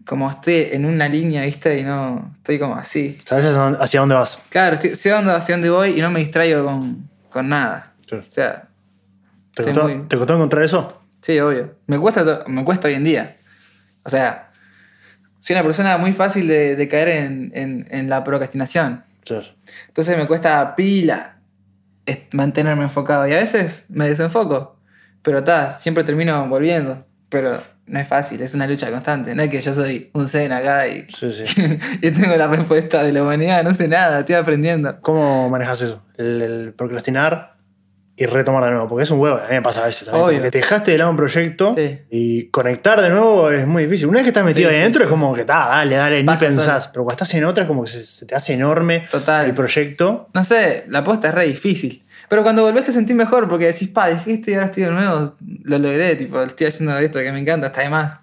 [0.05, 1.79] Como estoy en una línea, ¿viste?
[1.81, 2.33] Y no.
[2.37, 3.19] Estoy como así.
[3.25, 4.39] ¿Sabes hacia dónde- hacia dónde vas?
[4.51, 7.93] Claro, estoy, sé dónde, hacia dónde voy y no me distraigo con, con nada.
[8.13, 8.69] O sea,
[9.55, 11.01] ¿Te costó, muy- ¿Te costó encontrar eso?
[11.23, 11.75] Sí, obvio.
[11.89, 13.37] Me cuesta, me cuesta hoy en día.
[14.05, 14.51] O sea,
[15.41, 19.03] soy una persona muy fácil de, de caer en, en- en la procrastinación.
[19.25, 19.47] Claro.
[19.89, 21.39] Entonces me cuesta pila
[22.31, 23.27] mantenerme enfocado.
[23.27, 24.76] Y a veces me desenfoco.
[25.27, 27.05] Pero está, siempre termino volviendo.
[27.29, 29.35] Pero no es fácil, es una lucha constante.
[29.35, 31.63] No es que yo soy un zen acá y, Sí, sí.
[32.01, 33.65] y tengo la respuesta de la humanidad.
[33.65, 35.01] No sé nada, estoy aprendiendo.
[35.01, 36.03] ¿Cómo manejas eso?
[36.17, 37.57] El, el procrastinar
[38.19, 38.89] y retomar de nuevo.
[38.89, 40.25] Porque es un huevo, a mí me pasa a veces también.
[40.25, 40.37] Obvio.
[40.39, 41.99] Porque te dejaste de lado un proyecto Sí.
[42.11, 44.07] y conectar de nuevo es muy difícil.
[44.07, 46.85] Una vez que estás metido ahí adentro es como que está, dale, dale, ni pensás.
[46.85, 46.93] solo.
[46.93, 49.45] Pero cuando estás en otra es como que se, se te hace enorme Total.
[49.47, 50.29] el proyecto.
[50.33, 52.06] No sé, la posta es re difícil.
[52.29, 54.91] Pero cuando volvés te sentís mejor porque decís, pa, dejé esto y ahora estoy de
[54.91, 55.35] nuevo,
[55.65, 58.19] lo logré, tipo, estoy haciendo esto que me encanta, está de más.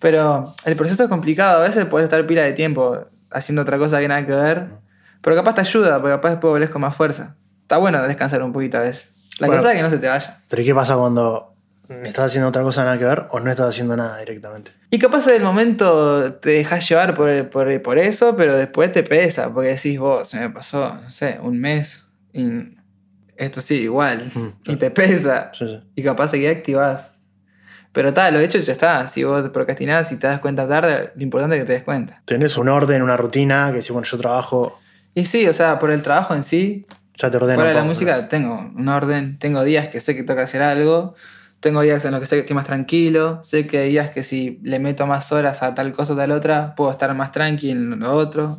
[0.00, 3.98] Pero el proceso es complicado, a veces puedes estar pila de tiempo haciendo otra cosa
[4.00, 4.66] que nada que ver,
[5.20, 7.34] pero capaz te ayuda, porque capaz después volvés con más fuerza.
[7.62, 9.10] Está bueno descansar un poquito a veces.
[9.40, 9.60] La Bueno.
[9.62, 10.38] cosa es que no se te vaya.
[10.48, 11.52] Pero ¿y ¿qué pasa cuando
[12.04, 14.70] estás haciendo otra cosa nada que ver o no estás haciendo nada directamente?
[14.90, 19.02] Y capaz en el momento te dejas llevar por, por, por eso, pero después te
[19.02, 22.76] pesa, porque decís, vos, se me pasó, no sé, un mes y
[23.38, 25.50] esto sí, igual, Mm, y te pesa.
[25.54, 25.80] Sí, sí.
[25.94, 27.14] Y capaz seguir activás.
[27.92, 29.06] Pero tal, lo hecho ya está.
[29.06, 32.20] Si vos procrastinás y te das cuenta tarde, lo importante es que te des cuenta.
[32.26, 34.78] Tenés un orden, una rutina, que si bueno, yo trabajo,
[35.14, 36.86] Y sí, o sea, por el trabajo en sí,
[37.16, 37.54] ya te ordeno.
[37.56, 39.38] fuera de la música, tengo un orden.
[39.38, 41.14] Tengo días que sé que toca hacer algo.
[41.60, 43.40] Tengo días en los que sé que estoy más tranquilo.
[43.42, 46.30] Sé que hay días que si le meto más horas a tal cosa o tal
[46.30, 48.56] otra, puedo estar más tranqui en lo otro.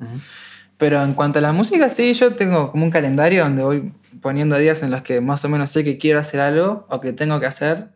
[0.77, 4.57] Pero en cuanto a la música, sí, yo tengo como un calendario donde voy poniendo
[4.57, 7.39] días en los que más o menos sé que quiero hacer algo o que tengo
[7.39, 7.89] que hacer.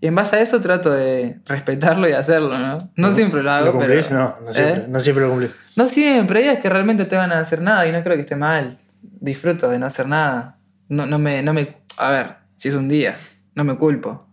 [0.00, 2.78] Y en base a eso trato de respetarlo y hacerlo, ¿no?
[2.96, 4.06] No siempre lo hago, ¿Lo cumplís?
[4.06, 4.20] pero...
[4.20, 4.86] No, no siempre, ¿Eh?
[4.88, 5.50] no siempre lo cumplís.
[5.74, 8.22] No siempre, hay días que realmente te van a hacer nada y no creo que
[8.22, 8.76] esté mal.
[9.00, 10.58] Disfruto de no hacer nada.
[10.88, 11.76] No, no, me, no me...
[11.96, 13.16] A ver, si es un día,
[13.54, 14.26] no me culpo.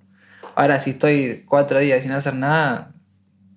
[0.55, 2.91] Ahora, si estoy cuatro días sin hacer nada,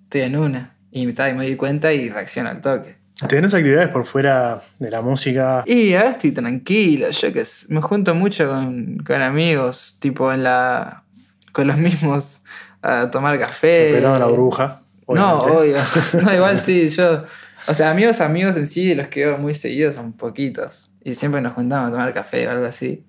[0.03, 0.75] estoy en una.
[0.91, 2.96] Y, y me doy cuenta y reacciono al toque.
[3.27, 5.63] ¿Tenés actividades por fuera de la música?
[5.65, 11.03] Y ahora estoy tranquilo, yo que me junto mucho con, con amigos, tipo en la.
[11.51, 12.43] con los mismos
[12.81, 13.89] a tomar café.
[13.91, 14.81] Respetando la burbuja.
[15.07, 15.77] No, obvio.
[16.21, 17.23] No, igual sí, yo.
[17.67, 20.91] O sea, amigos, amigos en sí, los que veo muy seguidos son poquitos.
[21.03, 23.03] Y siempre nos juntamos a tomar café o algo así.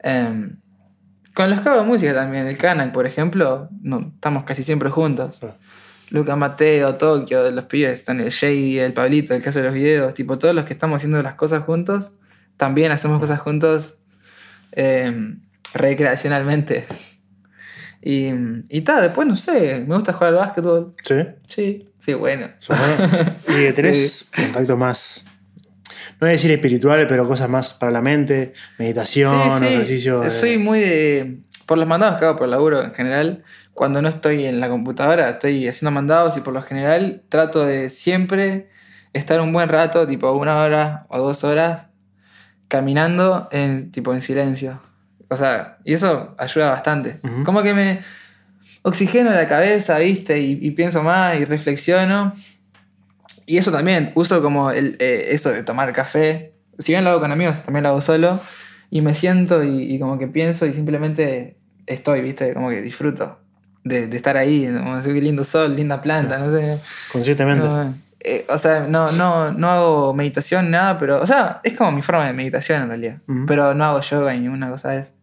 [0.00, 0.56] Em,
[1.34, 5.38] con los que hago música también, el Kanak, por ejemplo, no, estamos casi siempre juntos.
[5.40, 5.46] Sí.
[6.12, 10.12] Luca Mateo, Tokio, los pibes, están el Shady, el Pablito, el que hace los videos,
[10.12, 12.12] tipo todos los que estamos haciendo las cosas juntos,
[12.58, 13.96] también hacemos cosas juntos
[14.72, 15.40] em,
[15.72, 16.84] recreacionalmente.
[18.02, 18.30] Y,
[18.68, 20.94] y tal, después no sé, me gusta jugar al básquetbol.
[21.02, 21.14] ¿Sí?
[21.48, 22.48] Sí, sí, bueno.
[23.48, 25.24] Y tenés contacto más,
[26.12, 29.64] no voy a decir espiritual, pero cosas más para la mente, meditación, Sí, sí.
[29.66, 30.20] ejercicio.
[30.20, 31.38] de- Soy muy de.
[31.66, 33.44] Por los mandados que hago por laburo en general,
[33.74, 37.88] cuando no estoy en la computadora, estoy haciendo mandados y por lo general trato de
[37.88, 38.68] siempre
[39.12, 41.86] estar un buen rato, tipo una hora o dos horas,
[42.68, 44.80] caminando en, tipo, en silencio.
[45.28, 47.20] O sea, y eso ayuda bastante.
[47.22, 47.44] Ujú.
[47.44, 48.00] Como que me
[48.82, 50.40] oxigeno la cabeza, ¿viste?
[50.40, 52.34] Y, y pienso más y reflexiono.
[53.46, 56.54] Y eso también, uso como el, eh, eso de tomar café.
[56.78, 58.40] Si bien lo hago con amigos, también lo hago solo.
[58.94, 61.56] Y me siento y, y como que pienso y simplemente
[61.86, 62.52] estoy, ¿viste?
[62.52, 63.38] Como que disfruto
[63.84, 64.66] de, de estar ahí.
[64.66, 66.78] Como decir, qué lindo sol, linda planta, no sé.
[67.10, 67.66] Conscientemente.
[67.66, 71.22] No, eh, o sea, no, no, no hago meditación, nada, pero.
[71.22, 73.16] O sea, es como mi forma de meditación en realidad.
[73.46, 75.14] Pero no hago yoga ni ninguna cosa de eso.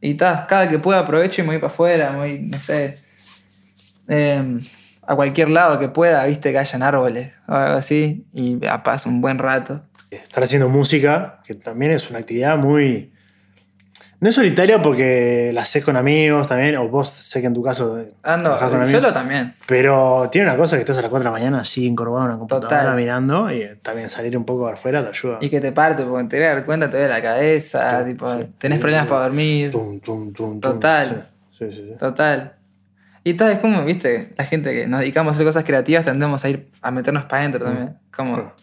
[0.00, 2.98] Y ta, cada que pueda aprovecho y me voy para afuera, me voy, no sé.
[4.08, 4.60] eh,
[5.06, 8.26] a cualquier lado que pueda, viste, que hayan árboles o algo así.
[8.32, 9.84] Y paso un buen rato.
[10.22, 13.10] Estar haciendo música, que también es una actividad muy.
[14.20, 17.62] No es solitaria porque la haces con amigos también, o vos sé que en tu
[17.62, 18.90] caso Ando, trabajás con amigos.
[19.02, 19.54] solo también.
[19.66, 22.30] Pero tiene una cosa que estás a las 4 de la mañana así encorvado en
[22.30, 22.96] una computadora Total.
[22.96, 25.38] mirando y también salir un poco afuera te ayuda.
[25.42, 28.46] Y que te parte, porque te das cuenta, te duele la cabeza, Sí, tipo, sí.
[28.56, 29.70] tenés Sí, problemas para dormir.
[29.70, 30.58] Tum, tum, tum.
[30.60, 31.28] Total.
[31.50, 31.92] Sí, sí, sí.
[31.98, 32.54] Total.
[33.24, 36.42] Y tal, es como, viste, la gente que nos dedicamos a hacer cosas creativas tendemos
[36.44, 37.98] a ir a meternos para adentro también.
[38.14, 38.54] Como, Claro.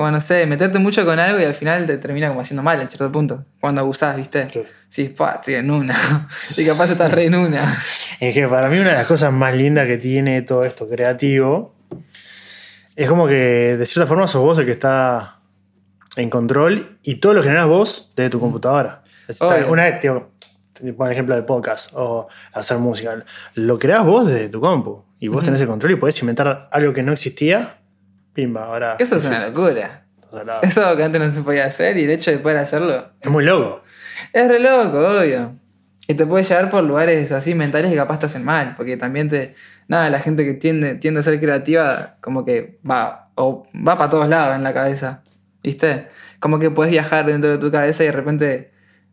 [0.00, 2.80] Como, no sé, meterte mucho con algo y al final te termina como haciendo mal
[2.80, 3.44] en cierto punto.
[3.60, 4.46] Cuando abusás, viste.
[4.46, 4.66] Claro.
[4.88, 5.94] Sí, pa, estoy en una.
[6.56, 7.64] y capaz estás re en una.
[8.18, 11.74] Es que para mí una de las cosas más lindas que tiene todo esto creativo
[12.96, 15.40] es como que de cierta forma sos vos el que está
[16.16, 19.02] en control y todo lo generas vos desde tu computadora.
[19.38, 19.70] Obvio.
[19.70, 20.30] Una vez, tío,
[20.72, 23.22] te pongo el ejemplo del podcast o hacer música.
[23.54, 26.94] Lo creás vos desde tu compu y vos tenés el control y podés inventar algo
[26.94, 27.79] que no existía.
[28.32, 28.96] Pimba, ahora.
[28.98, 30.06] Eso es una locura.
[30.30, 32.58] O sea, la- Eso que antes no se podía hacer y el hecho de poder
[32.58, 33.82] hacerlo es muy loco.
[34.32, 35.56] es re loco, obvio.
[36.06, 39.28] Y te puede llevar por lugares así mentales que capaz te hacen mal, porque también
[39.28, 39.54] te...
[39.88, 44.10] Nada, la gente que tiende, tiende a ser creativa como que va, o va para
[44.10, 45.22] todos lados en la cabeza,
[45.62, 46.08] ¿viste?
[46.38, 48.70] Como que puedes viajar dentro de tu cabeza y de repente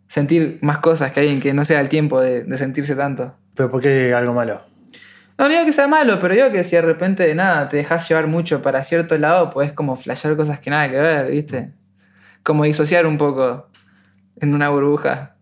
[0.07, 3.35] sentir más cosas que alguien que no sea el tiempo de, de sentirse tanto.
[3.55, 4.61] Pero ¿por qué algo malo?
[5.37, 8.27] No, digo que sea malo, pero digo que si de repente, nada, te dejas llevar
[8.27, 11.73] mucho para cierto lado, podés como flashear cosas que nada que ver, ¿viste?
[12.43, 13.69] Como disociar un poco
[14.39, 15.35] en una burbuja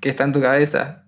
[0.00, 1.02] que está en tu cabeza.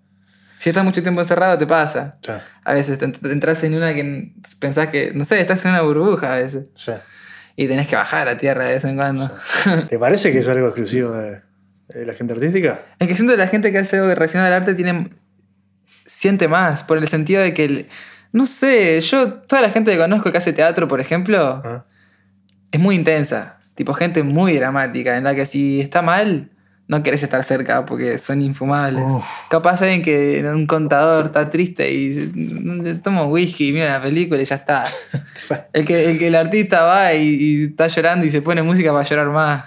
[0.58, 2.18] Si estás mucho tiempo encerrado, te pasa.
[2.64, 6.32] A veces te, entras en una que pensás que, no sé, estás en una burbuja
[6.34, 6.66] a veces.
[7.56, 9.30] Y tenés que bajar a tierra de vez en cuando.
[9.88, 11.40] ¿Te parece que es algo exclusivo de,
[11.88, 12.80] de la gente artística?
[12.98, 15.10] Es que siento que la gente que hace algo relacionado al arte tiene.
[16.04, 17.64] siente más, por el sentido de que.
[17.64, 17.88] el-
[18.36, 19.32] no sé, yo.
[19.32, 21.86] Toda la gente que conozco que hace teatro, por ejemplo, ¿Ah?
[22.70, 23.56] es muy intensa.
[23.74, 26.50] Tipo, gente muy dramática, en la que si está mal,
[26.86, 29.04] no querés estar cerca porque son infumables.
[29.06, 29.24] Uf.
[29.48, 32.30] Capaz alguien que un contador está triste y
[33.02, 34.84] toma whisky y mira la película y ya está.
[35.72, 38.92] El que el, que el artista va y, y está llorando y se pone música
[38.92, 39.64] para llorar más.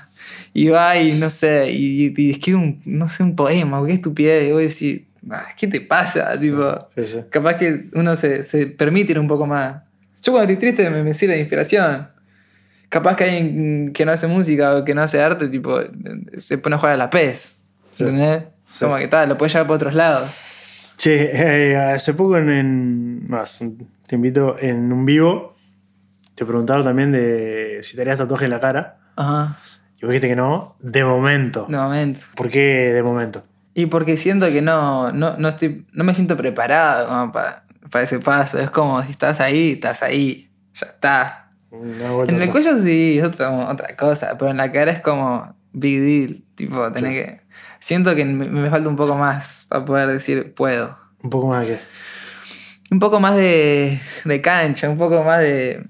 [0.53, 4.47] Y va y no sé, y, y escribe un, no sé, un poema, qué estupidez.
[4.47, 5.08] Y vos decís, "Ah,
[5.57, 6.39] ¿qué te pasa?
[6.39, 7.19] Tipo, Sí, sí.
[7.29, 9.83] capaz que uno se, se permite ir un poco más.
[10.21, 12.09] Yo cuando estoy triste me, me sirve de inspiración.
[12.89, 15.79] Capaz que alguien que no hace música o que no hace arte, tipo,
[16.37, 17.57] se pone a jugar a la PES.
[17.99, 18.43] ¿Entendés?
[18.79, 20.29] Como que tal, lo puedes llevar por otros lados.
[20.97, 21.31] Che,
[21.71, 23.59] eh, hace poco en, en- Más,
[24.07, 25.55] te invito en un vivo.
[26.35, 28.97] Te preguntaron también de si te harías tatuaje en la cara.
[29.15, 29.57] Ajá.
[30.01, 30.75] Y vos dijiste que no.
[30.79, 31.65] De momento.
[31.69, 32.21] De momento.
[32.35, 33.43] ¿Por qué de momento?
[33.73, 38.59] Y porque siento que no, no, no, estoy, no me siento preparado para ese paso.
[38.59, 40.51] Es como si estás ahí, estás ahí.
[40.73, 41.51] Ya está.
[41.71, 44.37] En el cuello sí, es otra, otra cosa.
[44.37, 46.43] Pero en la cara es como big deal.
[46.55, 47.41] Tipo, tenés que.
[47.79, 50.97] Siento que me, me falta un poco más para poder decir puedo.
[51.21, 51.79] Un poco más que.
[52.91, 55.85] Un poco más de, de cancha, un poco más de,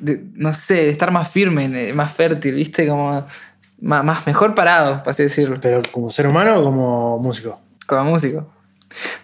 [0.00, 2.86] de, No sé, de estar más firme, más fértil, ¿viste?
[2.88, 3.24] Como.
[3.80, 5.58] Más, más mejor parado, para así decirlo.
[5.60, 7.60] ¿Pero como ser humano o como músico?
[7.86, 8.46] como músico.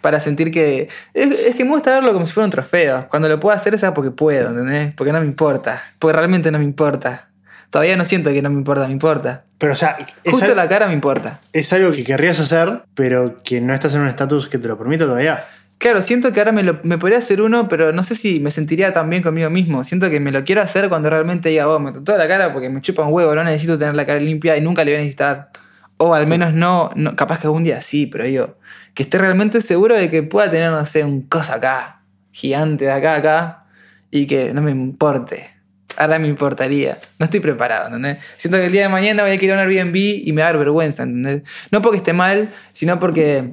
[0.00, 0.88] Para sentir que.
[1.14, 3.06] Es, es que me gusta verlo como si fuera un trofeo.
[3.08, 4.94] Cuando lo puedo hacer es porque puedo, ¿entendés?
[4.94, 5.82] Porque no me importa.
[5.98, 7.28] Porque realmente no me importa.
[7.70, 9.44] Todavía no siento que no me importa, me importa.
[9.58, 9.96] Pero, o sea,
[10.26, 11.40] Justo al- la cara me importa.
[11.52, 14.76] es algo que querrías hacer, pero que no estás en un estatus que te lo
[14.76, 15.46] permita todavía.
[15.82, 18.52] Claro, siento que ahora me, lo, me podría hacer uno, pero no sé si me
[18.52, 19.82] sentiría tan bien conmigo mismo.
[19.82, 22.68] Siento que me lo quiero hacer cuando realmente diga, oh, me tatuó la cara porque
[22.68, 24.98] me chupa un huevo, no necesito tener la cara limpia y nunca le voy a
[24.98, 25.50] necesitar.
[25.96, 28.59] O al menos no, no capaz que algún día sí, pero digo,
[28.94, 32.92] que esté realmente seguro de que pueda tener, no sé, un cosa acá, gigante de
[32.92, 33.64] acá acá,
[34.12, 35.50] y que no me importe.
[35.96, 36.98] Ahora me importaría.
[37.18, 38.18] No estoy preparado, ¿entendés?
[38.36, 40.52] Siento que el día de mañana voy a querer un Airbnb y me va a
[40.52, 41.42] dar vergüenza, ¿entendés?
[41.72, 43.50] No porque esté mal, sino porque,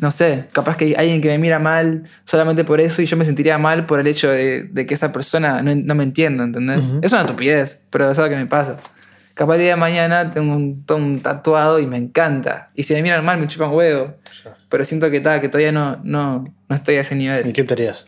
[0.00, 3.16] no sé, capaz que hay alguien que me mira mal solamente por eso y yo
[3.16, 6.44] me sentiría mal por el hecho de, de que esa persona no, no me entienda,
[6.44, 6.88] ¿entendés?
[7.02, 8.76] Es una estupidez, pero es algo que me pasa.
[9.34, 12.70] Capaz el día de mañana tengo un, un tatuado y me encanta.
[12.74, 14.14] Y si me miran mal me chupan huevo.
[14.68, 17.48] Pero siento que, ta, que todavía no, no, no estoy a ese nivel.
[17.48, 18.06] ¿Y qué te harías?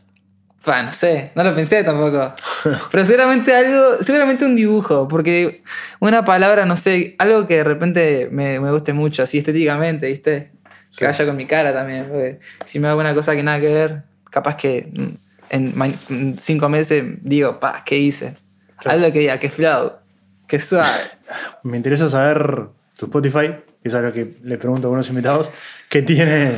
[0.66, 2.34] Bah, no sé, no lo pensé tampoco.
[2.90, 5.62] Pero seguramente algo, seguramente un dibujo, porque
[6.00, 10.50] una palabra, no sé, algo que de repente me, me guste mucho, así estéticamente, ¿viste?
[11.00, 13.72] Que vaya con mi cara también, porque si me hago una cosa que nada que
[13.72, 14.92] ver, capaz que
[15.48, 18.34] en, cinco meses digo, pa, ¿qué hice?
[18.84, 19.94] Algo que diga, que flow,
[20.46, 21.00] que suave.
[21.64, 22.66] Me interesa saber
[22.98, 23.48] tu Spotify,
[23.82, 25.50] que es algo que le pregunto a algunos invitados,
[25.88, 26.56] que tiene.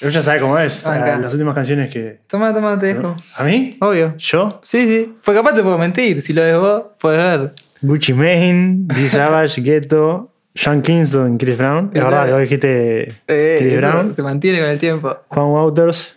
[0.00, 0.86] Ella sabe cómo es.
[0.86, 1.16] Acá.
[1.16, 2.20] a Las últimas canciones que.
[2.28, 3.14] Toma, toma, te dejo.
[3.36, 3.76] ¿A mí?
[3.82, 4.16] Obvio.
[4.16, 4.60] ¿Yo?
[4.62, 5.14] Sí, sí.
[5.22, 6.22] Pues capaz te puedo mentir.
[6.22, 7.52] Si lo ves vos, puedes ver.
[7.82, 11.90] Gucci Mane, D Savage, Ghetto, Sean Kingston, Chris Brown.
[11.94, 15.16] Es verdad, que vos dijiste Eh, Chris Brown, se mantiene con el tiempo.
[15.28, 16.16] Juan Wouters,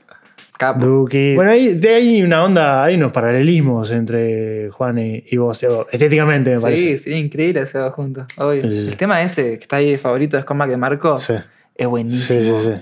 [0.57, 0.85] Capo.
[0.85, 1.35] Duki.
[1.35, 6.51] Bueno, hay, de ahí una onda, hay unos paralelismos entre Juan y, y vos, estéticamente
[6.51, 6.99] me Sí, parece.
[6.99, 8.25] sería increíble hacer dos juntos.
[8.37, 8.61] Obvio.
[8.63, 8.87] Sí, sí, sí.
[8.89, 11.19] El tema ese que está ahí de favorito es con Mac de Marco.
[11.19, 11.33] Sí,
[11.75, 12.41] Es buenísimo.
[12.41, 12.73] sí, sí.
[12.73, 12.81] sí.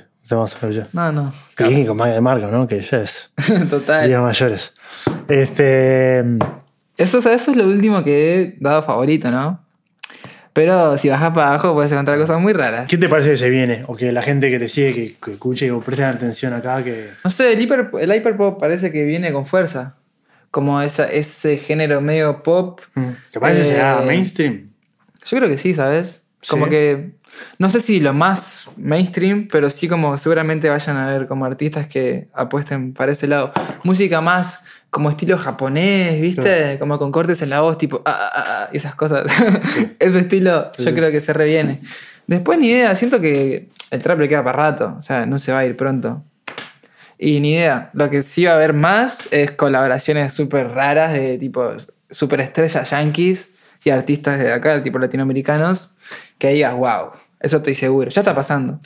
[0.71, 0.83] Yo.
[0.93, 1.33] No, no.
[1.69, 2.65] Y con Maga de Marco, ¿no?
[2.67, 3.29] Que ya es
[3.69, 4.07] Total.
[4.07, 4.71] días mayores.
[5.27, 6.23] Este.
[6.95, 9.62] Eso, o sea, eso es lo último que he dado favorito, ¿no?
[10.53, 12.87] Pero si bajas para abajo puedes encontrar cosas muy raras.
[12.87, 13.83] ¿Qué te parece que se viene?
[13.87, 17.09] O que la gente que te sigue, que, que escuche o presten atención acá, que.
[17.23, 19.95] No sé, el, hiper, el hyperpop parece que viene con fuerza.
[20.51, 22.81] Como esa, ese género medio pop.
[23.31, 24.69] ¿Te parece que Eh, será mainstream?
[25.25, 26.25] Yo creo que sí, ¿sabes?
[26.47, 26.71] Como Sí.
[26.71, 27.11] que.
[27.57, 31.87] No sé si lo más mainstream, pero sí como seguramente vayan a ver como artistas
[31.87, 33.51] que apuesten para ese lado.
[33.83, 34.63] Música más
[34.93, 36.77] como estilo japonés, ¿viste?
[36.77, 38.03] Como con cortes en la voz, tipo.
[38.05, 39.25] ah, ah, ah, ah, esas cosas.
[39.99, 40.93] ese estilo yo sí.
[40.93, 41.79] creo que se reviene.
[42.27, 44.95] Después ni idea, siento que el trap le queda para rato.
[44.99, 46.23] O sea, no se va a ir pronto.
[47.17, 47.89] Y ni idea.
[47.93, 51.71] Lo que sí va a haber más es colaboraciones súper raras de tipo
[52.11, 53.49] super estrellas yankees
[53.83, 55.95] y artistas de acá, tipo latinoamericanos,
[56.37, 58.11] que digas, wow, eso estoy seguro.
[58.11, 58.79] Ya está pasando.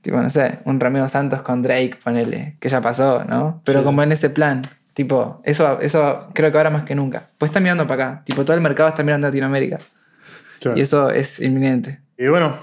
[0.00, 3.60] Tipo, no sé, un Romeo Santos con Drake, ponele, que ya pasó, ¿no?
[3.64, 4.62] Pero como en ese plan.
[4.94, 7.28] Tipo, eso, eso creo que ahora más que nunca.
[7.36, 8.22] Pues está mirando para acá.
[8.24, 9.78] Tipo, todo el mercado está mirando a Latinoamérica.
[10.60, 10.78] Claro.
[10.78, 12.00] Y eso es inminente.
[12.16, 12.56] Y bueno,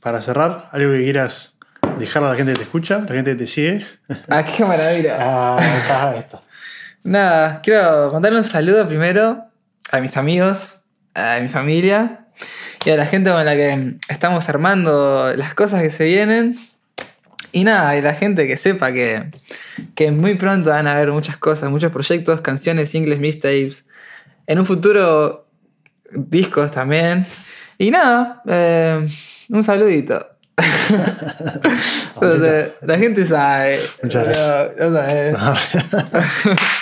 [0.00, 1.54] para cerrar, algo que quieras
[1.98, 3.86] dejar a la gente que te escucha, la gente que te sigue.
[4.28, 5.16] ¡Ah, qué maravilla!
[5.18, 6.42] Ah, está.
[7.04, 9.44] Nada, quiero mandarle un saludo primero
[9.90, 10.84] a mis amigos,
[11.14, 12.26] a mi familia
[12.84, 16.58] y a la gente con la que estamos armando las cosas que se vienen.
[17.52, 19.30] Y nada, y la gente que sepa que,
[19.94, 23.86] que muy pronto van a haber muchas cosas, muchos proyectos, canciones, singles, mixtapes.
[24.46, 25.46] En un futuro,
[26.10, 27.26] discos también.
[27.78, 29.06] Y nada, eh,
[29.50, 30.26] un saludito.
[32.14, 33.80] Entonces, la gente sabe.
[34.02, 34.26] Muchas
[34.78, 35.36] No, no sabe.